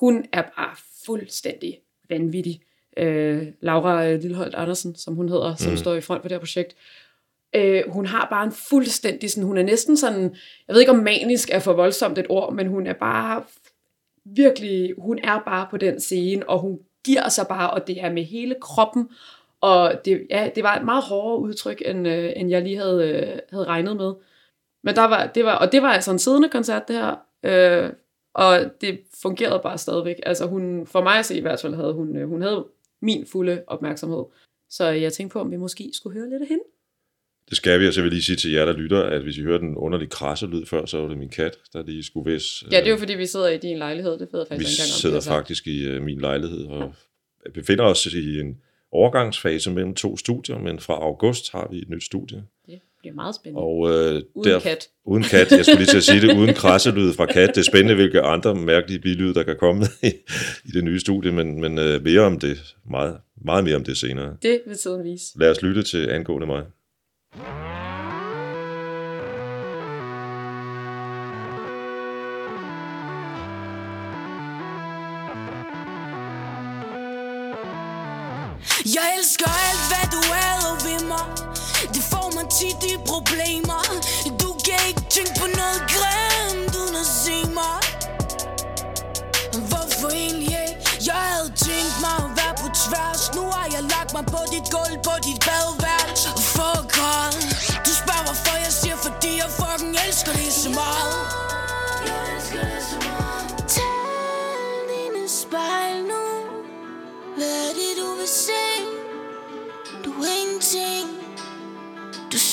hun 0.00 0.24
er 0.32 0.42
bare 0.42 0.76
fuldstændig 1.06 1.78
vanvittig. 2.08 2.60
Øh, 2.96 3.46
Laura 3.60 4.12
Lilleholdt 4.12 4.54
Andersen, 4.54 4.94
som 4.94 5.14
hun 5.14 5.28
hedder, 5.28 5.54
som 5.54 5.70
Mm. 5.72 5.76
står 5.76 5.94
i 5.94 6.00
front 6.00 6.22
for 6.22 6.28
det 6.28 6.34
her 6.34 6.38
projekt. 6.40 6.76
Øh, 7.54 7.82
hun 7.88 8.06
har 8.06 8.26
bare 8.30 8.44
en 8.44 8.52
fuldstændig 8.52 9.30
sådan, 9.30 9.46
hun 9.46 9.58
er 9.58 9.62
næsten 9.62 9.96
sådan, 9.96 10.22
jeg 10.68 10.74
ved 10.74 10.80
ikke 10.80 10.92
om 10.92 10.98
manisk 10.98 11.50
er 11.52 11.58
for 11.58 11.72
voldsomt 11.72 12.18
et 12.18 12.26
ord, 12.28 12.52
men 12.52 12.66
hun 12.66 12.86
er 12.86 12.92
bare 12.92 13.42
virkelig, 14.24 14.94
hun 14.98 15.18
er 15.24 15.38
bare 15.46 15.66
på 15.70 15.76
den 15.76 16.00
scene, 16.00 16.48
og 16.48 16.58
hun 16.58 16.78
giver 17.04 17.28
sig 17.28 17.46
bare, 17.48 17.70
og 17.70 17.86
det 17.86 18.04
er 18.04 18.12
med 18.12 18.24
hele 18.24 18.56
kroppen, 18.60 19.08
og 19.60 19.92
det, 20.04 20.26
ja, 20.30 20.50
det 20.54 20.62
var 20.62 20.76
et 20.76 20.84
meget 20.84 21.02
hårdere 21.04 21.38
udtryk, 21.40 21.82
end, 21.86 22.08
øh, 22.08 22.32
end 22.36 22.50
jeg 22.50 22.62
lige 22.62 22.76
havde, 22.76 23.08
øh, 23.08 23.38
havde 23.50 23.64
regnet 23.64 23.96
med. 23.96 24.12
Men 24.84 24.94
der 24.94 25.04
var, 25.04 25.26
det 25.26 25.44
var, 25.44 25.54
og 25.54 25.72
det 25.72 25.82
var 25.82 25.88
altså 25.92 26.10
en 26.12 26.18
siddende 26.18 26.48
koncert, 26.48 26.88
det 26.88 26.96
her. 26.96 27.14
Øh, 27.42 27.90
og 28.34 28.60
det 28.80 29.00
fungerede 29.22 29.60
bare 29.62 29.78
stadigvæk. 29.78 30.20
Altså 30.26 30.46
hun, 30.46 30.86
for 30.86 31.02
mig 31.02 31.18
at 31.18 31.24
se 31.26 31.36
i 31.36 31.40
hvert 31.40 31.60
fald, 31.60 31.74
havde 31.74 31.92
hun, 31.92 32.16
øh, 32.16 32.28
hun 32.28 32.42
havde 32.42 32.66
min 33.02 33.26
fulde 33.26 33.64
opmærksomhed. 33.66 34.24
Så 34.70 34.84
jeg 34.84 35.12
tænkte 35.12 35.32
på, 35.32 35.40
om 35.40 35.50
vi 35.50 35.56
måske 35.56 35.90
skulle 35.92 36.18
høre 36.18 36.30
lidt 36.30 36.42
af 36.42 36.48
hende. 36.48 36.62
Det 37.48 37.56
skal 37.56 37.80
vi, 37.80 37.86
og 37.86 37.92
så 37.92 38.02
vil 38.02 38.10
lige 38.10 38.22
sige 38.22 38.36
til 38.36 38.50
jer, 38.52 38.64
der 38.64 38.72
lytter, 38.72 39.02
at 39.02 39.22
hvis 39.22 39.36
I 39.38 39.42
hører 39.42 39.58
den 39.58 39.76
underlige 39.76 40.08
krasse 40.10 40.46
lyd 40.46 40.66
før, 40.66 40.86
så 40.86 40.98
var 40.98 41.08
det 41.08 41.18
min 41.18 41.28
kat, 41.28 41.58
der 41.72 41.82
lige 41.82 42.02
skulle 42.02 42.32
vis. 42.32 42.64
Ja, 42.72 42.76
det 42.80 42.86
er 42.86 42.90
jo 42.90 42.96
fordi, 42.96 43.14
vi 43.14 43.26
sidder 43.26 43.48
i 43.48 43.58
din 43.58 43.78
lejlighed. 43.78 44.12
Det 44.12 44.28
ved 44.32 44.40
jeg 44.40 44.46
Vi 44.50 44.54
faktisk 44.54 44.70
ikke 44.70 44.82
engang 44.82 44.94
om. 44.94 45.00
sidder 45.00 45.16
det 45.16 45.24
sagt. 45.24 45.34
faktisk 45.34 45.66
i 45.66 45.84
øh, 45.84 46.02
min 46.02 46.20
lejlighed 46.20 46.64
og 46.66 46.94
befinder 47.54 47.84
os 47.84 48.06
i 48.06 48.40
en 48.40 48.60
overgangsfase 48.92 49.70
mellem 49.70 49.94
to 49.94 50.16
studier, 50.16 50.58
men 50.58 50.80
fra 50.80 50.94
august 50.94 51.52
har 51.52 51.68
vi 51.70 51.78
et 51.78 51.88
nyt 51.88 52.04
studie. 52.04 52.44
Det 52.66 52.80
bliver 53.06 53.14
meget 53.14 53.34
spændende. 53.34 53.62
Og, 53.62 53.90
øh, 53.90 54.22
Uden 54.34 54.60
kat. 54.60 54.88
Uden 55.06 55.22
kat, 55.22 55.52
jeg 55.52 55.64
skulle 55.64 55.78
lige 55.78 55.86
til 55.86 55.96
at 55.96 56.04
sige 56.04 56.20
det, 56.20 56.36
uden 56.38 56.54
krasselyd 56.54 57.12
fra 57.12 57.26
kat. 57.26 57.48
Det 57.48 57.58
er 57.58 57.62
spændende, 57.62 57.94
hvilke 57.94 58.20
andre 58.20 58.54
mærkelige 58.54 58.98
bilyde, 59.00 59.34
der 59.34 59.42
kan 59.42 59.56
komme 59.60 59.84
i, 60.02 60.12
i 60.64 60.70
det 60.74 60.84
nye 60.84 61.00
studie, 61.00 61.32
men, 61.32 61.60
men 61.60 61.78
øh, 61.78 62.02
mere 62.02 62.20
om 62.20 62.38
det, 62.38 62.76
meget, 62.90 63.16
meget 63.44 63.64
mere 63.64 63.76
om 63.76 63.84
det 63.84 63.96
senere. 63.96 64.36
Det 64.42 64.60
vil 64.66 64.76
tiden 64.76 65.04
vise. 65.04 65.24
Lad 65.38 65.50
os 65.50 65.62
lytte 65.62 65.82
til 65.82 66.10
angående 66.10 66.46
mig. 66.46 66.62
Jeg 78.94 79.14
elsker 79.18 79.50
alt, 79.68 79.84
hvad 79.90 80.06
du 80.14 80.20
er 80.46 80.58
ved 80.86 81.00
mig. 81.12 81.26
Det 81.94 82.02
får 82.12 82.28
mig 82.36 82.46
tit 82.58 82.80
i 82.92 82.96
problemer. 83.12 83.82
Du 84.42 84.50
kan 84.66 84.80
ikke 84.88 85.04
tænke 85.14 85.32
på 85.40 85.46
noget 85.60 85.80
grimt 85.94 86.74
uden 86.80 86.96
at 87.04 87.08
se 87.24 87.36
mig. 87.58 87.78
Hvorfor 89.70 90.08
egentlig? 90.24 90.56
Ikke? 90.68 90.80
Jeg 91.10 91.22
havde 91.32 91.52
tænkt 91.66 91.96
mig 92.04 92.16
at 92.26 92.30
være 92.38 92.54
på 92.62 92.68
tværs. 92.84 93.22
Nu 93.36 93.42
har 93.54 93.66
jeg 93.74 93.82
lagt 93.94 94.10
mig 94.16 94.24
på 94.34 94.40
dit 94.52 94.66
gulv 94.74 94.96
på 95.08 95.14
dit 95.26 95.40
badeværelse. 95.48 96.15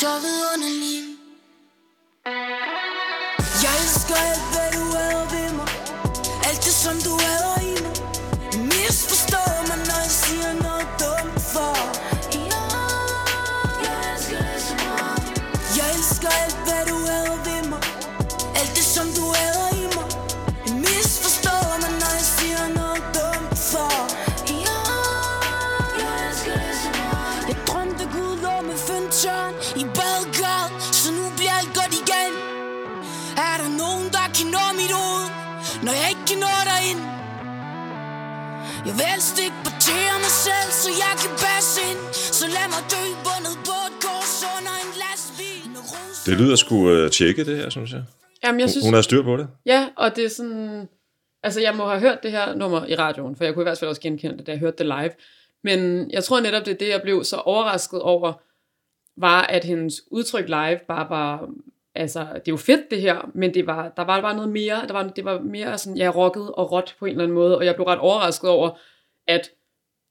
Så 0.04 0.20
vidunderlig 0.20 0.93
Det 46.34 46.42
lyder 46.42 46.56
sgu 46.56 46.76
uh, 46.76 47.10
tjekke, 47.10 47.46
det 47.46 47.58
her, 47.58 47.70
synes 47.70 47.92
jeg. 47.92 48.04
Jamen, 48.44 48.60
jeg 48.60 48.70
synes, 48.70 48.86
Hun 48.86 48.94
har 48.94 49.02
styr 49.02 49.24
på 49.24 49.38
det. 49.38 49.48
Ja, 49.66 49.90
og 49.98 50.16
det 50.16 50.26
er 50.26 50.30
sådan... 50.30 50.90
Altså, 51.44 51.62
jeg 51.62 51.76
må 51.76 51.86
have 51.88 52.00
hørt 52.00 52.24
det 52.24 52.32
her 52.32 52.56
nummer 52.56 52.86
i 52.86 52.96
radioen, 52.96 53.36
for 53.36 53.44
jeg 53.44 53.54
kunne 53.54 53.64
i 53.64 53.66
hvert 53.66 53.78
fald 53.78 53.90
også 53.90 54.02
genkende 54.02 54.38
det, 54.38 54.48
da 54.48 54.52
jeg 54.52 54.60
hørte 54.60 54.78
det 54.78 54.86
live. 54.86 55.12
Men 55.64 56.12
jeg 56.12 56.24
tror 56.24 56.40
netop, 56.40 56.66
det 56.66 56.74
er 56.74 56.78
det, 56.78 56.90
jeg 56.90 57.02
blev 57.02 57.24
så 57.24 57.36
overrasket 57.36 58.02
over, 58.02 58.34
var, 59.18 59.42
at 59.42 59.64
hendes 59.64 60.02
udtryk 60.12 60.48
live 60.48 60.80
bare 60.88 61.10
var... 61.10 61.50
Altså, 61.96 62.20
det 62.20 62.36
er 62.36 62.42
jo 62.52 62.58
fedt 62.58 62.92
det 62.92 63.02
her, 63.02 63.32
men 63.34 63.54
det 63.54 63.68
var, 63.68 63.94
der 63.98 64.04
var 64.04 64.22
bare 64.22 64.36
noget 64.36 64.52
mere. 64.52 64.88
Der 64.88 64.94
var, 64.94 65.04
det 65.04 65.26
var 65.26 65.40
mere 65.40 65.78
sådan, 65.78 65.98
jeg 65.98 66.16
rockede 66.16 66.54
og 66.54 66.72
råt 66.72 66.96
på 67.00 67.06
en 67.06 67.12
eller 67.12 67.24
anden 67.24 67.36
måde, 67.36 67.58
og 67.58 67.66
jeg 67.66 67.76
blev 67.76 67.88
ret 67.88 68.00
overrasket 68.00 68.50
over, 68.50 68.80
at 69.28 69.50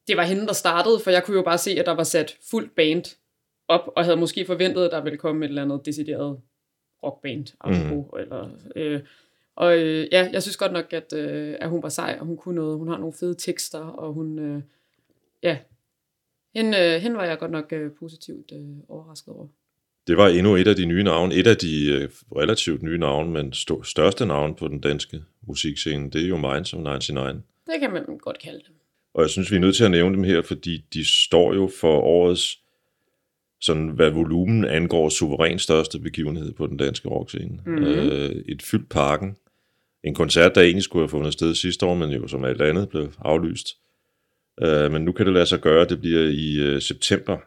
det 0.08 0.16
var 0.16 0.22
hende, 0.22 0.46
der 0.46 0.52
startede, 0.52 1.00
for 1.04 1.10
jeg 1.10 1.24
kunne 1.24 1.36
jo 1.36 1.42
bare 1.42 1.58
se, 1.58 1.70
at 1.70 1.86
der 1.86 1.92
var 1.92 2.02
sat 2.02 2.36
fuldt 2.50 2.74
band 2.74 3.04
op, 3.68 3.92
og 3.96 4.04
havde 4.04 4.16
måske 4.16 4.44
forventet, 4.46 4.84
at 4.84 4.92
der 4.92 5.02
ville 5.02 5.18
komme 5.18 5.44
et 5.44 5.48
eller 5.48 5.62
andet 5.62 5.86
decideret 5.86 6.40
rockband, 7.02 7.46
apropos, 7.60 8.06
mm. 8.12 8.18
eller... 8.18 8.48
Øh, 8.76 9.00
og 9.56 9.78
øh, 9.78 10.08
ja, 10.12 10.28
jeg 10.32 10.42
synes 10.42 10.56
godt 10.56 10.72
nok, 10.72 10.92
at, 10.92 11.12
øh, 11.12 11.56
at 11.60 11.68
hun 11.70 11.82
var 11.82 11.88
sej, 11.88 12.16
og 12.20 12.26
hun 12.26 12.36
kunne 12.36 12.54
noget. 12.54 12.78
Hun 12.78 12.88
har 12.88 12.98
nogle 12.98 13.12
fede 13.20 13.34
tekster, 13.34 13.78
og 13.78 14.12
hun... 14.12 14.38
Øh, 14.38 14.62
ja, 15.42 15.58
hende, 16.54 16.78
øh, 16.78 17.00
hende 17.00 17.16
var 17.16 17.24
jeg 17.24 17.38
godt 17.38 17.50
nok 17.50 17.72
øh, 17.72 17.90
positivt 17.98 18.52
øh, 18.52 18.76
overrasket 18.88 19.34
over. 19.34 19.46
Det 20.06 20.16
var 20.16 20.28
endnu 20.28 20.56
et 20.56 20.68
af 20.68 20.76
de 20.76 20.84
nye 20.84 21.02
navne, 21.02 21.34
et 21.34 21.46
af 21.46 21.56
de 21.56 21.92
øh, 21.92 22.08
relativt 22.36 22.82
nye 22.82 22.98
navne, 22.98 23.30
men 23.30 23.52
st- 23.52 23.84
største 23.84 24.26
navn 24.26 24.54
på 24.54 24.68
den 24.68 24.80
danske 24.80 25.22
musikscene, 25.42 26.10
det 26.10 26.24
er 26.24 26.28
jo 26.28 26.36
Minds 26.36 26.74
of 26.74 26.78
99. 26.78 27.42
Det 27.66 27.80
kan 27.80 27.92
man 27.92 28.18
godt 28.18 28.38
kalde 28.38 28.58
det. 28.58 28.72
Og 29.14 29.22
jeg 29.22 29.30
synes, 29.30 29.50
vi 29.50 29.56
er 29.56 29.60
nødt 29.60 29.76
til 29.76 29.84
at 29.84 29.90
nævne 29.90 30.16
dem 30.16 30.24
her, 30.24 30.42
fordi 30.42 30.84
de 30.94 31.24
står 31.24 31.54
jo 31.54 31.70
for 31.80 32.00
årets, 32.00 32.58
sådan 33.62 33.88
hvad 33.88 34.10
volumen 34.10 34.64
angår, 34.64 35.08
suveræn 35.08 35.58
største 35.58 35.98
begivenhed 35.98 36.52
på 36.52 36.66
den 36.66 36.76
danske 36.76 37.08
rockscene. 37.08 37.58
Mm-hmm. 37.66 37.84
Øh, 37.84 38.30
et 38.48 38.62
fyldt 38.62 38.88
parken. 38.88 39.36
En 40.04 40.14
koncert, 40.14 40.54
der 40.54 40.60
egentlig 40.60 40.82
skulle 40.82 41.02
have 41.02 41.08
fundet 41.08 41.32
sted 41.32 41.54
sidste 41.54 41.86
år, 41.86 41.94
men 41.94 42.10
jo 42.10 42.28
som 42.28 42.44
alt 42.44 42.62
andet 42.62 42.88
blev 42.88 43.12
aflyst. 43.18 43.68
Øh, 44.62 44.92
men 44.92 45.02
nu 45.02 45.12
kan 45.12 45.26
det 45.26 45.34
lade 45.34 45.46
sig 45.46 45.60
gøre, 45.60 45.84
det 45.84 46.00
bliver 46.00 46.22
i 46.22 46.56
øh, 46.56 46.80
september. 46.80 47.38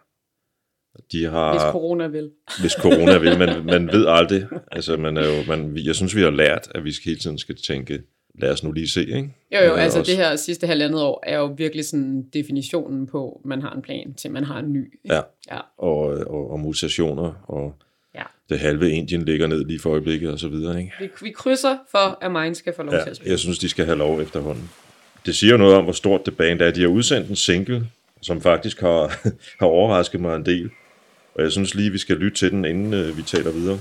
De 1.12 1.24
har, 1.24 1.52
Hvis 1.52 1.62
corona 1.72 2.08
vil. 2.08 2.32
hvis 2.62 2.72
corona 2.72 3.18
vil. 3.18 3.40
Man, 3.40 3.66
man 3.74 3.88
ved 3.88 4.06
aldrig. 4.08 4.48
Altså, 4.72 4.98
man 4.98 5.18
er 5.18 5.26
jo, 5.26 5.44
man, 5.48 5.78
jeg 5.78 5.96
synes, 5.96 6.16
vi 6.16 6.22
har 6.22 6.30
lært, 6.30 6.68
at 6.76 6.84
vi 6.84 6.92
skal 6.92 7.10
hele 7.10 7.20
tiden 7.20 7.38
skal 7.38 7.56
tænke, 7.56 8.02
lad 8.38 8.52
os 8.52 8.64
nu 8.64 8.72
lige 8.72 8.88
se, 8.90 9.02
ikke? 9.02 9.30
Jo, 9.52 9.60
jo, 9.66 9.74
Øh, 9.74 9.84
altså 9.84 10.00
også- 10.00 10.12
det 10.12 10.18
her 10.18 10.36
sidste 10.36 10.68
halvandet 10.68 11.02
år 11.02 11.24
er 11.28 11.38
jo 11.38 11.46
virkelig 11.58 11.86
sådan 11.86 12.26
definitionen 12.34 13.08
på, 13.08 13.42
at 13.44 13.46
man 13.50 13.62
har 13.62 13.72
en 13.72 13.82
plan 13.82 14.14
til, 14.14 14.32
man 14.32 14.44
har 14.44 14.60
en 14.60 14.74
ny. 14.74 14.86
ikke? 15.04 15.16
Ja, 15.16 15.22
Ja, 15.52 15.60
og, 15.78 15.98
og, 16.08 16.52
og 16.52 16.60
mutationer, 16.60 17.44
og 17.48 17.76
ja. 18.16 18.22
det 18.50 18.60
halve 18.60 18.92
Indien 18.92 19.22
ligger 19.26 19.48
ned 19.48 19.66
lige 19.66 19.80
for 19.80 19.90
øjeblikket, 19.92 20.32
og 20.32 20.40
så 20.40 20.48
videre, 20.48 20.80
ikke? 20.80 20.92
Vi, 21.00 21.10
vi 21.22 21.32
krydser 21.32 21.78
for, 21.92 22.18
at 22.22 22.32
Mind 22.32 22.56
skal 22.56 22.74
få 22.76 22.84
lov 22.84 22.94
Ja, 22.94 23.04
til 23.04 23.10
at 23.10 23.16
spille. 23.16 23.32
jeg 23.32 23.40
synes, 23.40 23.60
de 23.60 23.70
skal 23.70 23.86
have 23.86 23.98
lov 23.98 24.22
efterhånden. 24.22 24.70
Det 25.26 25.36
siger 25.36 25.52
jo 25.52 25.58
noget 25.58 25.76
om, 25.76 25.84
hvor 25.84 25.94
stort 25.94 26.26
det 26.26 26.38
band 26.38 26.62
er. 26.62 26.72
De 26.72 26.82
har 26.82 26.88
udsendt 26.88 27.30
en 27.30 27.36
single, 27.36 27.88
som 28.22 28.42
faktisk 28.42 28.82
har, 28.82 29.18
har 29.60 29.66
overrasket 29.68 30.22
mig 30.22 30.36
en 30.36 30.46
del. 30.46 30.70
Og 31.36 31.44
jeg 31.44 31.52
synes 31.52 31.76
lige, 31.76 31.92
vi 31.92 31.98
skal 31.98 32.16
lytte 32.18 32.38
til 32.38 32.52
den, 32.52 32.66
inden 32.66 32.94
øh, 32.94 33.18
vi 33.18 33.22
taler 33.22 33.52
videre. 33.52 33.80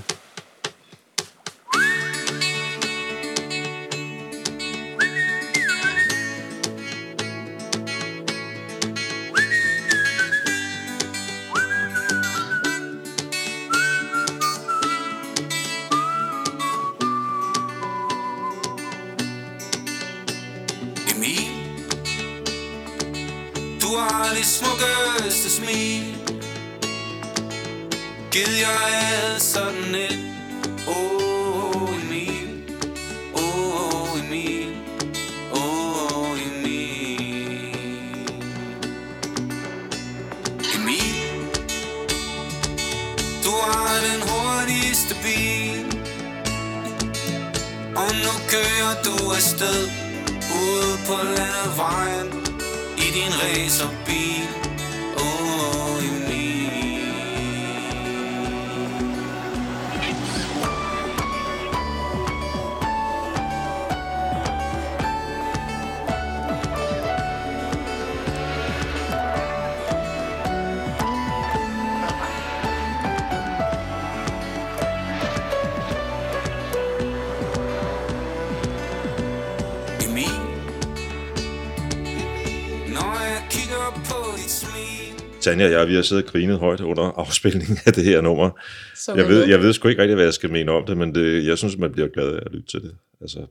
Jeg, 85.79 85.87
vi 85.87 85.95
har 85.95 86.01
siddet 86.01 86.25
og 86.25 86.31
grinet 86.31 86.59
højt 86.59 86.81
under 86.81 87.03
afspilningen 87.03 87.77
af 87.85 87.93
det 87.93 88.03
her 88.03 88.21
nummer. 88.21 88.49
Så 88.95 89.13
Jeg 89.15 89.27
ved, 89.27 89.47
jeg 89.47 89.59
ved 89.59 89.73
sgu 89.73 89.87
ikke 89.87 90.01
rigtig, 90.01 90.15
hvad 90.15 90.25
jeg 90.25 90.33
skal 90.33 90.51
mene 90.51 90.71
om 90.71 90.85
det, 90.85 90.97
men 90.97 91.15
det, 91.15 91.45
jeg 91.45 91.57
synes, 91.57 91.77
man 91.77 91.91
bliver 91.91 92.07
glad 92.07 92.27
af 92.27 92.39
at 92.45 92.51
lytte 92.51 92.67
til 92.67 92.81
det. 92.81 92.95
Altså, 93.21 93.45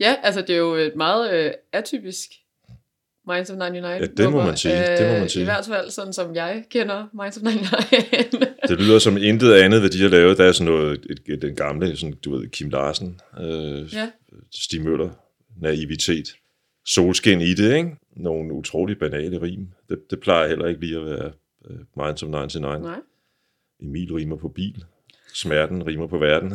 Ja, 0.00 0.14
altså 0.22 0.40
det 0.40 0.50
er 0.50 0.58
jo 0.58 0.74
et 0.74 0.92
meget 0.96 1.32
øh, 1.32 1.52
atypisk 1.72 2.28
Minds 3.28 3.50
of 3.50 3.56
99 3.56 4.00
Ja, 4.00 4.06
det 4.22 4.32
må 4.32 4.44
man 4.44 4.56
sige, 4.56 4.74
det 4.74 5.12
må 5.12 5.18
man 5.18 5.28
sige. 5.28 5.42
I 5.42 5.44
hvert 5.44 5.66
fald 5.66 5.90
sådan, 5.90 6.12
som 6.12 6.34
jeg 6.34 6.64
kender 6.70 7.06
Minds 7.12 7.36
of 7.36 7.42
99. 7.42 8.48
det 8.68 8.80
lyder 8.80 8.98
som 8.98 9.16
intet 9.16 9.52
andet, 9.52 9.80
hvad 9.80 9.90
de 9.90 10.02
har 10.02 10.08
lavet. 10.08 10.38
Der 10.38 10.44
er 10.44 10.52
sådan 10.52 10.72
noget, 10.72 11.00
et, 11.10 11.20
et, 11.26 11.42
den 11.42 11.54
gamle, 11.54 11.96
sådan, 11.96 12.16
du 12.24 12.36
ved, 12.36 12.48
Kim 12.48 12.68
Larsen, 12.68 13.20
øh, 13.40 13.94
ja. 13.94 14.10
Stig 14.54 14.82
Møller, 14.82 15.10
naivitet, 15.60 16.28
solskin 16.86 17.40
i 17.40 17.54
det, 17.54 17.76
ikke? 17.76 17.90
Nogle 18.16 18.52
utrolig 18.52 18.98
banale 18.98 19.42
rim. 19.42 19.68
Det, 19.88 19.98
det 20.10 20.20
plejer 20.20 20.48
heller 20.48 20.66
ikke 20.66 20.80
lige 20.80 20.96
at 20.96 21.04
være 21.04 21.32
øh, 21.70 21.78
Minds 21.96 22.22
of 22.22 22.28
99. 22.28 22.82
Nej. 22.82 23.00
Emil 23.80 24.14
rimer 24.14 24.36
på 24.36 24.48
bil. 24.48 24.84
Smerten 25.34 25.86
rimer 25.86 26.06
på 26.06 26.18
verden. 26.18 26.52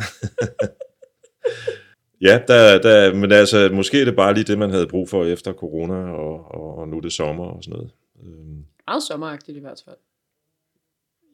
ja, 2.27 2.41
der, 2.47 2.81
der, 2.81 3.15
men 3.15 3.31
altså, 3.31 3.69
måske 3.73 4.01
er 4.01 4.05
det 4.05 4.15
bare 4.15 4.33
lige 4.33 4.43
det, 4.43 4.57
man 4.57 4.69
havde 4.69 4.87
brug 4.87 5.09
for 5.09 5.25
efter 5.25 5.53
corona, 5.53 5.95
og, 5.95 6.51
og, 6.51 6.77
og 6.77 6.87
nu 6.87 6.97
er 6.97 7.01
det 7.01 7.13
sommer 7.13 7.45
og 7.45 7.63
sådan 7.63 7.77
noget. 7.77 7.91
Øhm, 8.23 8.65
Meget 8.87 9.03
sommeragtigt 9.03 9.57
i 9.57 9.61
hvert 9.61 9.81
fald. 9.85 9.97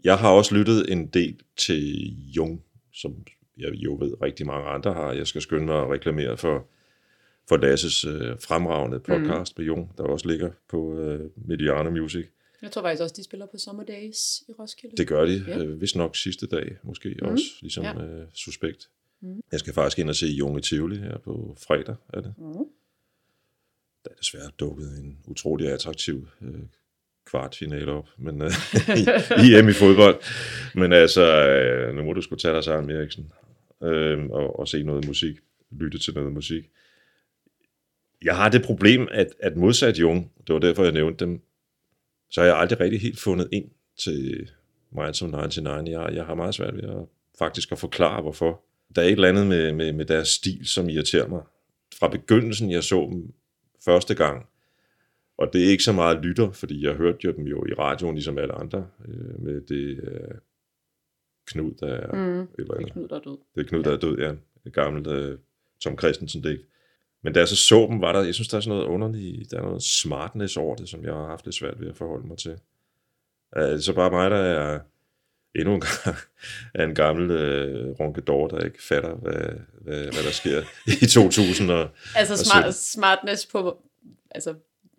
Jeg 0.03 0.17
har 0.17 0.29
også 0.29 0.55
lyttet 0.55 0.91
en 0.91 1.07
del 1.07 1.39
til 1.57 2.05
Jung, 2.35 2.63
som 2.93 3.15
jeg 3.57 3.73
jo 3.73 3.97
ved 3.99 4.21
rigtig 4.21 4.45
mange 4.45 4.69
andre 4.69 4.93
har. 4.93 5.11
Jeg 5.11 5.27
skal 5.27 5.41
skynde 5.41 5.65
mig 5.65 5.81
at 5.81 5.89
reklamere 5.89 6.37
for, 6.37 6.67
for 7.49 7.57
Lasses 7.57 8.05
øh, 8.05 8.39
fremragende 8.39 8.99
podcast 8.99 9.57
mm. 9.57 9.61
med 9.61 9.67
Jung, 9.67 9.97
der 9.97 10.03
også 10.03 10.27
ligger 10.27 10.51
på 10.69 10.99
øh, 10.99 11.29
Mediano 11.35 11.89
Music. 11.89 12.25
Jeg 12.61 12.71
tror 12.71 12.81
faktisk 12.81 13.01
også, 13.03 13.15
de 13.17 13.23
spiller 13.23 13.45
på 13.45 13.57
Summer 13.57 13.83
Days 13.83 14.43
i 14.49 14.51
Roskilde. 14.51 14.97
Det 14.97 15.07
gør 15.07 15.25
de, 15.25 15.43
Ja. 15.47 15.57
ja. 15.57 15.63
øh, 15.65 15.87
nok 15.95 16.15
sidste 16.15 16.47
dag 16.47 16.77
måske 16.83 17.15
mm. 17.21 17.27
også, 17.27 17.43
ligesom 17.61 17.83
Ja. 17.83 18.03
øh, 18.03 18.27
Suspekt. 18.33 18.89
Mm. 19.21 19.41
Jeg 19.51 19.59
skal 19.59 19.73
faktisk 19.73 19.99
ind 19.99 20.09
og 20.09 20.15
se 20.15 20.25
Jung 20.27 20.57
i 20.57 20.61
Tivoli 20.61 20.97
her 20.97 21.17
på 21.17 21.57
fredag, 21.59 21.95
er 22.13 22.21
det. 22.21 22.33
Mm. 22.37 22.53
Der 24.03 24.11
er 24.11 24.15
desværre 24.15 24.49
dukket 24.59 24.97
en 24.99 25.17
utrolig 25.27 25.67
attraktiv 25.71 26.27
øh, 26.41 26.59
kvartfinale 27.25 27.91
op, 27.91 28.09
men 28.17 28.41
øh, 28.41 28.51
i, 28.99 29.01
i 29.47 29.59
EM 29.59 29.69
i 29.69 29.73
fodbold. 29.73 30.23
Men 30.75 30.93
altså, 30.93 31.47
øh, 31.49 31.95
nu 31.95 32.03
må 32.03 32.13
du 32.13 32.21
sgu 32.21 32.35
tage 32.35 32.53
dig 32.55 32.63
sammen, 32.63 32.95
Eriksen, 32.97 33.31
øh, 33.83 34.25
og, 34.25 34.59
og 34.59 34.67
se 34.67 34.83
noget 34.83 35.07
musik, 35.07 35.35
lytte 35.71 35.99
til 35.99 36.13
noget 36.13 36.31
musik. 36.33 36.69
Jeg 38.23 38.35
har 38.35 38.49
det 38.49 38.63
problem, 38.65 39.07
at, 39.11 39.27
at 39.39 39.57
modsat 39.57 39.99
Jung, 39.99 40.31
det 40.47 40.53
var 40.53 40.59
derfor, 40.59 40.83
jeg 40.83 40.91
nævnte 40.93 41.25
dem, 41.25 41.41
så 42.31 42.41
har 42.41 42.47
jeg 42.47 42.57
aldrig 42.57 42.79
rigtig 42.79 43.01
helt 43.01 43.19
fundet 43.19 43.49
ind 43.51 43.71
til 43.97 44.49
Minds 44.91 45.21
of 45.21 45.29
99. 45.29 45.89
Jeg, 45.89 46.09
jeg 46.13 46.25
har 46.25 46.35
meget 46.35 46.55
svært 46.55 46.75
ved 46.75 46.83
at 46.83 47.05
faktisk 47.39 47.71
at 47.71 47.79
forklare, 47.79 48.21
hvorfor. 48.21 48.61
Der 48.95 49.01
er 49.01 49.05
et 49.05 49.11
eller 49.11 49.29
andet 49.29 49.47
med, 49.47 49.73
med, 49.73 49.93
med 49.93 50.05
deres 50.05 50.27
stil, 50.27 50.65
som 50.67 50.89
irriterer 50.89 51.27
mig. 51.27 51.41
Fra 51.99 52.07
begyndelsen, 52.07 52.71
jeg 52.71 52.83
så 52.83 53.07
dem 53.11 53.33
første 53.85 54.15
gang, 54.15 54.45
og 55.37 55.53
det 55.53 55.65
er 55.65 55.69
ikke 55.69 55.83
så 55.83 55.91
meget 55.91 56.25
lytter, 56.25 56.51
fordi 56.51 56.85
jeg 56.85 56.93
hørte 56.95 57.17
jo 57.25 57.31
dem 57.31 57.45
jo 57.47 57.65
i 57.65 57.73
radioen, 57.73 58.15
ligesom 58.15 58.37
alle 58.37 58.53
andre, 58.53 58.87
øh, 59.07 59.43
med 59.43 59.61
det 59.61 59.99
øh, 60.03 60.35
Knud, 61.47 61.73
der 61.73 61.87
er 61.87 62.15
Mm. 62.15 62.47
eller 62.57 62.73
Det 62.75 62.87
er 62.87 62.93
Knud, 62.93 63.07
der 63.07 63.15
er 63.15 63.19
død. 63.19 63.37
Det 63.55 63.61
er 63.61 63.67
Knud, 63.69 63.83
der 63.83 63.91
er 63.91 63.97
død, 63.97 64.17
ja. 64.17 64.33
Et 64.65 64.73
gammelt 64.73 65.07
øh, 65.07 65.37
Tom 65.83 65.97
Christensen 65.99 66.43
digt. 66.43 66.61
Men 67.23 67.33
da 67.33 67.39
jeg 67.39 67.47
så 67.47 67.55
så 67.55 67.87
dem, 67.89 68.01
var 68.01 68.11
der, 68.11 68.23
jeg 68.23 68.33
synes, 68.33 68.47
der 68.47 68.57
er 68.57 68.61
sådan 68.61 68.77
noget 68.77 68.89
underligt, 68.93 69.51
der 69.51 69.57
er 69.57 69.61
noget 69.61 69.83
smartness 69.83 70.57
over 70.57 70.75
det, 70.75 70.89
som 70.89 71.03
jeg 71.03 71.13
har 71.13 71.27
haft 71.27 71.45
lidt 71.45 71.55
svært 71.55 71.81
ved 71.81 71.89
at 71.89 71.97
forholde 71.97 72.27
mig 72.27 72.37
til. 72.37 72.55
Er 73.55 73.67
det 73.71 73.83
så 73.83 73.93
bare 73.93 74.11
mig, 74.11 74.31
der 74.31 74.37
er 74.37 74.79
endnu 75.55 75.75
en 75.75 75.81
gang 76.03 76.17
er 76.73 76.83
en 76.85 76.95
gammel 76.95 77.31
øh, 77.31 77.89
ronkedor, 77.99 78.47
der 78.47 78.65
ikke 78.65 78.83
fatter, 78.83 79.15
hvad, 79.15 79.49
hvad, 79.81 79.99
hvad 80.03 80.23
der 80.23 80.31
sker 80.31 80.61
i 81.03 81.05
2000. 81.21 81.71
Og, 81.71 81.89
Altså 82.15 82.33
og 82.33 82.39
smart, 82.39 82.63
sytten. 82.63 82.73
smartness 82.73 83.45
på... 83.45 83.77
Altså, 84.31 84.53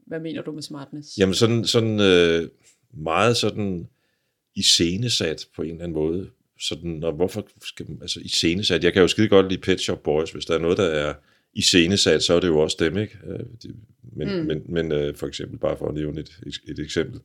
hvad 0.06 0.20
mener 0.20 0.42
du 0.42 0.52
med 0.52 0.62
smartness? 0.62 1.18
Jamen 1.18 1.34
sådan, 1.34 1.64
sådan 1.64 2.00
øh, 2.00 2.48
meget 2.94 3.36
sådan 3.36 3.88
iscenesat 4.54 5.46
på 5.56 5.62
en 5.62 5.70
eller 5.70 5.84
anden 5.84 5.94
måde. 5.94 6.30
Sådan, 6.60 7.04
og 7.04 7.12
hvorfor 7.12 7.46
skal 7.62 7.86
altså 8.02 8.20
iscenesat? 8.20 8.84
Jeg 8.84 8.92
kan 8.92 9.02
jo 9.02 9.08
skide 9.08 9.28
godt 9.28 9.48
lide 9.48 9.60
Pet 9.60 9.80
Shop 9.80 10.02
Boys. 10.02 10.30
Hvis 10.30 10.44
der 10.44 10.54
er 10.54 10.58
noget, 10.58 10.78
der 10.78 10.84
er 10.84 11.14
iscenesat, 11.54 12.22
så 12.22 12.34
er 12.34 12.40
det 12.40 12.48
jo 12.48 12.58
også 12.58 12.76
dem, 12.80 12.98
ikke? 12.98 13.18
Øh, 13.26 13.46
Men, 14.16 14.40
mm. 14.40 14.46
men, 14.46 14.62
men 14.68 14.92
øh, 14.92 15.16
for 15.16 15.26
eksempel, 15.26 15.58
bare 15.58 15.76
for 15.76 15.88
at 15.88 15.94
nævne 15.94 16.20
et, 16.20 16.40
et 16.68 16.78
eksempel. 16.78 17.20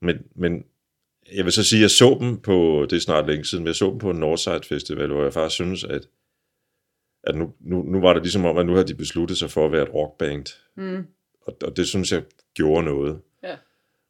Men, 0.00 0.18
men 0.34 0.64
jeg 1.32 1.44
vil 1.44 1.52
så 1.52 1.64
sige, 1.64 1.78
at 1.78 1.82
jeg 1.82 1.90
så 1.90 2.16
dem 2.20 2.40
på, 2.40 2.86
det 2.90 2.96
er 2.96 3.00
snart 3.00 3.26
længe 3.26 3.44
siden, 3.44 3.64
men 3.64 3.66
jeg 3.66 3.74
så 3.74 3.90
dem 3.90 3.98
på 3.98 4.10
en 4.10 4.16
Northside 4.16 4.60
Festival, 4.68 5.12
hvor 5.12 5.22
jeg 5.22 5.32
faktisk 5.32 5.54
synes, 5.54 5.84
at, 5.84 6.08
at 7.22 7.36
nu, 7.36 7.52
nu, 7.60 7.82
nu 7.82 8.00
var 8.00 8.12
det 8.12 8.22
ligesom 8.22 8.44
om, 8.44 8.58
at 8.58 8.66
nu 8.66 8.74
har 8.74 8.82
de 8.82 8.94
besluttet 8.94 9.38
sig 9.38 9.50
for 9.50 9.66
at 9.66 9.72
være 9.72 9.82
et 9.82 9.94
rockband. 9.94 10.46
Mm. 10.76 11.06
Og, 11.40 11.56
og 11.62 11.76
det 11.76 11.88
synes 11.88 12.12
jeg 12.12 12.22
gjorde 12.54 12.84
noget. 12.84 13.20
Ja. 13.42 13.56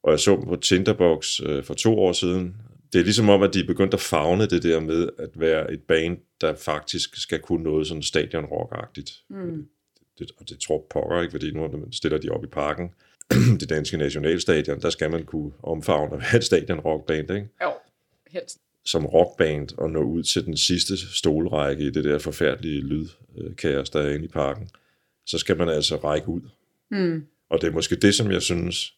Og 0.03 0.11
jeg 0.11 0.21
så 0.21 0.37
dem 0.37 0.45
på 0.45 0.57
Tinderbox 0.57 1.41
øh, 1.47 1.65
for 1.65 1.75
to 1.75 1.99
år 1.99 2.13
siden. 2.13 2.57
Det 2.95 3.01
er 3.01 3.05
ligesom 3.05 3.29
om, 3.29 3.43
at 3.43 3.55
de 3.55 3.61
er 3.61 3.67
begyndt 3.67 3.95
at 3.95 4.01
fagne 4.01 4.47
det 4.47 4.63
der 4.63 4.81
med 4.81 5.09
at 5.19 5.31
være 5.35 5.73
et 5.73 5.83
band, 5.83 6.19
der 6.41 6.55
faktisk 6.55 7.17
skal 7.17 7.39
kunne 7.39 7.63
noget 7.63 7.87
sådan 7.87 8.03
stadionrock-agtigt. 8.03 9.25
Mm. 9.29 9.67
Det, 10.19 10.33
og 10.37 10.49
det 10.49 10.59
tror 10.61 10.87
pokker 10.91 11.21
ikke, 11.21 11.31
fordi 11.31 11.51
nu 11.51 11.61
når 11.61 11.79
man 11.79 11.93
stiller 11.93 12.19
de 12.19 12.29
op 12.29 12.45
i 12.45 12.47
parken. 12.47 12.91
det 13.61 13.69
danske 13.69 13.97
nationalstadion, 13.97 14.81
der 14.81 14.91
skal 14.91 15.11
man 15.11 15.25
kunne 15.25 15.53
omfavne 15.63 16.15
at 16.15 16.21
være 16.21 16.37
et 16.37 16.45
stadionrockband, 16.45 17.31
ikke? 17.31 17.49
Jo, 17.63 17.73
helst. 18.27 18.59
som 18.85 19.07
rockband 19.07 19.69
og 19.79 19.91
nå 19.91 20.03
ud 20.03 20.23
til 20.23 20.47
den 20.47 20.57
sidste 20.57 20.97
stolrække 20.97 21.85
i 21.85 21.91
det 21.91 22.05
der 22.05 22.19
forfærdelige 22.19 22.81
lydkaos, 22.81 23.91
der 23.91 24.01
er 24.01 24.15
inde 24.15 24.25
i 24.25 24.29
parken, 24.29 24.69
så 25.27 25.39
skal 25.39 25.57
man 25.57 25.69
altså 25.69 25.97
række 25.97 26.29
ud. 26.29 26.41
Mm. 26.91 27.27
Og 27.49 27.61
det 27.61 27.69
er 27.69 27.73
måske 27.73 27.97
det, 27.97 28.15
som 28.15 28.31
jeg 28.31 28.43
synes, 28.43 28.95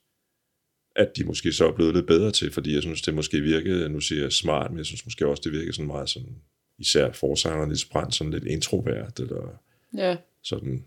at 0.96 1.16
de 1.16 1.24
måske 1.24 1.52
så 1.52 1.66
er 1.68 1.72
blevet 1.72 1.94
lidt 1.94 2.06
bedre 2.06 2.30
til, 2.30 2.52
fordi 2.52 2.74
jeg 2.74 2.82
synes, 2.82 3.02
det 3.02 3.14
måske 3.14 3.40
virkede, 3.40 3.88
nu 3.88 4.00
siger 4.00 4.22
jeg 4.22 4.32
smart, 4.32 4.70
men 4.70 4.78
jeg 4.78 4.86
synes 4.86 5.04
måske 5.06 5.26
også, 5.26 5.40
det 5.44 5.52
virkede 5.52 5.72
sådan 5.72 5.86
meget 5.86 6.10
sådan, 6.10 6.36
især 6.78 7.12
forsangeren 7.12 7.68
lidt 7.68 7.80
sprændt, 7.80 8.14
sådan 8.14 8.32
lidt 8.32 8.44
introvert, 8.44 9.20
eller 9.20 9.60
Ja. 9.96 10.16
sådan, 10.42 10.84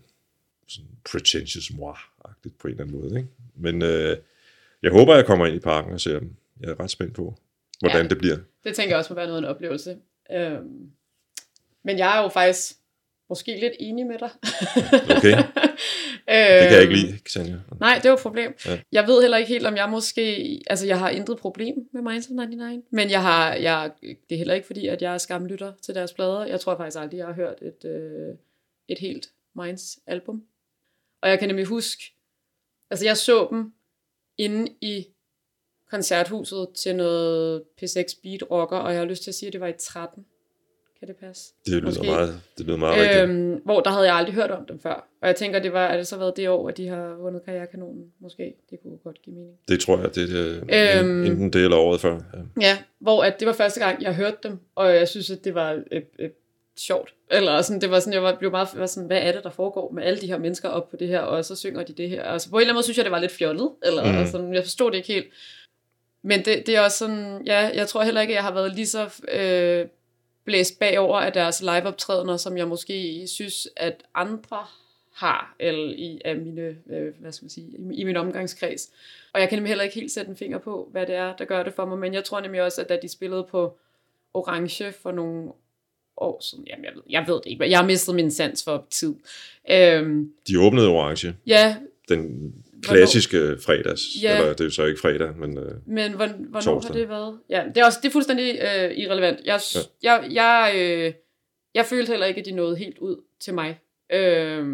sådan 0.68 0.90
pretentious 1.10 1.70
moi-agtigt 1.70 2.58
på 2.58 2.68
en 2.68 2.70
eller 2.72 2.84
anden 2.84 3.00
måde. 3.00 3.16
Ikke? 3.16 3.28
Men 3.54 3.82
øh, 3.82 4.16
jeg 4.82 4.90
håber, 4.90 5.14
jeg 5.14 5.26
kommer 5.26 5.46
ind 5.46 5.56
i 5.56 5.60
parken 5.60 5.92
og 5.92 6.00
ser 6.00 6.18
dem. 6.18 6.34
Jeg 6.60 6.70
er 6.70 6.80
ret 6.80 6.90
spændt 6.90 7.14
på, 7.14 7.38
hvordan 7.80 8.02
ja. 8.02 8.08
det 8.08 8.18
bliver. 8.18 8.36
Det 8.64 8.74
tænker 8.76 8.90
jeg 8.90 8.98
også 8.98 9.12
må 9.12 9.14
være 9.14 9.26
noget 9.26 9.42
af 9.42 9.48
en 9.48 9.54
oplevelse. 9.54 9.96
Øhm, 10.32 10.90
men 11.84 11.98
jeg 11.98 12.18
er 12.18 12.22
jo 12.22 12.28
faktisk 12.28 12.72
måske 13.28 13.60
lidt 13.60 13.72
enig 13.80 14.06
med 14.06 14.18
dig. 14.18 14.30
Okay. 15.16 15.36
Det 16.30 16.68
kan 16.68 16.72
jeg 16.72 16.82
ikke 16.82 16.94
lide, 16.94 17.18
Xenia. 17.28 17.60
Nej, 17.80 17.94
det 18.02 18.08
jo 18.08 18.14
et 18.14 18.20
problem. 18.20 18.54
Ja. 18.66 18.80
Jeg 18.92 19.06
ved 19.06 19.20
heller 19.20 19.36
ikke 19.36 19.48
helt, 19.48 19.66
om 19.66 19.76
jeg 19.76 19.88
måske... 19.88 20.62
Altså, 20.66 20.86
jeg 20.86 20.98
har 20.98 21.10
intet 21.10 21.38
problem 21.38 21.88
med 21.92 22.02
Minds 22.02 22.26
of 22.26 22.30
99. 22.30 22.84
Men 22.90 23.10
jeg 23.10 23.22
har, 23.22 23.54
jeg, 23.54 23.90
det 24.02 24.34
er 24.34 24.36
heller 24.36 24.54
ikke 24.54 24.66
fordi, 24.66 24.86
at 24.86 25.02
jeg 25.02 25.14
er 25.14 25.18
skamlytter 25.18 25.72
til 25.82 25.94
deres 25.94 26.12
plader. 26.12 26.44
Jeg 26.44 26.60
tror 26.60 26.76
faktisk 26.76 26.98
aldrig, 26.98 27.18
jeg 27.18 27.26
har 27.26 27.34
hørt 27.34 27.62
et, 27.62 27.84
øh, 27.84 28.34
et 28.88 28.98
helt 28.98 29.30
Minds 29.54 29.98
album. 30.06 30.42
Og 31.22 31.28
jeg 31.28 31.38
kan 31.38 31.48
nemlig 31.48 31.66
huske... 31.66 32.02
Altså, 32.90 33.06
jeg 33.06 33.16
så 33.16 33.48
dem 33.50 33.72
inde 34.38 34.72
i 34.80 35.06
koncerthuset 35.90 36.68
til 36.74 36.96
noget 36.96 37.62
P6 37.82 38.20
Beat 38.22 38.50
Rocker, 38.50 38.76
og 38.76 38.92
jeg 38.92 39.00
har 39.00 39.06
lyst 39.06 39.22
til 39.22 39.30
at 39.30 39.34
sige, 39.34 39.46
at 39.46 39.52
det 39.52 39.60
var 39.60 39.66
i 39.66 39.72
13. 39.78 40.26
Kan 41.00 41.08
det 41.08 41.16
passe? 41.16 41.52
Det 41.66 41.72
lyder 41.74 41.84
Måske. 41.84 42.06
meget, 42.06 42.40
det 42.58 42.66
lyder 42.66 42.76
meget 42.78 43.00
rigtigt. 43.00 43.22
Øhm, 43.22 43.60
hvor 43.64 43.80
der 43.80 43.90
havde 43.90 44.06
jeg 44.06 44.14
aldrig 44.14 44.34
hørt 44.34 44.50
om 44.50 44.66
dem 44.66 44.80
før. 44.80 45.08
Og 45.22 45.28
jeg 45.28 45.36
tænker, 45.36 45.58
det 45.58 45.72
var, 45.72 45.86
er 45.86 45.96
det 45.96 46.06
så 46.06 46.16
været 46.18 46.36
det 46.36 46.48
år, 46.48 46.68
at 46.68 46.76
de 46.76 46.88
har 46.88 47.14
vundet 47.20 47.42
karrierekanonen? 47.44 48.04
Måske. 48.20 48.54
Det 48.70 48.78
kunne 48.82 48.96
godt 49.04 49.22
give 49.22 49.36
mening. 49.36 49.54
Det 49.68 49.80
tror 49.80 49.98
jeg, 49.98 50.14
det 50.14 50.62
er 50.68 51.00
Øhm. 51.00 51.24
enten 51.26 51.52
det 51.52 51.64
eller 51.64 51.76
året 51.76 52.00
før. 52.00 52.12
Ja. 52.12 52.60
Ja, 52.60 52.78
hvor 52.98 53.22
at 53.24 53.40
det 53.40 53.46
var 53.46 53.52
første 53.52 53.80
gang, 53.80 54.02
jeg 54.02 54.14
hørte 54.14 54.36
dem, 54.42 54.58
og 54.74 54.94
jeg 54.94 55.08
synes, 55.08 55.30
at 55.30 55.44
det 55.44 55.54
var 55.54 55.70
et, 55.92 56.04
et 56.18 56.32
sjovt. 56.78 57.14
Eller 57.30 57.62
sådan, 57.62 57.80
det 57.80 57.90
var 57.90 58.00
sådan, 58.00 58.12
jeg 58.12 58.22
var, 58.22 58.36
blev 58.38 58.50
meget 58.50 58.68
var 58.74 58.86
sådan, 58.86 59.06
hvad 59.06 59.18
er 59.22 59.32
det, 59.32 59.44
der 59.44 59.50
foregår 59.50 59.90
med 59.92 60.02
alle 60.02 60.20
de 60.20 60.26
her 60.26 60.38
mennesker 60.38 60.68
op 60.68 60.90
på 60.90 60.96
det 60.96 61.08
her, 61.08 61.20
og 61.20 61.44
så 61.44 61.56
synger 61.56 61.82
de 61.82 61.92
det 61.92 62.08
her. 62.08 62.22
Altså 62.22 62.50
på 62.50 62.56
en 62.56 62.60
eller 62.60 62.68
anden 62.68 62.76
måde 62.76 62.84
synes 62.84 62.96
jeg, 62.96 63.04
det 63.04 63.12
var 63.12 63.20
lidt 63.20 63.32
fjollet, 63.32 63.70
eller 63.82 64.20
Mm. 64.20 64.26
sådan, 64.26 64.54
jeg 64.54 64.62
forstod 64.62 64.90
det 64.90 64.96
ikke 64.96 65.12
helt. 65.12 65.26
Men 66.22 66.44
det, 66.44 66.66
det 66.66 66.76
er 66.76 66.80
også 66.80 66.98
sådan, 66.98 67.42
ja, 67.46 67.70
jeg 67.74 67.88
tror 67.88 68.02
heller 68.02 68.20
ikke, 68.20 68.32
at 68.32 68.36
jeg 68.36 68.44
har 68.44 68.52
været 68.54 68.74
lige 68.74 68.86
så 68.86 69.08
øh, 69.32 69.86
blæst 70.44 70.78
bagover 70.78 71.18
af 71.18 71.32
deres 71.32 71.60
liveoptrædener, 71.60 72.36
som 72.36 72.56
jeg 72.56 72.68
måske 72.68 73.26
synes, 73.26 73.68
at 73.76 74.02
andre 74.14 74.66
har, 75.14 75.54
eller 75.58 75.94
i 75.96 76.20
af 76.24 76.36
mine, 76.36 76.76
øh, 76.90 77.14
hvad 77.20 77.32
skal 77.32 77.44
man 77.44 77.50
sige, 77.50 77.66
i, 77.66 77.94
i 77.94 78.04
min 78.04 78.16
omgangskreds. 78.16 78.90
Og 79.32 79.40
jeg 79.40 79.48
kan 79.48 79.56
nemlig 79.56 79.70
heller 79.70 79.84
ikke 79.84 79.94
helt 79.94 80.12
sætte 80.12 80.30
en 80.30 80.36
finger 80.36 80.58
på, 80.58 80.88
hvad 80.92 81.06
det 81.06 81.14
er, 81.14 81.36
der 81.36 81.44
gør 81.44 81.62
det 81.62 81.74
for 81.74 81.84
mig, 81.84 81.98
men 81.98 82.14
jeg 82.14 82.24
tror 82.24 82.40
nemlig 82.40 82.62
også, 82.62 82.80
at 82.80 82.88
da 82.88 82.98
de 83.02 83.08
spillede 83.08 83.46
på 83.50 83.78
Orange 84.34 84.92
for 84.92 85.12
nogle 85.12 85.52
år 86.16 86.40
siden, 86.42 86.66
jamen 86.66 86.84
jeg 86.84 86.92
ved, 86.94 87.02
jeg 87.10 87.24
ved 87.26 87.34
det 87.34 87.46
ikke, 87.46 87.60
men 87.60 87.70
jeg 87.70 87.78
har 87.78 87.86
mistet 87.86 88.14
min 88.14 88.30
sans 88.30 88.64
for 88.64 88.86
tid. 88.90 89.14
Øhm, 89.70 90.32
De 90.48 90.60
åbnede 90.60 90.88
Orange, 90.88 91.36
ja, 91.46 91.76
den 92.08 92.54
klassiske 92.82 93.56
fredags. 93.66 94.02
Ja. 94.22 94.38
Eller 94.38 94.52
det 94.52 94.60
er 94.60 94.64
jo 94.64 94.70
så 94.70 94.84
ikke 94.84 95.00
fredag, 95.00 95.36
men 95.36 95.58
øh, 95.58 95.72
Men 95.86 96.12
hvor, 96.12 96.26
hvornår 96.26 96.60
Torsdag. 96.60 96.94
har 96.94 97.00
det 97.00 97.08
været? 97.08 97.38
Ja, 97.50 97.64
det 97.74 97.76
er, 97.76 97.84
også, 97.84 97.98
det 98.02 98.08
er 98.08 98.12
fuldstændig 98.12 98.58
øh, 98.60 98.96
irrelevant. 98.96 99.40
Jeg, 99.44 99.60
ja. 99.74 99.80
jeg, 100.02 100.28
jeg, 100.32 100.72
øh, 100.76 101.12
jeg 101.74 101.86
følte 101.86 102.10
heller 102.10 102.26
ikke, 102.26 102.40
at 102.40 102.46
de 102.46 102.52
nåede 102.52 102.76
helt 102.76 102.98
ud 102.98 103.16
til 103.40 103.54
mig. 103.54 103.80
Øh, 104.12 104.66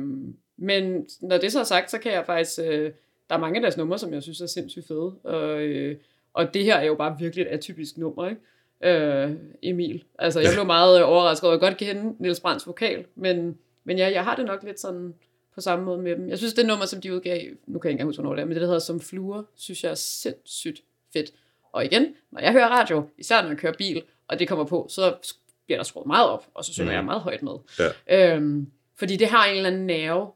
men 0.58 1.06
når 1.20 1.38
det 1.38 1.52
så 1.52 1.60
er 1.60 1.64
sagt, 1.64 1.90
så 1.90 1.98
kan 1.98 2.12
jeg 2.12 2.26
faktisk... 2.26 2.60
Øh, 2.64 2.90
der 3.28 3.34
er 3.34 3.40
mange 3.40 3.56
af 3.56 3.60
deres 3.62 3.76
numre, 3.76 3.98
som 3.98 4.12
jeg 4.14 4.22
synes 4.22 4.40
er 4.40 4.46
sindssygt 4.46 4.86
fede. 4.86 5.14
Og, 5.24 5.60
øh, 5.60 5.96
og 6.34 6.54
det 6.54 6.64
her 6.64 6.76
er 6.76 6.84
jo 6.84 6.94
bare 6.94 7.16
virkelig 7.18 7.42
et 7.42 7.48
atypisk 7.48 7.98
nummer, 7.98 8.28
ikke? 8.28 8.40
Øh, 8.84 9.30
Emil. 9.62 10.04
Altså, 10.18 10.40
jeg 10.40 10.50
blev 10.52 10.66
meget 10.66 11.00
øh, 11.00 11.08
overrasket 11.08 11.44
over, 11.44 11.56
at 11.56 11.62
jeg 11.62 11.68
godt 11.68 11.78
kende 11.78 12.14
Niels 12.18 12.40
Brands 12.40 12.66
vokal, 12.66 13.04
men, 13.14 13.58
men 13.84 13.98
ja, 13.98 14.10
jeg 14.12 14.24
har 14.24 14.36
det 14.36 14.46
nok 14.46 14.62
lidt 14.62 14.80
sådan 14.80 15.14
på 15.56 15.60
samme 15.60 15.84
måde 15.84 15.98
med 16.02 16.16
dem. 16.16 16.28
Jeg 16.28 16.38
synes, 16.38 16.54
det 16.54 16.66
nummer, 16.66 16.86
som 16.86 17.00
de 17.00 17.14
udgav, 17.14 17.40
nu 17.66 17.78
kan 17.78 17.88
jeg 17.88 17.90
ikke 17.90 17.90
engang 17.90 18.08
huske, 18.08 18.20
hvornår 18.22 18.34
det 18.36 18.42
er, 18.42 18.46
men 18.46 18.54
det, 18.54 18.60
der 18.60 18.66
hedder 18.66 18.78
Som 18.80 19.00
Fluer, 19.00 19.42
synes 19.56 19.84
jeg 19.84 19.90
er 19.90 19.94
sindssygt 19.94 20.82
fedt. 21.12 21.30
Og 21.72 21.84
igen, 21.84 22.06
når 22.32 22.40
jeg 22.40 22.52
hører 22.52 22.68
radio, 22.68 23.08
især 23.18 23.42
når 23.42 23.48
jeg 23.48 23.58
kører 23.58 23.72
bil, 23.78 24.02
og 24.28 24.38
det 24.38 24.48
kommer 24.48 24.64
på, 24.64 24.86
så 24.90 25.14
bliver 25.66 25.78
der 25.78 25.84
skruet 25.84 26.06
meget 26.06 26.28
op, 26.28 26.46
og 26.54 26.64
så 26.64 26.72
synger 26.72 26.84
Mhm. 26.92 26.92
mm. 26.92 26.96
jeg 26.96 27.04
meget 27.04 27.20
højt 27.22 27.42
med. 27.42 27.52
Ja. 28.08 28.34
Øhm, 28.36 28.66
fordi 28.98 29.16
det 29.16 29.26
har 29.28 29.44
en 29.46 29.56
eller 29.56 29.70
anden 29.70 29.86
nerve, 29.86 30.26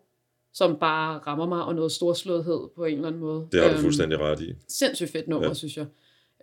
som 0.53 0.77
bare 0.79 1.19
rammer 1.19 1.47
mig, 1.47 1.65
og 1.65 1.75
noget 1.75 1.93
storslåethed 1.93 2.69
på 2.77 2.85
en 2.85 2.95
eller 2.95 3.09
anden 3.09 3.21
måde. 3.21 3.49
det 3.53 3.61
har 3.61 3.69
du 3.69 3.75
Øhm, 3.75 3.83
fuldstændig 3.83 4.19
ret 4.21 4.41
i. 4.41 4.55
Sindssygt 4.69 5.11
fedt 5.11 5.29
nummer, 5.29 5.47
Ja. 5.47 5.51
ja. 5.51 5.55
synes 5.55 5.77
jeg. 5.77 5.87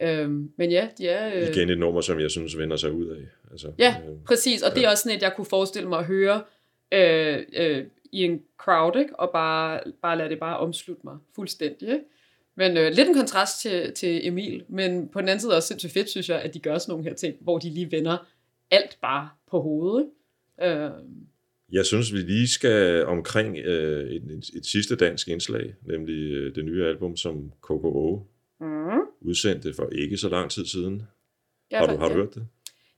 Øhm, 0.01 0.51
men 0.57 0.71
ja, 0.71 0.87
de 0.97 1.07
er... 1.07 1.35
Øh, 1.41 1.47
Igen 1.55 1.69
et 1.69 1.77
nummer, 1.79 2.01
som 2.01 2.19
jeg 2.19 2.31
synes 2.31 2.57
vender 2.57 2.75
sig 2.77 2.91
ud 2.91 3.07
af. 3.07 3.21
Altså, 3.51 3.71
Ja, 3.79 3.95
øh, 4.09 4.15
præcis. 4.25 4.61
Og 4.61 4.75
det 4.75 4.83
er 4.85 4.89
også 4.89 5.03
sådan 5.03 5.17
et, 5.17 5.21
jeg 5.21 5.33
kunne 5.35 5.45
forestille 5.45 5.89
mig 5.89 5.99
at 5.99 6.05
høre 6.05 6.41
øh, 6.91 7.37
øh, 7.53 7.83
i 8.11 8.23
en 8.23 8.41
crowd, 8.57 8.99
ikke? 8.99 9.19
og 9.19 9.29
bare, 9.33 9.81
bare 10.01 10.17
lade 10.17 10.29
det 10.29 10.39
bare 10.39 10.57
omslutte 10.57 11.01
mig 11.03 11.17
fuldstændig. 11.35 11.89
Ikke? 11.89 12.05
Men 12.55 12.77
øh, 12.77 12.91
lidt 12.91 13.07
en 13.07 13.13
kontrast 13.15 13.61
til, 13.61 13.93
til 13.93 14.27
Emil, 14.27 14.63
men 14.69 15.09
på 15.09 15.21
den 15.21 15.29
anden 15.29 15.39
side 15.41 15.55
også 15.55 15.67
sindssygt 15.67 15.93
fedt, 15.93 16.09
synes 16.09 16.29
jeg, 16.29 16.41
at 16.41 16.53
de 16.53 16.59
gør 16.59 16.77
sådan 16.77 16.91
nogle 16.91 17.03
her 17.03 17.13
ting, 17.13 17.35
hvor 17.41 17.57
de 17.57 17.69
lige 17.69 17.91
vender 17.91 18.17
alt 18.71 18.97
bare 19.01 19.29
på 19.51 19.61
hovedet. 19.61 20.09
Ikke? 20.61 20.73
Øh, 20.75 20.91
Jeg 21.71 21.85
synes, 21.85 22.13
vi 22.13 22.17
lige 22.17 22.47
skal 22.47 23.05
omkring 23.05 23.57
øh, 23.57 24.09
et, 24.09 24.23
et, 24.23 24.49
et 24.55 24.65
sidste 24.65 24.95
dansk 24.95 25.27
indslag, 25.27 25.73
nemlig 25.81 26.31
øh, 26.33 26.55
det 26.55 26.65
nye 26.65 26.85
album, 26.85 27.15
som 27.15 27.51
KKO 27.61 28.27
mm. 28.59 28.67
udsendte 29.21 29.73
for 29.73 29.89
ikke 29.91 30.17
så 30.17 30.29
lang 30.29 30.51
tid 30.51 30.65
siden. 30.65 31.03
jeg, 31.71 31.79
Har 31.79 31.87
du, 31.87 31.97
har 31.97 32.07
du 32.07 32.13
hørt 32.13 32.35
det? 32.35 32.47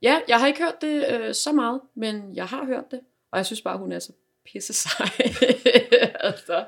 Ja, 0.01 0.19
jeg 0.27 0.39
har 0.39 0.47
ikke 0.47 0.59
hørt 0.59 0.81
det 0.81 1.05
øh, 1.11 1.33
så 1.33 1.53
meget, 1.53 1.81
men 1.95 2.35
jeg 2.35 2.45
har 2.45 2.65
hørt 2.65 2.83
det, 2.91 2.99
og 3.31 3.37
jeg 3.37 3.45
synes 3.45 3.61
bare, 3.61 3.77
hun 3.77 3.91
er 3.91 3.99
så 3.99 4.13
pisse 4.51 4.73
sej. 4.73 5.09
altså. 6.29 6.65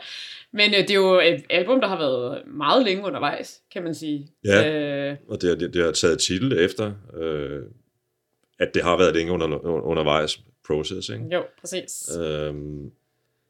Men 0.51 0.71
øh, 0.73 0.79
det 0.79 0.89
er 0.91 0.95
jo 0.95 1.19
et 1.19 1.43
album, 1.49 1.81
der 1.81 1.87
har 1.87 1.97
været 1.97 2.43
meget 2.47 2.85
længe 2.85 3.03
undervejs, 3.05 3.61
kan 3.73 3.83
man 3.83 3.95
sige. 3.95 4.27
Ja. 4.45 4.71
Øh, 5.11 5.17
Og 5.27 5.41
det, 5.41 5.49
har- 5.49 5.55
det, 5.57 5.73
det 5.73 5.83
har 5.83 5.91
taget 5.91 6.19
titel 6.19 6.59
efter, 6.59 6.93
øh, 7.17 7.61
at 8.59 8.73
det 8.73 8.83
har 8.83 8.97
været 8.97 9.13
længe 9.15 9.31
under, 9.33 9.65
undervejs 9.65 10.41
proces, 10.67 11.09
ikke? 11.09 11.25
jo, 11.31 11.43
præcis. 11.59 12.17
Øhm, 12.17 12.91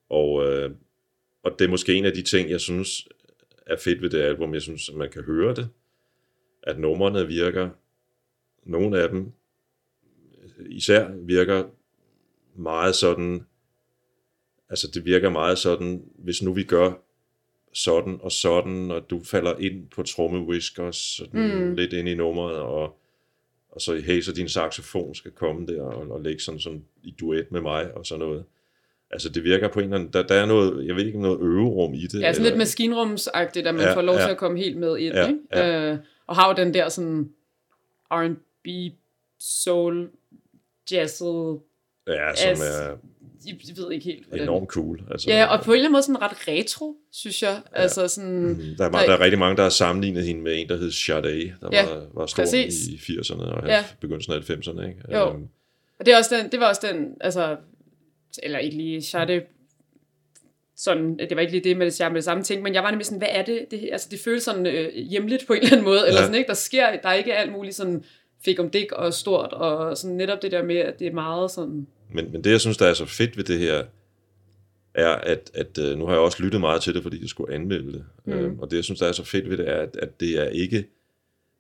og, 0.10 0.46
øh, 0.46 0.72
og 1.44 1.52
det 1.60 1.66
er 1.66 1.70
måske 1.70 1.94
en 1.94 2.06
af 2.06 2.14
de 2.14 2.22
ting, 2.22 2.50
jeg 2.50 2.60
synes 2.62 3.08
er 3.68 3.78
fedt 3.78 4.02
ved 4.02 4.10
det 4.10 4.22
album. 4.22 4.54
Jeg 4.54 4.62
synes, 4.62 4.90
at 4.90 4.96
man 4.96 5.10
kan 5.10 5.24
høre 5.24 5.56
det. 5.56 5.70
At 6.64 6.80
numrene 6.80 7.28
virker, 7.28 7.70
nogle 8.66 9.02
af 9.02 9.10
dem 9.10 9.32
især 10.70 11.10
virker 11.26 11.64
meget 12.56 12.96
sådan, 12.96 13.46
altså 14.72 14.88
det 14.94 15.06
virker 15.06 15.30
meget 15.30 15.58
sådan, 15.58 16.04
hvis 16.18 16.42
nu 16.42 16.54
vi 16.54 16.64
gør 16.64 16.92
sådan 17.74 18.18
og 18.22 18.32
sådan, 18.32 18.92
og 18.92 19.10
du 19.10 19.24
falder 19.24 19.56
ind 19.60 19.88
på 19.96 20.04
trommewhiskers, 20.04 20.96
sådan 20.96 21.66
Mm. 21.70 21.76
lidt 21.76 21.94
ind 21.94 22.10
i 22.10 22.16
nummeret, 22.16 22.56
og, 22.56 22.98
og 23.72 23.82
så 23.82 23.96
hey, 24.06 24.22
så 24.22 24.32
din 24.32 24.50
saxofon 24.50 25.16
skal 25.16 25.32
komme 25.32 25.68
der 25.68 25.82
og, 25.82 26.12
og 26.12 26.22
lægge 26.22 26.40
sådan, 26.42 26.60
sådan 26.60 26.86
i 27.04 27.12
duet 27.20 27.52
med 27.52 27.62
mig 27.62 27.94
og 27.94 28.06
sådan 28.06 28.20
noget. 28.20 28.44
Altså 29.12 29.30
det 29.30 29.44
virker 29.44 29.68
på 29.68 29.80
en 29.80 29.84
eller 29.86 29.98
anden, 29.98 30.14
der, 30.14 30.24
der 30.28 30.36
er 30.36 30.46
noget, 30.46 30.88
jeg 30.88 30.96
ved 30.96 31.06
ikke, 31.06 31.22
noget 31.22 31.40
øverum 31.42 31.94
i 31.94 32.02
det. 32.02 32.14
Ja, 32.14 32.20
sådan 32.20 32.28
eller- 32.30 32.44
lidt 32.44 32.58
maskinrumsagtigt, 32.58 33.68
at 33.68 33.76
man 33.76 33.84
Ja, 33.84 33.96
får 33.96 34.02
lov 34.02 34.16
ja. 34.16 34.22
til 34.24 34.30
at 34.32 34.38
komme 34.38 34.58
helt 34.60 34.78
med 34.78 34.98
ind, 34.98 35.16
Ja, 35.16 35.28
ikke? 35.28 35.40
ja. 35.54 35.92
Øh, 35.92 35.98
og 36.28 36.36
har 36.36 36.48
jo 36.50 36.64
den 36.66 36.74
der 36.74 36.90
sådan 36.90 37.32
R&B, 38.12 38.68
soul, 39.40 40.10
jazzet, 40.92 41.60
Ja, 42.08 42.36
som 42.36 42.50
er 42.64 42.98
jeg 43.48 43.56
ved 43.78 43.92
ikke 43.92 44.06
helt, 44.06 44.28
hvordan... 44.28 44.44
enormt 44.44 44.70
cool. 44.70 45.02
Altså, 45.12 45.30
Ja, 45.30 45.46
og 45.46 45.64
på 45.64 45.72
en 45.72 45.76
eller 45.76 45.86
anden 45.86 45.92
måde 45.92 46.04
sådan 46.04 46.22
ret 46.22 46.48
retro, 46.48 46.96
synes 47.12 47.44
jeg. 47.44 47.62
Ja. 47.76 47.82
Altså 47.82 48.08
sådan... 48.08 48.46
Mm, 48.48 48.62
Der 48.78 48.86
er, 48.86 48.90
mange, 48.90 49.08
der 49.08 49.14
er 49.14 49.20
rigtig 49.20 49.40
mange, 49.40 49.58
der 49.58 49.64
har 49.64 49.70
sammenlignet 49.70 50.24
hende 50.26 50.42
med 50.42 50.62
en, 50.62 50.70
der 50.70 50.78
hed 50.78 50.92
Sade, 50.92 51.22
der 51.62 51.70
Ja, 51.72 51.86
var, 51.86 52.06
var 52.14 52.26
stor 52.26 52.44
præcis. 52.44 52.88
i 52.88 52.96
80'erne 52.96 53.42
og 53.44 53.68
Ja. 53.68 53.86
begyndelsen 54.02 54.34
af 54.34 54.38
90'erne. 54.50 54.88
Ikke? 54.88 55.00
Jo. 55.12 55.34
Øhm, 55.34 55.48
Og 56.00 56.06
det, 56.06 56.14
er 56.14 56.18
også 56.18 56.36
den, 56.36 56.52
det 56.52 56.60
var 56.60 56.70
også 56.70 56.88
den, 56.94 57.08
altså, 57.22 57.58
eller 58.44 58.60
ikke 58.60 58.78
lige 58.78 59.02
Sade, 59.02 59.42
sådan, 60.76 61.18
det 61.18 61.36
var 61.36 61.42
ikke 61.42 61.52
lige 61.54 61.64
det 61.64 61.78
med 61.78 61.92
det, 61.92 62.00
med 62.12 62.16
det 62.16 62.24
samme 62.24 62.44
ting, 62.44 62.62
men 62.64 62.74
jeg 62.74 62.84
var 62.84 62.90
nemlig 62.92 63.06
sådan, 63.06 63.18
hvad 63.18 63.28
er 63.32 63.44
det? 63.44 63.66
det 63.72 63.90
altså, 63.92 64.08
det 64.12 64.20
føles 64.20 64.44
sådan 64.44 64.66
øh, 64.68 64.94
hjemligt 64.96 65.48
på 65.48 65.54
en 65.54 65.60
eller 65.60 65.72
anden 65.72 65.86
måde, 65.86 66.00
eller 66.08 66.20
Ja. 66.20 66.26
sådan, 66.26 66.36
ikke? 66.36 66.48
Der 66.48 66.54
sker, 66.54 66.92
der 67.02 67.10
er 67.10 67.14
ikke 67.14 67.34
alt 67.34 67.52
muligt 67.52 67.76
sådan 67.76 68.04
fik 68.46 68.60
om 68.60 68.70
dæk 68.70 68.92
og 68.92 69.14
stort, 69.14 69.54
og 69.54 69.98
sådan 69.98 70.18
netop 70.18 70.42
det 70.42 70.52
der 70.52 70.64
med, 70.64 70.76
at 70.76 71.00
det 71.00 71.08
er 71.08 71.14
meget 71.14 71.52
sådan, 71.52 71.88
Men, 72.14 72.32
men 72.32 72.44
det, 72.44 72.52
jeg 72.52 72.62
synes, 72.62 72.78
der 72.78 72.88
er 72.88 72.94
så 72.94 73.06
fedt 73.06 73.38
ved 73.38 73.44
det 73.44 73.60
her, 73.60 73.84
er, 74.94 75.16
at, 75.16 75.52
at 75.54 75.78
øh, 75.78 75.98
nu 75.98 76.06
har 76.06 76.14
jeg 76.14 76.22
også 76.22 76.44
lyttet 76.44 76.62
meget 76.62 76.82
til 76.82 76.94
det, 76.94 77.04
fordi 77.04 77.22
jeg 77.22 77.30
skulle 77.30 77.54
anmelde 77.54 77.94
det. 77.94 78.06
Mm. 78.26 78.34
Mm. 78.34 78.40
Øhm, 78.40 78.60
og 78.60 78.72
det, 78.72 78.78
jeg 78.78 78.84
synes, 78.84 79.00
der 79.00 79.08
er 79.08 79.12
så 79.12 79.24
fedt 79.24 79.50
ved 79.50 79.58
det, 79.58 79.70
er, 79.70 79.76
at, 79.76 79.96
at 79.96 80.20
det 80.20 80.40
er 80.40 80.50
ikke 80.50 80.86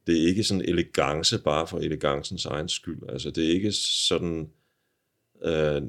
det 0.07 0.23
er 0.23 0.27
ikke 0.27 0.43
sådan 0.43 0.65
elegance 0.65 1.39
bare 1.39 1.67
for 1.67 1.77
elegancens 1.77 2.45
egen 2.45 2.69
skyld. 2.69 2.99
Altså, 3.09 3.31
det 3.31 3.45
er 3.45 3.49
ikke 3.49 3.71
sådan... 3.71 4.49
Øh, 5.45 5.81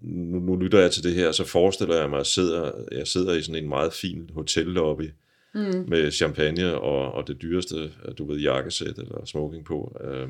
nu, 0.00 0.38
nu 0.38 0.56
lytter 0.56 0.78
jeg 0.78 0.90
til 0.90 1.02
det 1.04 1.14
her, 1.14 1.32
så 1.32 1.44
forestiller 1.44 1.96
jeg 1.96 2.10
mig, 2.10 2.16
at 2.16 2.20
jeg 2.20 2.26
sidder, 2.26 2.72
jeg 2.92 3.06
sidder 3.06 3.34
i 3.34 3.42
sådan 3.42 3.62
en 3.62 3.68
meget 3.68 3.92
fin 3.92 4.30
hotellobby 4.34 5.10
mm, 5.56 5.88
med 5.88 6.10
champagne 6.10 6.74
og, 6.80 7.12
og 7.12 7.28
det 7.28 7.42
dyreste, 7.42 7.92
du 8.18 8.24
ved, 8.24 8.38
jakkesæt 8.40 8.98
eller 8.98 9.24
smoking 9.24 9.64
på, 9.64 9.96
øh, 10.04 10.28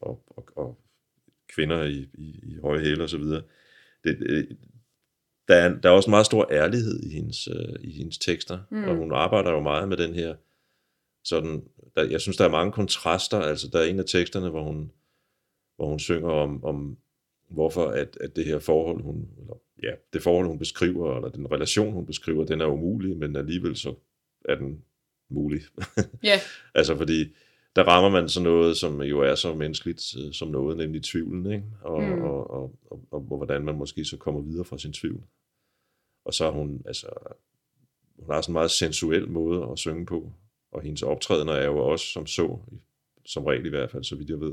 og, 0.00 0.22
og, 0.26 0.48
og 0.56 0.78
kvinder 1.54 1.82
i, 1.84 2.08
i, 2.14 2.40
i 2.42 2.56
høje 2.62 2.80
hæle 2.80 3.02
og 3.02 3.10
så 3.10 3.18
videre. 3.18 3.42
Det, 4.04 4.18
det, 4.18 4.56
der, 5.48 5.54
er, 5.54 5.80
der 5.80 5.88
er 5.88 5.94
også 5.94 6.10
meget 6.10 6.26
stor 6.26 6.48
ærlighed 6.50 7.02
i 7.02 7.08
hendes, 7.08 7.48
øh, 7.48 7.74
i 7.80 7.90
hendes 7.90 8.18
tekster, 8.18 8.58
Mm. 8.70 8.78
mm. 8.78 8.84
og 8.84 8.96
hun 8.96 9.12
arbejder 9.12 9.50
jo 9.50 9.60
meget 9.60 9.88
med 9.88 9.96
den 9.96 10.14
her, 10.14 10.34
sådan, 11.24 11.64
der, 11.96 12.04
jeg 12.04 12.20
synes, 12.20 12.36
der 12.36 12.44
er 12.44 12.50
mange 12.50 12.72
kontraster, 12.72 13.38
altså 13.38 13.68
der 13.72 13.78
er 13.78 13.84
en 13.84 13.98
af 13.98 14.04
teksterne, 14.04 14.50
hvor 14.50 14.62
hun, 14.62 14.92
hvor 15.76 15.88
hun 15.88 15.98
synger 15.98 16.30
om, 16.30 16.64
om 16.64 16.96
hvorfor 17.50 17.86
at, 17.86 18.18
at 18.20 18.36
det 18.36 18.44
her 18.44 18.58
forhold, 18.58 19.02
hun, 19.02 19.28
eller, 19.40 19.54
ja, 19.82 19.90
det 20.12 20.22
forhold, 20.22 20.46
hun 20.46 20.58
beskriver, 20.58 21.16
eller 21.16 21.28
den 21.28 21.52
relation, 21.52 21.92
hun 21.92 22.06
beskriver, 22.06 22.44
den 22.44 22.60
er 22.60 22.66
umulig, 22.66 23.16
men 23.16 23.36
alligevel 23.36 23.76
så 23.76 23.94
er 24.48 24.54
den 24.54 24.84
mulig. 25.30 25.60
ja, 26.22 26.40
altså 26.74 26.96
fordi, 26.96 27.24
der 27.76 27.82
rammer 27.84 28.10
man 28.20 28.28
sådan 28.28 28.44
noget, 28.44 28.76
som 28.76 29.02
jo 29.02 29.20
er 29.20 29.34
så 29.34 29.54
menneskeligt 29.54 30.02
øh, 30.18 30.32
som 30.32 30.48
noget, 30.48 30.76
nemlig 30.76 31.02
tvivlen, 31.02 31.52
ikke? 31.52 31.64
Og, 31.82 32.02
Mm. 32.02 32.22
og, 32.22 32.50
og, 32.50 32.78
og, 32.90 33.00
og, 33.10 33.26
og 33.30 33.36
hvordan 33.36 33.64
man 33.64 33.74
måske 33.78 34.04
så 34.04 34.16
kommer 34.16 34.40
videre 34.40 34.64
fra 34.64 34.78
sin 34.78 34.92
tvivl. 34.92 35.22
Og 36.24 36.34
så 36.34 36.44
er 36.44 36.50
hun, 36.50 36.82
altså, 36.86 37.06
hun 38.18 38.34
har 38.34 38.40
sådan 38.40 38.52
en 38.52 38.54
meget 38.54 38.70
sensuel 38.70 39.28
måde 39.30 39.68
at 39.72 39.78
synge 39.78 40.06
på, 40.06 40.32
og 40.72 40.82
hendes 40.82 41.02
optrædener 41.02 41.52
er 41.52 41.66
jo 41.66 41.78
også 41.78 42.06
som 42.06 42.26
så, 42.26 42.58
som 43.26 43.44
regel 43.44 43.66
i 43.66 43.68
hvert 43.68 43.90
fald, 43.90 44.04
så 44.04 44.16
vidt 44.16 44.30
jeg 44.30 44.40
ved. 44.40 44.52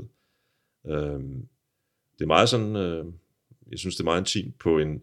Øhm, 0.86 1.48
det 2.18 2.22
er 2.24 2.26
meget 2.26 2.48
sådan, 2.48 2.76
øh, 2.76 3.06
jeg 3.70 3.78
synes 3.78 3.96
det 3.96 4.00
er 4.00 4.04
meget 4.04 4.20
intimt 4.20 4.58
på 4.58 4.78
en, 4.78 5.02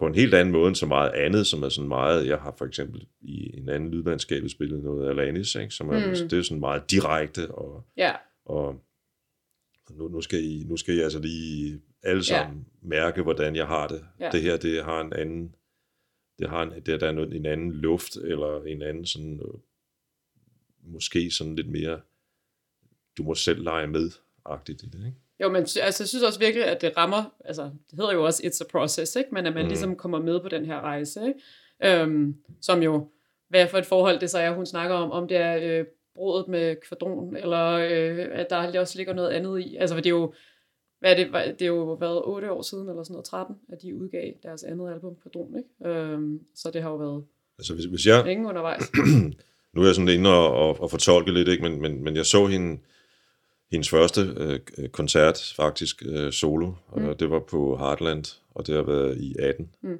på 0.00 0.06
en 0.06 0.14
helt 0.14 0.34
anden 0.34 0.52
måde 0.52 0.68
end 0.68 0.76
så 0.76 0.86
meget 0.86 1.10
andet, 1.10 1.46
som 1.46 1.62
er 1.62 1.68
sådan 1.68 1.88
meget, 1.88 2.26
jeg 2.26 2.38
har 2.38 2.54
for 2.58 2.64
eksempel 2.64 3.06
i 3.20 3.56
en 3.58 3.68
anden 3.68 3.90
lydlandskab 3.90 4.48
spillet 4.48 4.82
noget 4.82 5.08
Alanis, 5.10 5.54
ikke, 5.54 5.74
som 5.74 5.88
er, 5.88 6.06
Mm. 6.06 6.28
det 6.28 6.38
er 6.38 6.42
sådan 6.42 6.60
meget 6.60 6.90
direkte 6.90 7.50
og, 7.50 7.84
ja, 7.96 8.12
og, 8.44 8.80
nu, 9.90 10.08
nu, 10.08 10.20
skal 10.20 10.44
I, 10.44 10.64
nu 10.64 10.76
skal 10.76 10.94
I 10.94 11.00
altså 11.00 11.18
lige 11.18 11.80
alle 12.02 12.24
sammen 12.24 12.66
ja. 12.82 12.88
mærke, 12.88 13.22
hvordan 13.22 13.56
jeg 13.56 13.66
har 13.66 13.88
det. 13.88 14.04
Ja. 14.20 14.30
Det 14.30 14.42
her, 14.42 14.56
det 14.56 14.84
har 14.84 15.00
en 15.00 15.12
anden, 15.12 15.54
det 16.38 16.48
har 16.50 16.62
en, 16.62 16.72
det, 16.86 17.00
der 17.00 17.08
er 17.08 17.12
noget, 17.12 17.36
en 17.36 17.46
anden 17.46 17.72
luft, 17.72 18.16
eller 18.16 18.62
en 18.62 18.82
anden 18.82 19.06
sådan, 19.06 19.40
øh, 19.40 19.60
måske 20.92 21.30
sådan 21.30 21.56
lidt 21.56 21.68
mere, 21.68 22.00
du 23.18 23.22
må 23.22 23.34
selv 23.34 23.62
lege 23.62 23.86
med, 23.86 24.10
agtigt 24.44 24.82
i 24.82 24.86
det, 24.86 25.06
ikke? 25.06 25.18
Jo, 25.40 25.48
men 25.48 25.56
altså, 25.56 25.80
jeg 25.82 25.94
synes 25.94 26.22
også 26.22 26.38
virkelig, 26.38 26.64
at 26.64 26.80
det 26.80 26.96
rammer, 26.96 27.34
altså 27.44 27.62
det 27.62 27.98
hedder 27.98 28.12
jo 28.12 28.24
også 28.24 28.42
It's 28.42 28.64
a 28.64 28.78
Process, 28.78 29.16
ikke? 29.16 29.34
men 29.34 29.46
at 29.46 29.54
man 29.54 29.62
mm. 29.62 29.68
ligesom 29.68 29.96
kommer 29.96 30.22
med 30.22 30.40
på 30.40 30.48
den 30.48 30.66
her 30.66 30.80
rejse, 30.80 31.20
ikke? 31.26 32.02
Øhm, 32.02 32.36
som 32.60 32.82
jo, 32.82 33.08
hvad 33.48 33.68
for 33.68 33.78
et 33.78 33.86
forhold 33.86 34.20
det 34.20 34.30
så 34.30 34.38
er, 34.38 34.50
hun 34.50 34.66
snakker 34.66 34.96
om, 34.96 35.10
om 35.10 35.28
det 35.28 35.36
er 35.36 35.58
øh, 35.62 35.84
brødet 36.14 36.48
med 36.48 36.76
kvadron, 36.88 37.36
eller 37.36 37.66
øh, 37.66 38.28
at 38.32 38.50
der 38.50 38.80
også 38.80 38.98
ligger 38.98 39.14
noget 39.14 39.30
andet 39.30 39.60
i. 39.60 39.76
Altså, 39.76 39.96
det 39.96 40.06
er 40.06 40.10
jo, 40.10 40.32
hvad 41.00 41.12
er 41.12 41.16
det, 41.16 41.58
det 41.58 41.62
er 41.62 41.66
jo 41.66 41.92
været 41.92 42.22
8 42.24 42.52
år 42.52 42.62
siden, 42.62 42.88
eller 42.88 43.02
sådan 43.02 43.14
noget, 43.14 43.24
13, 43.24 43.56
at 43.72 43.82
de 43.82 43.96
udgav 43.96 44.32
deres 44.42 44.62
andet 44.62 44.92
album, 44.92 45.16
Kvadron, 45.22 45.54
ikke? 45.58 45.98
Øhm, 45.98 46.40
så 46.54 46.70
det 46.70 46.82
har 46.82 46.90
jo 46.90 46.96
været 46.96 47.24
Altså 47.58 47.74
hvis, 47.74 47.84
hvis 47.84 48.06
jeg, 48.06 48.24
længe 48.24 48.48
undervejs. 48.48 48.92
nu 49.74 49.82
er 49.82 49.86
jeg 49.86 49.94
sådan 49.94 50.08
inde 50.08 50.30
og, 50.30 50.54
og, 50.54 50.80
og 50.80 50.90
fortolke 50.90 51.32
lidt, 51.32 51.48
ikke? 51.48 51.62
Men, 51.62 51.80
men, 51.80 52.04
men 52.04 52.16
jeg 52.16 52.26
så 52.26 52.46
hende, 52.46 52.80
hendes 53.70 53.90
første 53.90 54.20
øh, 54.36 54.88
koncert 54.88 55.52
faktisk 55.56 56.02
øh, 56.06 56.32
solo, 56.32 56.72
mm. 56.96 57.04
og 57.04 57.20
det 57.20 57.30
var 57.30 57.40
på 57.40 57.76
Heartland, 57.76 58.24
og 58.50 58.66
det 58.66 58.74
har 58.74 58.82
været 58.82 59.20
i 59.20 59.34
18. 59.38 59.70
Mm. 59.82 59.98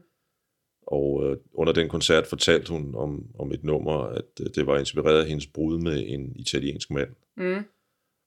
Og 0.87 1.27
øh, 1.27 1.37
under 1.55 1.73
den 1.73 1.89
koncert 1.89 2.27
fortalte 2.27 2.73
hun 2.73 2.95
om, 2.95 3.27
om 3.39 3.53
et 3.53 3.64
nummer, 3.64 3.99
at 4.03 4.25
øh, 4.41 4.47
det 4.55 4.66
var 4.66 4.79
inspireret 4.79 5.23
af 5.23 5.29
hendes 5.29 5.47
brud 5.47 5.79
med 5.79 6.05
en 6.07 6.33
italiensk 6.37 6.91
mand. 6.91 7.11
Mm. 7.37 7.64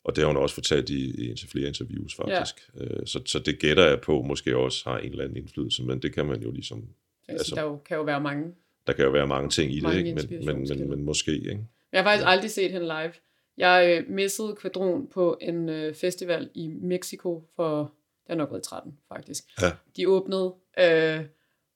Og 0.05 0.15
det 0.15 0.23
har 0.23 0.27
hun 0.27 0.37
også 0.37 0.55
fortalt 0.55 0.89
i, 0.89 1.21
i 1.21 1.29
indtil 1.29 1.49
flere 1.49 1.67
interviews 1.67 2.15
faktisk. 2.15 2.71
Ja. 2.79 2.83
Øh, 2.83 3.05
så, 3.05 3.21
så 3.25 3.39
det 3.39 3.59
gætter 3.59 3.87
jeg 3.87 4.01
på 4.01 4.21
måske 4.21 4.57
også 4.57 4.89
har 4.89 4.97
en 4.97 5.11
eller 5.11 5.23
anden 5.23 5.37
indflydelse, 5.37 5.83
men 5.83 6.01
det 6.01 6.13
kan 6.13 6.25
man 6.25 6.41
jo 6.41 6.51
ligesom... 6.51 6.77
Altså, 7.27 7.41
Altså- 7.41 7.55
der 7.55 7.61
jo, 7.61 7.77
kan 7.77 7.97
jo 7.97 8.03
være 8.03 8.21
mange 8.21 8.53
Der 8.87 8.93
kan 8.93 9.05
jo 9.05 9.11
være 9.11 9.27
mange 9.27 9.49
ting 9.49 9.75
i 9.75 9.81
Mange 9.81 9.99
det, 9.99 10.05
ikke? 10.05 10.45
Men, 10.45 10.45
men, 10.45 10.79
men, 10.79 10.89
men 10.89 11.03
måske, 11.03 11.31
ikke? 11.31 11.67
Jeg 11.91 12.03
har 12.03 12.03
faktisk 12.03 12.27
aldrig 12.27 12.51
set 12.51 12.71
hende 12.71 12.85
live. 12.85 13.13
Jeg 13.57 14.03
øh, 14.09 14.09
missede 14.09 14.55
Kvadron 14.55 15.07
på 15.07 15.37
en 15.41 15.69
øh, 15.69 15.95
festival 15.95 16.49
i 16.53 16.67
Mexico 16.67 17.43
for, 17.55 17.79
det 17.79 18.29
har 18.29 18.35
nok 18.35 18.51
været 18.51 18.65
i 18.65 18.69
13 18.69 18.97
faktisk. 19.07 19.43
Ja. 19.61 19.71
De 19.97 20.09
åbnede, 20.09 20.53
øh, 20.79 21.25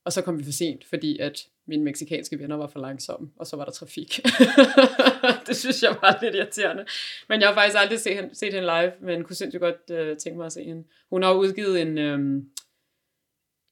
og 0.06 0.14
så 0.14 0.22
kom 0.22 0.40
vi 0.40 0.44
for 0.44 0.52
sent, 0.52 0.86
fordi 0.86 1.20
at 1.20 1.40
mine 1.68 1.84
meksikanske 1.84 2.40
venner 2.40 2.56
var 2.56 2.68
for 2.68 2.80
langsomme, 2.80 3.30
og 3.36 3.48
så 3.48 3.56
var 3.56 3.66
der 3.66 3.72
trafik. 3.72 4.20
det 5.48 5.56
synes 5.58 5.84
jeg 5.84 5.98
var 6.02 6.20
lidt 6.22 6.36
irriterende. 6.36 6.86
Men 7.30 7.42
jeg 7.42 7.50
har 7.50 7.56
faktisk 7.56 7.80
aldrig 7.80 8.00
set 8.00 8.16
hende, 8.16 8.36
set 8.36 8.54
hende 8.54 8.68
live, 8.68 8.92
men 9.02 9.24
kunne 9.24 9.36
sindssygt 9.36 9.62
godt 9.62 9.90
øh, 9.92 10.18
tænke 10.18 10.38
mig 10.38 10.46
at 10.46 10.52
se 10.52 10.64
hende. 10.64 10.84
Hun 11.10 11.24
har 11.24 11.34
udgivet 11.34 11.82
en, 11.82 11.98
øh, 11.98 12.20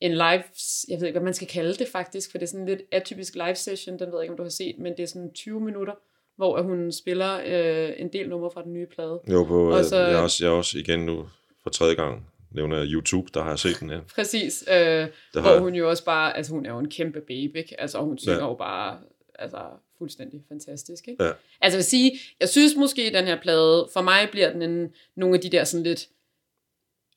en 0.02 0.12
live, 0.12 0.44
jeg 0.90 1.00
ved 1.00 1.08
ikke, 1.08 1.12
hvad 1.12 1.26
man 1.26 1.34
skal 1.34 1.48
kalde 1.48 1.74
det 1.74 1.88
faktisk, 1.88 2.32
for 2.32 2.38
det 2.38 2.46
er 2.46 2.48
sådan 2.48 2.62
en 2.62 2.68
lidt 2.68 2.82
atypisk 2.92 3.36
live 3.36 3.56
session, 3.56 4.00
den 4.00 4.08
ved 4.08 4.18
jeg 4.18 4.24
ikke, 4.24 4.34
om 4.34 4.38
du 4.38 4.44
har 4.44 4.50
set, 4.50 4.80
men 4.80 4.98
det 4.98 5.04
er 5.04 5.08
sådan 5.08 5.34
20 5.34 5.62
minutter, 5.62 5.94
hvor 6.38 6.62
hun 6.62 6.92
spiller 6.92 7.40
øh, 7.46 7.94
en 7.98 8.14
del 8.14 8.30
numre 8.30 8.52
fra 8.54 8.64
den 8.64 8.74
nye 8.74 8.86
plade. 8.86 9.20
Jo, 9.32 9.44
på, 9.44 9.68
Og 9.70 9.78
og 9.78 9.86
så- 9.86 9.98
jeg, 9.98 10.18
også, 10.18 10.46
jeg 10.46 10.52
også 10.54 10.78
igen 10.78 11.00
nu 11.06 11.26
for 11.64 11.70
tredje 11.70 11.96
gang 11.96 12.28
nævner 12.52 12.78
jeg 12.78 12.88
YouTube, 12.94 13.30
der 13.34 13.42
har 13.42 13.50
jeg 13.50 13.60
set 13.60 13.80
den 13.80 13.90
her. 13.90 14.02
Præcis, 14.16 14.64
øh, 14.72 14.76
har 14.76 15.08
hvor 15.34 15.60
hun 15.60 15.76
jo 15.76 15.90
også 15.90 16.06
bare, 16.06 16.38
altså 16.38 16.52
hun 16.54 16.66
er 16.66 16.70
jo 16.72 16.80
en 16.80 16.90
kæmpe 16.90 17.22
baby, 17.22 17.58
ikke? 17.58 17.82
Altså 17.82 18.00
hun 18.00 18.18
synger 18.18 18.38
Ja. 18.40 18.46
jo 18.48 18.54
bare, 18.54 19.00
altså 19.40 19.58
fuldstændig 19.98 20.44
fantastisk, 20.48 21.08
ikke? 21.08 21.24
Ja. 21.24 21.32
Altså 21.62 21.76
jeg 21.76 21.78
vil 21.78 21.84
sige, 21.84 22.12
jeg 22.40 22.50
synes 22.50 22.76
måske, 22.76 23.02
at 23.02 23.14
den 23.14 23.26
her 23.26 23.42
plade, 23.42 23.90
for 23.94 24.02
mig 24.02 24.28
bliver 24.32 24.52
den 24.54 24.62
en, 24.62 24.94
nogle 25.16 25.36
af 25.36 25.42
de 25.42 25.50
der 25.50 25.64
sådan 25.64 25.84
lidt 25.84 26.08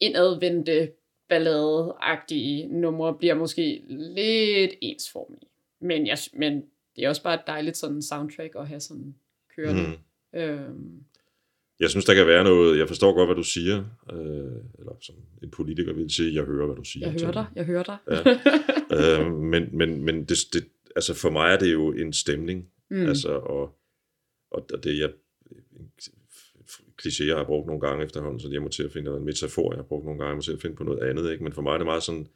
indadvendte 0.01 0.91
balladeagtige 1.29 2.67
numre, 2.81 3.15
bliver 3.15 3.35
måske 3.35 3.83
lidt 3.89 4.71
ensformige. 4.81 5.49
Men, 5.81 6.07
jeg, 6.07 6.19
men 6.33 6.63
det 6.99 7.05
er 7.05 7.09
også 7.09 7.23
bare 7.23 7.35
et 7.35 7.41
dejligt 7.47 7.77
sådan 7.77 8.03
soundtrack 8.03 8.53
at 8.59 8.69
have 8.69 8.81
sådan 8.81 9.15
kørende. 9.57 9.83
Mm. 10.33 10.41
Øhm, 10.41 11.03
Jeg 11.81 11.91
synes, 11.91 12.05
der 12.05 12.15
kan 12.15 12.27
være 12.27 12.45
noget, 12.45 12.79
jeg 12.79 12.89
forstår 12.89 13.15
godt, 13.15 13.29
hvad 13.29 13.37
du 13.37 13.43
siger, 13.43 13.77
øh, 14.13 14.63
eller 14.79 14.93
som 15.01 15.15
en 15.43 15.51
politiker 15.51 15.93
vil 15.93 16.11
sige, 16.11 16.35
jeg 16.35 16.45
hører, 16.45 16.67
hvad 16.67 16.77
du 16.77 16.85
siger. 16.85 17.11
jeg 17.11 17.21
hører 17.21 17.33
dig, 17.33 17.47
jeg 17.55 17.65
hører 17.65 17.83
dig. 17.83 17.97
Ja. 18.91 19.21
øh, 19.25 19.33
men 19.33 19.69
men, 19.77 20.05
men 20.05 20.25
det, 20.25 20.39
det, 20.53 20.65
altså 20.97 21.15
for 21.15 21.31
mig 21.31 21.53
er 21.53 21.59
det 21.59 21.73
jo 21.73 21.93
en 21.93 22.13
stemning, 22.13 22.69
Mm. 22.91 23.07
altså, 23.07 23.29
og, 23.31 23.79
og 24.51 24.67
det 24.83 24.99
jeg, 24.99 25.11
en 25.81 25.91
kliché, 27.03 27.27
jeg 27.27 27.37
har 27.37 27.45
brugt 27.45 27.67
nogle 27.67 27.81
gange 27.81 28.05
efterhånden, 28.05 28.41
så 28.41 28.49
jeg 28.53 28.63
må 28.63 28.69
til 28.69 28.83
at 28.83 28.93
finde 28.93 29.17
en 29.17 29.25
metafor, 29.25 29.73
jeg 29.73 29.79
har 29.79 29.83
brugt 29.83 30.05
nogle 30.05 30.19
gange, 30.19 30.29
jeg 30.31 30.37
må 30.37 30.43
til 30.43 30.53
at 30.53 30.61
finde 30.63 30.77
på 30.77 30.85
noget 30.85 30.99
andet, 31.03 31.31
ikke? 31.33 31.45
men 31.45 31.53
for 31.53 31.63
mig 31.63 31.73
er 31.73 31.79
det 31.79 31.87
meget 31.87 32.03
sådan, 32.03 32.27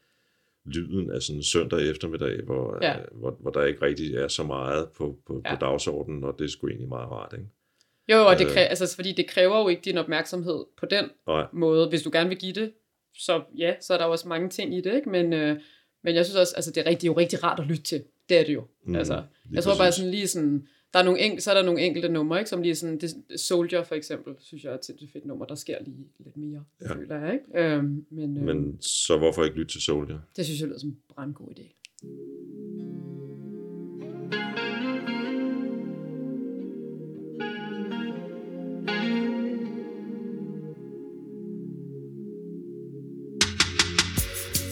lyden 0.65 1.11
af 1.11 1.23
sådan 1.23 1.37
en 1.39 1.43
søndag 1.43 1.91
eftermiddag, 1.91 2.43
hvor, 2.45 2.79
Ja. 2.83 2.91
ja. 2.91 2.97
hvor, 3.13 3.37
hvor 3.41 3.51
der 3.51 3.65
ikke 3.65 3.83
rigtig 3.83 4.15
er 4.15 4.29
så 4.29 4.43
meget 4.43 4.89
på, 4.97 5.19
på, 5.27 5.43
Ja. 5.45 5.55
på 5.55 5.61
dagsordenen, 5.61 6.25
og 6.25 6.35
det 6.39 6.45
er 6.45 6.49
sgu 6.49 6.67
egentlig 6.69 6.89
meget 6.89 7.11
rart, 7.11 7.33
ikke? 7.33 7.47
Jo, 8.09 8.27
og 8.27 8.39
det, 8.39 8.45
Øh. 8.47 8.51
kræ- 8.53 8.59
altså, 8.69 8.95
fordi 8.97 9.13
det 9.13 9.27
kræver 9.29 9.59
jo 9.61 9.69
ikke 9.69 9.83
din 9.85 9.99
opmærksomhed 9.99 10.65
på 10.79 10.87
den 10.87 11.05
Nej. 11.27 11.47
måde. 11.53 11.89
Hvis 11.89 12.03
du 12.03 12.11
gerne 12.13 12.29
vil 12.29 12.39
give 12.39 12.53
det, 12.53 12.73
så 13.15 13.43
ja, 13.59 13.75
så 13.81 13.95
er 13.95 13.99
der 13.99 14.05
jo 14.05 14.11
også 14.13 14.29
mange 14.29 14.49
ting 14.49 14.75
i 14.77 14.81
det, 14.81 14.95
ikke? 14.95 15.11
Men, 15.11 15.33
øh, 15.33 15.61
men 16.05 16.15
jeg 16.15 16.25
synes 16.25 16.37
også, 16.37 16.53
altså 16.57 16.71
det 16.71 16.81
er, 16.81 16.87
rigtig, 16.87 17.01
det 17.01 17.09
er 17.09 17.13
jo 17.13 17.19
rigtig 17.19 17.45
rart 17.45 17.61
at 17.61 17.67
lytte 17.67 17.83
til. 17.83 18.05
Det 18.29 18.39
er 18.41 18.45
det 18.45 18.55
jo. 18.55 18.65
Mm, 18.87 18.95
altså, 18.97 19.23
jeg 19.53 19.63
tror 19.63 19.77
bare 19.79 19.93
sådan 19.93 20.11
lige 20.11 20.27
sådan, 20.27 20.69
der 20.95 20.99
er 20.99 21.03
nogle 21.05 21.21
enk- 21.21 21.41
så 21.41 21.51
er 21.51 21.55
der 21.55 21.63
nogle 21.63 21.81
enkelte 21.81 22.09
numre, 22.09 22.39
ikke? 22.39 22.49
Som 22.51 22.63
lige 22.63 22.75
sådan, 22.75 22.99
det, 22.99 23.41
Soldier 23.41 23.83
for 23.85 23.95
eksempel, 23.95 24.35
synes 24.39 24.65
jeg 24.65 24.73
er 24.73 24.75
et 24.77 25.09
fedt 25.13 25.27
nummer, 25.27 25.45
der 25.47 25.55
sker 25.55 25.77
lige 25.85 25.97
lidt 26.19 26.37
mere, 26.37 26.65
ja. 26.83 26.95
Føler 26.95 27.21
jeg, 27.21 27.33
ikke? 27.33 27.67
Øhm, 27.75 28.07
men, 28.11 28.37
øhm, 28.37 28.47
Men 28.47 28.79
så 28.83 29.19
hvorfor 29.19 29.45
ikke 29.45 29.57
lytte 29.57 29.73
til 29.75 29.81
Soldier? 29.83 30.19
det 30.37 30.45
synes 30.45 30.61
jeg 30.61 30.69
lyder 30.69 30.79
som 30.79 30.89
en 30.89 30.99
brandgod 31.15 31.47
idé. 31.49 31.67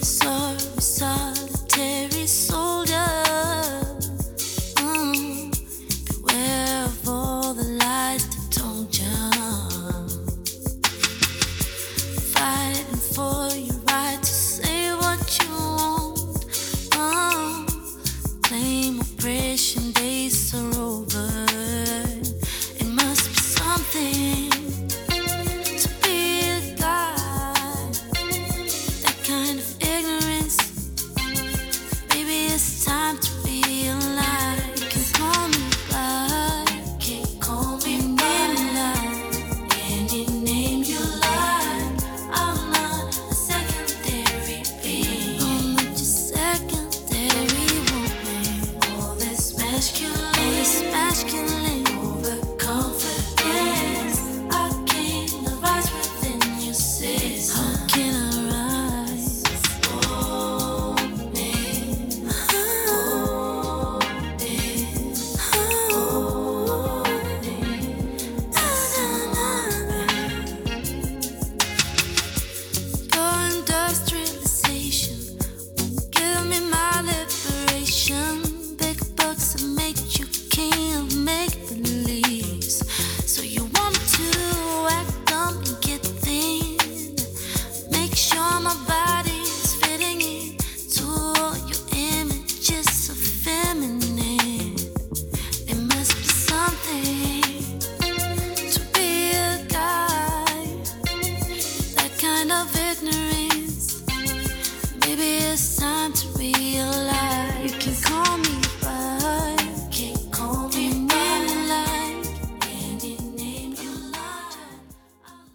Sorry, 0.03 0.57
solitary 0.81 1.30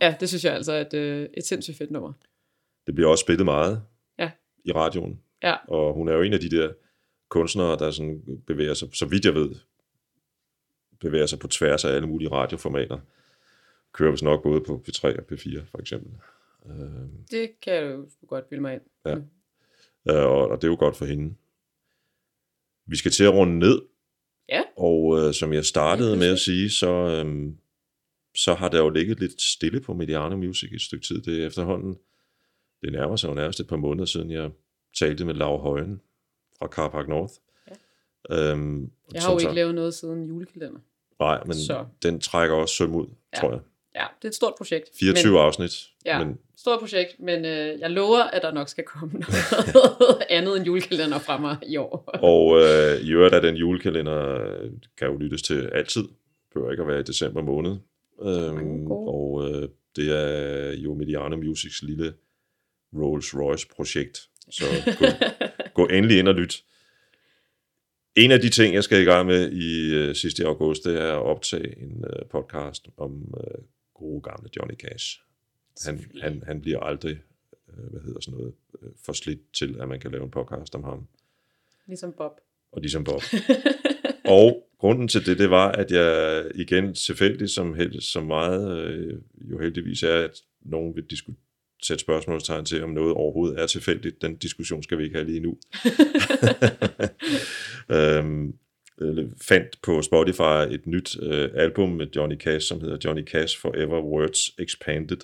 Ja, 0.05 0.15
det 0.19 0.29
synes 0.29 0.45
jeg 0.45 0.53
altså 0.53 0.71
er 0.73 0.81
et, 0.81 0.93
øh, 0.93 1.29
et 1.37 1.45
sindssygt 1.45 1.77
fedt 1.77 1.91
nummer. 1.91 2.13
Det 2.87 2.95
bliver 2.95 3.09
også 3.09 3.21
spillet 3.21 3.45
meget 3.45 3.83
Ja. 4.19 4.31
i 4.65 4.71
radioen. 4.71 5.21
Ja. 5.43 5.55
Og 5.67 5.93
hun 5.93 6.07
er 6.09 6.13
jo 6.13 6.21
en 6.21 6.33
af 6.33 6.39
de 6.39 6.49
der 6.49 6.73
kunstnere, 7.29 7.77
der 7.77 7.91
sådan 7.91 8.41
bevæger 8.47 8.73
sig, 8.73 8.89
så 8.93 9.05
vidt 9.05 9.25
jeg 9.25 9.33
ved, 9.33 9.55
bevæger 10.99 11.25
sig 11.25 11.39
på 11.39 11.47
tværs 11.47 11.85
af 11.85 11.89
alle 11.89 12.07
mulige 12.07 12.31
radioformater. 12.31 12.99
Kører 13.93 14.11
vist 14.11 14.23
nok 14.23 14.43
både 14.43 14.61
på 14.61 14.83
P3 14.87 15.03
og 15.07 15.23
P4, 15.31 15.63
for 15.71 15.77
eksempel. 15.79 16.11
Øh, 16.65 17.09
Det 17.31 17.51
kan 17.61 17.73
jeg 17.73 17.83
jo 17.83 18.09
sgu 18.09 18.25
godt 18.27 18.49
bilde 18.49 18.61
mig 18.61 18.73
ind. 18.73 18.81
Ja. 19.05 19.15
Øh, 20.09 20.25
og, 20.31 20.47
og 20.49 20.61
det 20.61 20.67
er 20.67 20.71
jo 20.71 20.77
godt 20.79 20.97
for 20.97 21.05
hende. 21.05 21.35
Vi 22.85 22.95
skal 22.95 23.11
til 23.11 23.23
at 23.23 23.33
runde 23.33 23.59
ned. 23.59 23.81
Ja. 24.49 24.61
Og 24.77 25.19
øh, 25.19 25.33
som 25.33 25.53
jeg 25.53 25.65
startede 25.65 26.17
med 26.17 26.27
at 26.31 26.39
sige, 26.39 26.69
så, 26.69 26.87
øh, 26.87 27.51
så 28.36 28.53
har 28.53 28.69
der 28.69 28.77
jo 28.77 28.89
ligget 28.89 29.19
lidt 29.19 29.41
stille 29.41 29.79
på 29.81 29.93
Mediano 29.93 30.38
Music 30.38 30.71
i 30.71 30.75
et 30.75 30.81
stykke 30.81 31.05
tid. 31.05 31.21
Det 31.21 31.43
er 31.43 31.47
efterhånden, 31.47 31.97
det 32.81 32.91
nærmer 32.93 33.15
sig 33.15 33.27
jo 33.29 33.33
nærmest 33.33 33.59
et 33.59 33.67
par 33.67 33.75
måneder 33.75 34.05
siden, 34.05 34.31
jeg 34.31 34.51
talte 34.99 35.25
med 35.25 35.33
Laura 35.33 35.61
Højen 35.61 36.01
fra 36.59 36.67
Carpark 36.67 37.07
North. 37.07 37.33
Ja. 38.29 38.51
Øhm, 38.51 38.91
Jeg 39.13 39.21
har 39.21 39.31
jo 39.31 39.39
ikke 39.39 39.53
lavet 39.53 39.75
noget 39.75 39.93
siden 39.93 40.25
julekalender. 40.25 40.79
Nej, 41.19 41.43
men 41.45 41.55
Så. 41.55 41.86
den 42.03 42.19
trækker 42.19 42.55
også 42.55 42.75
søm 42.75 42.95
ud, 42.95 43.07
Ja. 43.36 43.39
tror 43.39 43.51
jeg. 43.51 43.59
Ja, 43.95 44.05
det 44.21 44.25
er 44.25 44.29
et 44.29 44.36
stort 44.36 44.53
projekt. 44.57 44.89
24 44.99 45.31
men, 45.31 45.41
afsnit. 45.41 45.71
Ja, 46.05 46.23
Men 46.23 46.38
stort 46.57 46.79
projekt, 46.79 47.19
men 47.19 47.45
øh, 47.45 47.79
jeg 47.79 47.91
lover, 47.91 48.23
at 48.23 48.41
der 48.41 48.51
nok 48.51 48.69
skal 48.69 48.83
komme 48.83 49.13
noget 49.73 50.23
andet 50.29 50.57
end 50.57 50.65
julekalender 50.65 51.19
fra 51.19 51.38
mig 51.38 51.57
i 51.67 51.77
år. 51.77 52.09
Og 52.31 52.59
øh, 52.61 53.01
i 53.01 53.11
øvrigt 53.11 53.36
er 53.36 53.39
den 53.39 53.55
julekalender, 53.55 54.45
kan 54.97 55.07
jo 55.07 55.17
lyttes 55.17 55.41
til 55.41 55.69
altid. 55.73 56.01
Det 56.03 56.09
behøver 56.53 56.71
ikke 56.71 56.81
at 56.83 56.88
være 56.88 56.99
i 56.99 57.03
december 57.03 57.41
måned. 57.41 57.75
Øhm, 58.22 58.91
og 58.91 59.49
øh, 59.49 59.70
det 59.95 60.11
er 60.11 60.74
jo 60.74 60.93
Mediano 60.93 61.38
Musics 61.38 61.84
lille 61.84 62.13
Rolls 62.93 63.36
Royce 63.36 63.68
projekt. 63.76 64.30
Så 64.49 64.63
gå, 64.99 65.05
gå 65.74 65.88
endelig 65.88 66.20
ind 66.20 66.28
og 66.28 66.36
lyt. 66.36 66.63
En 68.16 68.32
af 68.32 68.39
de 68.39 68.49
ting, 68.49 68.74
jeg 68.74 68.84
skal 68.84 69.01
i 69.01 69.05
gang 69.05 69.28
med 69.28 69.51
i 69.51 69.93
øh, 69.93 70.16
sidste 70.16 70.45
august, 70.45 70.84
det 70.84 71.01
er 71.01 71.11
at 71.13 71.24
optage 71.24 71.80
en 71.82 72.05
øh, 72.09 72.26
podcast 72.32 72.88
om 72.97 73.34
øh, 73.38 73.63
gode 73.93 74.22
gamle 74.22 74.49
Johnny 74.57 74.76
Cash. 74.76 75.22
Han, 75.86 76.05
han, 76.22 76.43
han 76.45 76.61
bliver 76.61 76.80
aldrig, 76.80 77.20
øh, 77.70 77.91
hvad 77.91 78.01
hedder 78.01 78.20
sådan 78.22 78.39
noget, 78.39 78.53
øh, 78.82 78.89
for 79.05 79.13
slidt 79.13 79.39
til, 79.53 79.76
at 79.80 79.88
man 79.89 79.99
kan 79.99 80.11
lave 80.11 80.24
en 80.24 80.32
podcast 80.32 80.76
om 80.76 80.84
ham 80.84 81.07
Ligesom 81.88 82.13
Bob. 82.18 82.32
og 82.72 82.82
ligesom 82.82 83.03
Bob. 83.03 83.22
og 84.39 84.68
grunden 84.86 85.07
til 85.07 85.25
det, 85.25 85.39
det 85.39 85.49
var, 85.49 85.71
at 85.71 85.91
jeg 85.91 86.43
igen 86.55 86.93
tilfældigt, 86.93 87.51
som, 87.51 87.73
held, 87.73 88.01
som 88.01 88.25
meget 88.25 88.77
øh, 88.77 89.13
jo 89.51 89.59
heldigvis 89.59 90.03
er, 90.03 90.15
at 90.15 90.41
nogen 90.61 90.95
vil 90.95 91.03
disku- 91.13 91.77
sætte 91.83 92.01
spørgsmålstegn 92.01 92.65
til, 92.65 92.83
om 92.83 92.89
noget 92.89 93.13
overhovedet 93.13 93.59
er 93.59 93.67
tilfældigt. 93.67 94.21
Den 94.21 94.36
diskussion 94.36 94.83
skal 94.83 94.97
vi 94.97 95.03
ikke 95.03 95.15
have 95.15 95.27
lige 95.27 95.39
nu. 95.39 95.57
øhm, 97.97 98.53
øh, 99.01 99.25
fandt 99.41 99.79
på 99.83 100.01
Spotify 100.01 100.73
et 100.73 100.88
nyt 100.88 101.17
øh, 101.21 101.49
album 101.55 101.89
med 101.89 102.07
Johnny 102.15 102.38
Cash, 102.38 102.67
som 102.67 102.81
hedder 102.81 102.97
Johnny 103.05 103.25
Cash 103.25 103.59
Forever 103.61 104.01
Words 104.01 104.49
Expanded. 104.59 105.19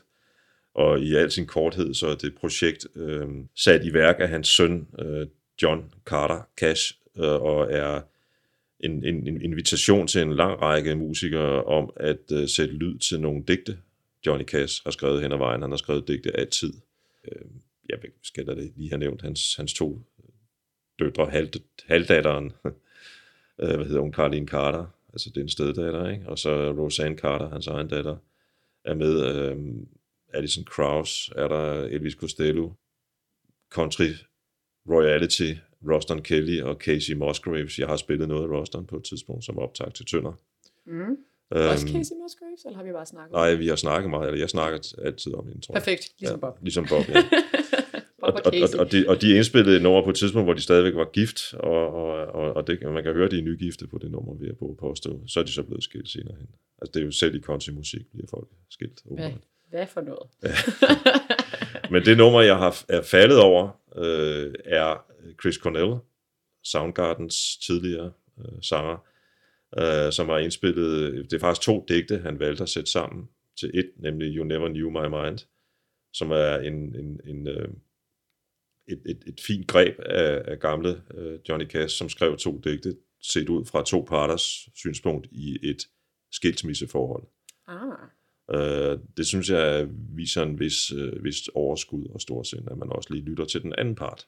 Og 0.75 0.99
i 0.99 1.15
al 1.15 1.31
sin 1.31 1.47
korthed, 1.47 1.93
så 1.93 2.07
er 2.07 2.15
det 2.15 2.35
projekt 2.35 2.87
øh, 2.95 3.27
sat 3.55 3.85
i 3.85 3.93
værk 3.93 4.15
af 4.19 4.29
hans 4.29 4.47
søn, 4.47 4.87
øh, 4.99 5.27
John 5.61 5.93
Carter 6.05 6.47
Cash, 6.57 6.93
øh, 7.17 7.41
og 7.41 7.71
er 7.71 8.01
en, 8.83 9.05
en, 9.05 9.27
en 9.27 9.41
invitation 9.41 10.07
til 10.07 10.21
en 10.21 10.33
lang 10.35 10.61
række 10.61 10.95
musikere 10.95 11.63
om 11.63 11.93
at 11.95 12.31
øh, 12.31 12.47
sætte 12.49 12.73
lyd 12.73 12.99
til 12.99 13.21
nogle 13.21 13.43
digte, 13.47 13.77
Johnny 14.25 14.45
Cash 14.45 14.81
har 14.83 14.91
skrevet 14.91 15.21
hen 15.21 15.31
ad 15.31 15.37
vejen. 15.37 15.61
Han 15.61 15.71
har 15.71 15.77
skrevet 15.77 16.07
digte 16.07 16.37
altid. 16.37 16.73
Øh, 17.27 17.45
jeg 17.89 17.97
vil- 18.01 18.11
skal 18.23 18.47
da 18.47 18.53
lige 18.53 18.89
have 18.89 18.99
nævnt 18.99 19.21
hans, 19.21 19.55
hans 19.55 19.73
to 19.73 20.01
døtre, 20.99 21.25
halv, 21.29 21.49
halvdatteren, 21.85 22.45
øh, 23.61 23.75
hvad 23.75 23.85
hedder 23.85 24.01
hun, 24.01 24.13
Caroline 24.13 24.47
Carter, 24.47 24.85
altså 25.13 25.29
det 25.29 25.37
er 25.37 25.41
en 25.41 25.49
steddatter, 25.49 26.09
ikke? 26.09 26.29
og 26.29 26.39
så 26.39 26.71
Roseanne 26.71 27.17
Carter, 27.17 27.49
hans 27.49 27.67
egen 27.67 27.87
datter, 27.87 28.17
er 28.85 28.93
med. 28.93 29.35
Øh, 29.35 29.57
Alison 30.33 30.63
Krauss 30.63 31.29
er 31.35 31.47
der, 31.47 31.83
Elvis 31.83 32.13
Costello, 32.13 32.71
Country 33.71 34.09
Royalty, 34.89 35.53
Roston 35.89 36.21
Kelly 36.21 36.61
og 36.61 36.75
Casey 36.75 37.13
Musgraves. 37.13 37.79
Jeg 37.79 37.87
har 37.87 37.95
spillet 37.95 38.27
noget 38.27 38.43
af 38.43 38.59
Roston 38.59 38.85
på 38.85 38.97
et 38.97 39.03
tidspunkt 39.03 39.45
som 39.45 39.59
optag 39.59 39.93
til 39.93 40.05
Tønder. 40.05 40.33
Mm. 40.85 41.17
Øhm, 41.55 41.69
Også 41.69 41.87
Casey 41.87 42.15
Musgraves, 42.23 42.65
eller 42.65 42.77
har 42.77 42.83
vi 42.83 42.91
bare 42.91 43.05
snakket? 43.05 43.31
Nej, 43.31 43.53
vi 43.55 43.67
har 43.67 43.75
snakket 43.75 44.09
meget, 44.09 44.27
eller 44.27 44.39
jeg 44.39 44.49
snakker 44.49 44.95
altid 45.03 45.33
om 45.33 45.47
hende, 45.47 45.61
tror 45.61 45.75
jeg. 45.75 45.81
Perfekt, 45.81 46.11
ligesom 46.19 46.39
Bob. 46.39 46.57
Ligesom 46.61 46.85
Bob, 46.89 47.09
ja. 47.09 47.13
Bob 48.21 48.33
og, 48.33 48.33
og 48.33 48.41
og, 48.45 48.51
Casey. 48.53 48.77
og, 48.77 48.79
og, 48.79 48.91
de, 48.91 49.05
og 49.07 49.21
de 49.21 49.35
indspillede 49.35 49.75
et 49.75 49.81
nummer 49.81 50.03
på 50.03 50.09
et 50.09 50.15
tidspunkt, 50.15 50.45
hvor 50.45 50.53
de 50.53 50.61
stadigvæk 50.61 50.95
var 50.95 51.05
gift, 51.13 51.53
og, 51.53 51.93
og, 51.93 52.53
og, 52.53 52.67
det, 52.67 52.81
man 52.81 53.03
kan 53.03 53.13
høre, 53.13 53.29
de 53.29 53.37
er 53.39 53.41
nygifte 53.41 53.87
på 53.87 53.97
det 53.97 54.11
nummer, 54.11 54.33
vi 54.33 54.47
er 54.47 54.53
på 54.53 54.75
påstå. 54.79 55.21
Så 55.27 55.39
er 55.39 55.43
de 55.43 55.51
så 55.51 55.63
blevet 55.63 55.83
skilt 55.83 56.09
senere 56.09 56.35
hen. 56.39 56.47
Altså, 56.81 56.91
det 56.93 57.01
er 57.01 57.05
jo 57.05 57.11
selv 57.11 57.35
i 57.35 57.41
countrymusik, 57.41 58.01
bliver 58.11 58.27
folk 58.27 58.47
skilt. 58.69 59.01
Hvad, 59.05 59.31
hvad 59.69 59.87
for 59.87 60.01
noget? 60.01 60.29
Men 61.91 62.05
det 62.05 62.17
nummer, 62.17 62.41
jeg 62.41 62.57
har 62.57 62.85
er 62.89 63.01
faldet 63.01 63.39
over, 63.39 63.81
øh, 63.95 64.53
er 64.65 65.05
Chris 65.41 65.55
Cornell, 65.55 65.95
Soundgardens 66.63 67.57
tidligere 67.57 68.11
øh, 68.39 68.61
sanger, 68.61 68.97
øh, 69.79 70.11
som 70.11 70.29
har 70.29 70.37
indspillet, 70.37 71.01
øh, 71.01 71.23
det 71.23 71.33
er 71.33 71.39
faktisk 71.39 71.65
to 71.65 71.85
digte, 71.87 72.17
han 72.17 72.39
valgte 72.39 72.63
at 72.63 72.69
sætte 72.69 72.91
sammen 72.91 73.29
til 73.59 73.71
et, 73.73 73.91
nemlig 73.95 74.35
You 74.35 74.43
Never 74.43 74.67
Knew 74.67 74.89
My 74.89 75.07
Mind, 75.07 75.39
som 76.13 76.31
er 76.31 76.55
en, 76.55 76.95
en, 76.95 77.19
en, 77.25 77.47
øh, 77.47 77.69
et, 78.87 79.01
et, 79.05 79.23
et 79.27 79.41
fint 79.47 79.67
greb 79.67 79.99
af, 79.99 80.41
af 80.45 80.59
gamle 80.59 81.01
øh, 81.13 81.39
Johnny 81.49 81.65
Cash, 81.65 81.97
som 81.97 82.09
skrev 82.09 82.37
to 82.37 82.61
digte, 82.63 82.97
set 83.21 83.49
ud 83.49 83.65
fra 83.65 83.83
to 83.83 84.05
parters 84.09 84.69
synspunkt 84.75 85.27
i 85.31 85.69
et 85.69 85.87
skilsmisseforhold. 86.31 87.23
Ah, 87.67 87.97
Øh, 88.53 88.97
det 89.17 89.25
synes 89.25 89.49
jeg 89.49 89.87
viser 90.15 90.43
en 90.43 90.59
vis, 90.59 90.91
øh, 90.91 91.23
vis 91.23 91.47
overskud 91.53 92.05
og 92.13 92.21
storsind, 92.21 92.71
at 92.71 92.77
man 92.77 92.89
også 92.89 93.13
lige 93.13 93.25
lytter 93.25 93.45
til 93.45 93.61
den 93.61 93.73
anden 93.77 93.95
part. 93.95 94.27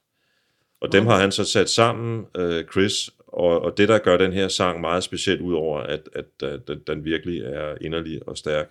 Og 0.82 0.92
dem 0.92 1.06
har 1.06 1.20
han 1.20 1.32
så 1.32 1.44
sat 1.44 1.70
sammen, 1.70 2.26
øh, 2.38 2.66
Chris, 2.72 3.10
og, 3.28 3.62
og 3.62 3.78
det, 3.78 3.90
der 3.90 4.00
gør 4.00 4.18
den 4.18 4.34
her 4.34 4.48
sang 4.48 4.82
meget 4.82 5.04
speciel, 5.04 5.42
udover 5.42 5.80
at, 5.80 6.10
at, 6.14 6.26
at, 6.44 6.70
at 6.70 6.88
den 6.88 7.06
virkelig 7.06 7.42
er 7.42 7.76
inderlig 7.82 8.28
og 8.28 8.38
stærk, 8.38 8.70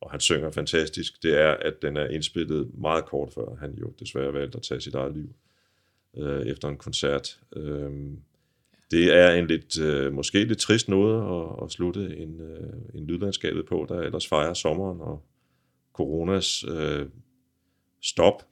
og 0.00 0.10
han 0.10 0.20
synger 0.20 0.50
fantastisk, 0.50 1.22
det 1.22 1.40
er, 1.40 1.50
at 1.50 1.82
den 1.82 1.96
er 1.96 2.08
indspillet 2.08 2.70
meget 2.74 3.04
kort 3.04 3.32
før 3.34 3.56
han 3.60 3.74
jo 3.74 3.92
desværre 4.00 4.32
valgte 4.32 4.58
at 4.58 4.62
tage 4.62 4.80
sit 4.80 4.94
eget 4.94 5.14
liv 5.14 5.34
øh, 6.16 6.46
efter 6.46 6.68
en 6.68 6.76
koncert. 6.76 7.40
Øh, 7.56 7.90
det 8.90 9.16
er 9.16 9.30
en 9.34 9.46
lidt, 9.46 9.80
øh, 9.80 10.12
måske 10.12 10.44
lidt 10.44 10.58
trist 10.58 10.88
noget 10.88 11.22
at, 11.40 11.64
at 11.64 11.70
slutte 11.72 12.16
en, 12.16 12.40
øh, 12.40 12.72
en 12.94 13.06
lydlandskabet 13.06 13.66
på, 13.66 13.86
der 13.88 14.00
ellers 14.00 14.26
fejrer 14.28 14.54
sommeren 14.54 15.00
og 15.00 15.22
coronas 15.92 16.64
øh, 16.64 17.06
stop 18.02 18.42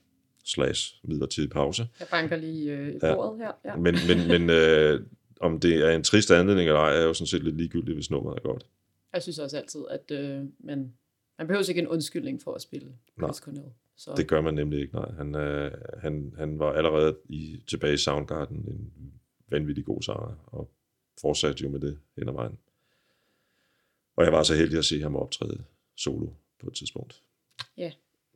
slash 0.45 0.95
midlertidig 1.05 1.51
pause. 1.51 1.89
jeg 2.01 2.09
banker 2.11 2.37
lige 2.37 2.73
øh, 2.73 2.89
i 2.89 2.99
Ja. 3.03 3.15
bordet 3.15 3.39
her. 3.39 3.53
Ja. 3.65 3.77
Men, 3.77 3.95
men, 4.09 4.29
men 4.29 4.51
øh, 4.51 5.01
om 5.41 5.61
det 5.61 5.75
er 5.89 5.91
en 5.91 6.03
trist 6.03 6.31
anledning 6.31 6.69
eller 6.69 6.81
ej, 6.81 6.97
er 6.97 7.03
jo 7.03 7.15
sådan 7.15 7.27
set 7.27 7.45
lidt 7.45 7.57
ligegyldigt, 7.57 7.97
hvis 7.97 8.11
nummeret 8.11 8.37
er 8.37 8.43
godt. 8.43 8.67
Jeg 9.13 9.23
synes 9.23 9.39
også 9.39 9.57
altid, 9.57 9.81
at 9.91 10.11
øh, 10.11 10.45
man, 10.59 10.93
man 11.39 11.47
behøver 11.47 11.69
ikke 11.69 11.81
en 11.81 11.89
undskyldning 11.89 12.43
for 12.45 12.55
at 12.55 12.63
spille 12.63 12.89
Nej. 13.17 13.31
Så 13.97 14.13
Det 14.17 14.29
gør 14.29 14.41
man 14.41 14.55
nemlig 14.55 14.81
ikke, 14.81 14.95
nej. 14.95 15.11
Han, 15.17 15.35
øh, 15.35 15.73
han, 15.99 16.35
han 16.39 16.59
var 16.59 16.73
allerede 16.73 17.17
i, 17.29 17.63
tilbage 17.67 17.95
i 17.95 17.97
Soundgarden 17.97 18.57
en 18.57 19.13
vanvittig 19.49 19.85
god 19.85 20.03
sanger, 20.03 20.45
og 20.47 20.71
fortsatte 21.21 21.63
jo 21.63 21.69
med 21.69 21.81
det 21.81 21.99
hen 22.17 22.29
ad 22.29 22.33
vejen. 22.33 22.59
Og 24.17 24.25
jeg 24.25 24.33
var 24.33 24.43
så 24.43 24.55
heldig 24.55 24.79
at 24.79 24.85
se 24.85 25.01
ham 25.01 25.17
optræde 25.17 25.65
solo 25.97 26.29
på 26.61 26.67
et 26.67 26.75
tidspunkt. 26.75 27.23
ja, 27.77 27.93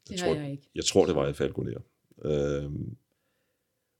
det 0.08 0.14
jeg 0.14 0.20
har 0.20 0.26
tror, 0.26 0.40
jeg 0.40 0.50
ikke. 0.50 0.68
Jeg 0.74 0.84
tror, 0.84 1.06
det 1.06 1.14
var 1.14 1.28
i 1.28 1.32
Falconer. 1.32 1.80
Øhm, 2.24 2.96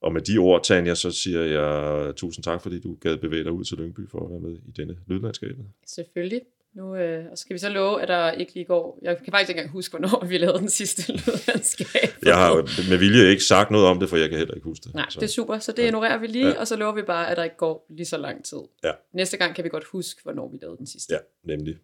og 0.01 0.13
med 0.13 0.21
de 0.21 0.39
ord, 0.39 0.65
Tanja, 0.65 0.95
så 0.95 1.11
siger 1.11 1.43
jeg 1.43 2.17
tusind 2.17 2.45
tak, 2.45 2.63
fordi 2.63 2.81
du 2.81 2.95
gad 2.95 3.19
bevæge 3.19 3.45
dig 3.45 3.53
ud 3.53 3.65
til 3.65 3.79
Lyngby 3.79 4.09
for 4.09 4.25
at 4.25 4.31
være 4.31 4.41
med 4.41 4.59
i 4.67 4.71
denne 4.71 4.99
lydlandskabet. 5.07 5.67
Selvfølgelig. 5.87 6.41
Nu 6.75 6.97
øh, 6.97 7.25
skal 7.35 7.55
vi 7.55 7.59
så 7.59 7.69
love, 7.69 8.03
at 8.03 8.09
der 8.09 8.33
ikke 8.33 8.55
lige 8.55 8.65
går... 8.65 8.99
Jeg 9.03 9.17
kan 9.17 9.33
faktisk 9.33 9.49
ikke 9.49 9.59
engang 9.59 9.73
huske, 9.73 9.99
hvornår 9.99 10.25
vi 10.25 10.39
lavede 10.39 10.59
den 10.59 10.71
sidste 10.71 11.13
lydlandskab. 11.13 12.11
Jeg 12.23 12.37
har 12.37 12.55
med 12.91 12.99
vilje 12.99 13.31
ikke 13.31 13.45
sagt 13.45 13.71
noget 13.71 13.87
om 13.87 14.01
det, 14.01 14.09
for 14.09 14.17
jeg 14.17 14.29
kan 14.29 14.39
heller 14.39 14.55
ikke 14.55 14.65
huske 14.65 14.85
det. 14.85 14.95
Nej, 14.95 15.07
så. 15.09 15.21
det 15.21 15.27
er 15.27 15.31
super. 15.31 15.59
Så 15.59 15.73
det 15.73 15.83
ja. 15.83 15.87
ignorerer 15.87 16.19
vi 16.19 16.27
lige, 16.27 16.49
ja. 16.49 16.61
og 16.61 16.69
så 16.69 16.77
lover 16.77 16.95
vi 16.95 17.03
bare, 17.03 17.31
at 17.31 17.37
der 17.37 17.45
ikke 17.45 17.57
går 17.57 17.87
lige 17.89 18.07
så 18.07 18.17
lang 18.17 18.45
tid. 18.45 18.59
Ja. 18.85 18.93
Næste 19.13 19.37
gang 19.37 19.55
kan 19.55 19.65
vi 19.65 19.69
godt 19.69 19.85
huske, 19.85 20.23
hvornår 20.23 20.49
vi 20.49 20.59
lavede 20.63 20.79
den 20.79 20.87
sidste. 20.87 21.15
Ja, 21.15 21.19
nemlig. 21.45 21.77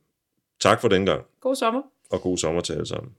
Tak 0.61 0.81
for 0.81 0.89
den 0.89 1.07
gang. 1.07 1.25
God 1.41 1.57
sommer. 1.57 1.83
Og 2.11 2.21
god 2.21 2.39
sommer 2.39 2.61
til 2.61 2.73
alle 2.73 2.87
sammen. 2.87 3.13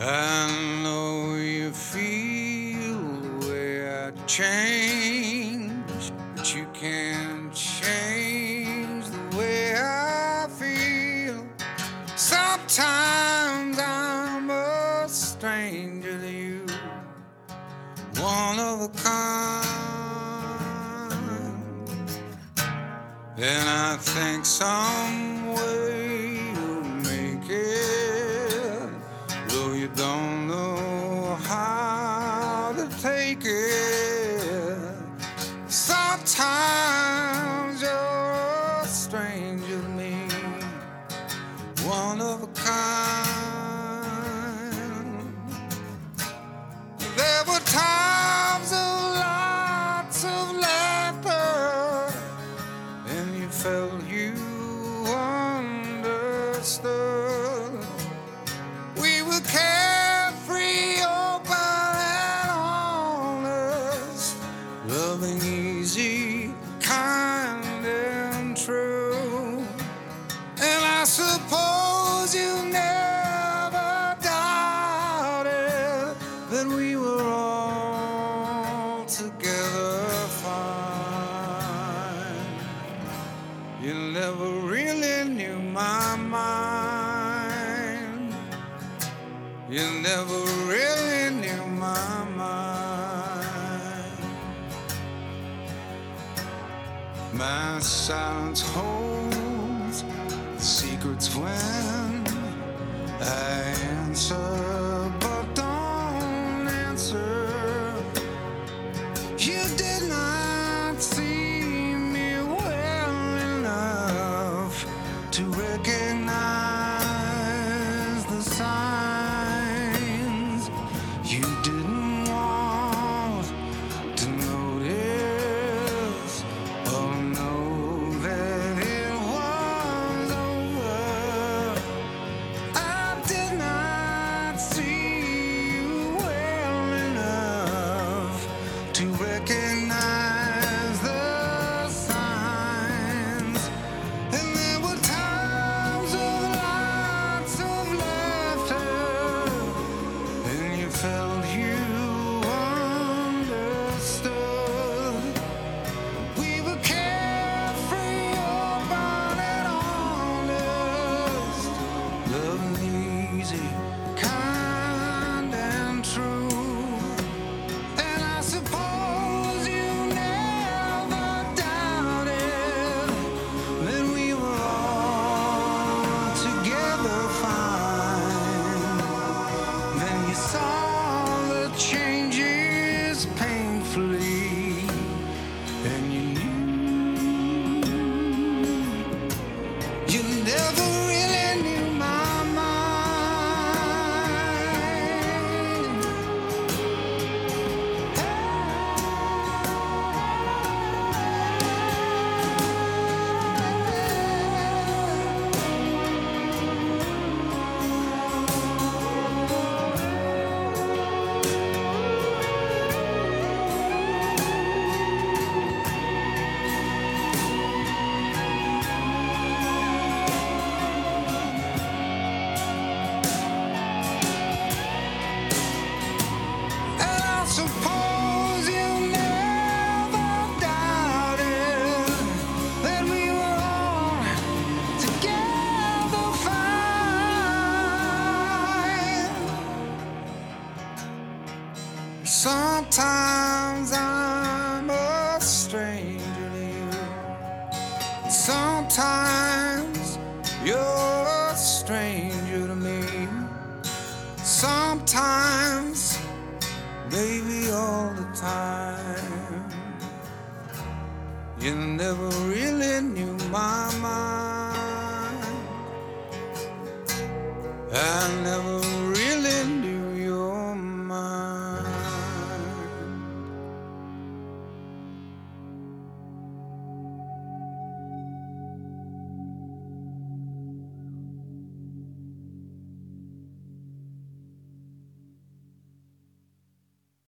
I 0.00 0.46
know 0.82 1.36
you 1.36 1.72
feel 1.72 2.98
where 3.48 4.08
I 4.08 4.28
change 4.28 5.03
can 6.74 7.50
change 7.52 9.06
the 9.06 9.36
way 9.36 9.74
I 9.76 10.48
feel. 10.48 11.46
Sometimes 12.16 13.78
I'm 13.78 14.50
a 14.50 15.08
stranger 15.08 16.18
to 16.18 16.30
you, 16.30 16.66
one 18.20 18.58
of 18.58 18.80
a 18.82 18.88
kind. 18.88 19.64
Then 23.36 23.66
I 23.66 23.96
think 23.96 24.44
some. 24.44 25.23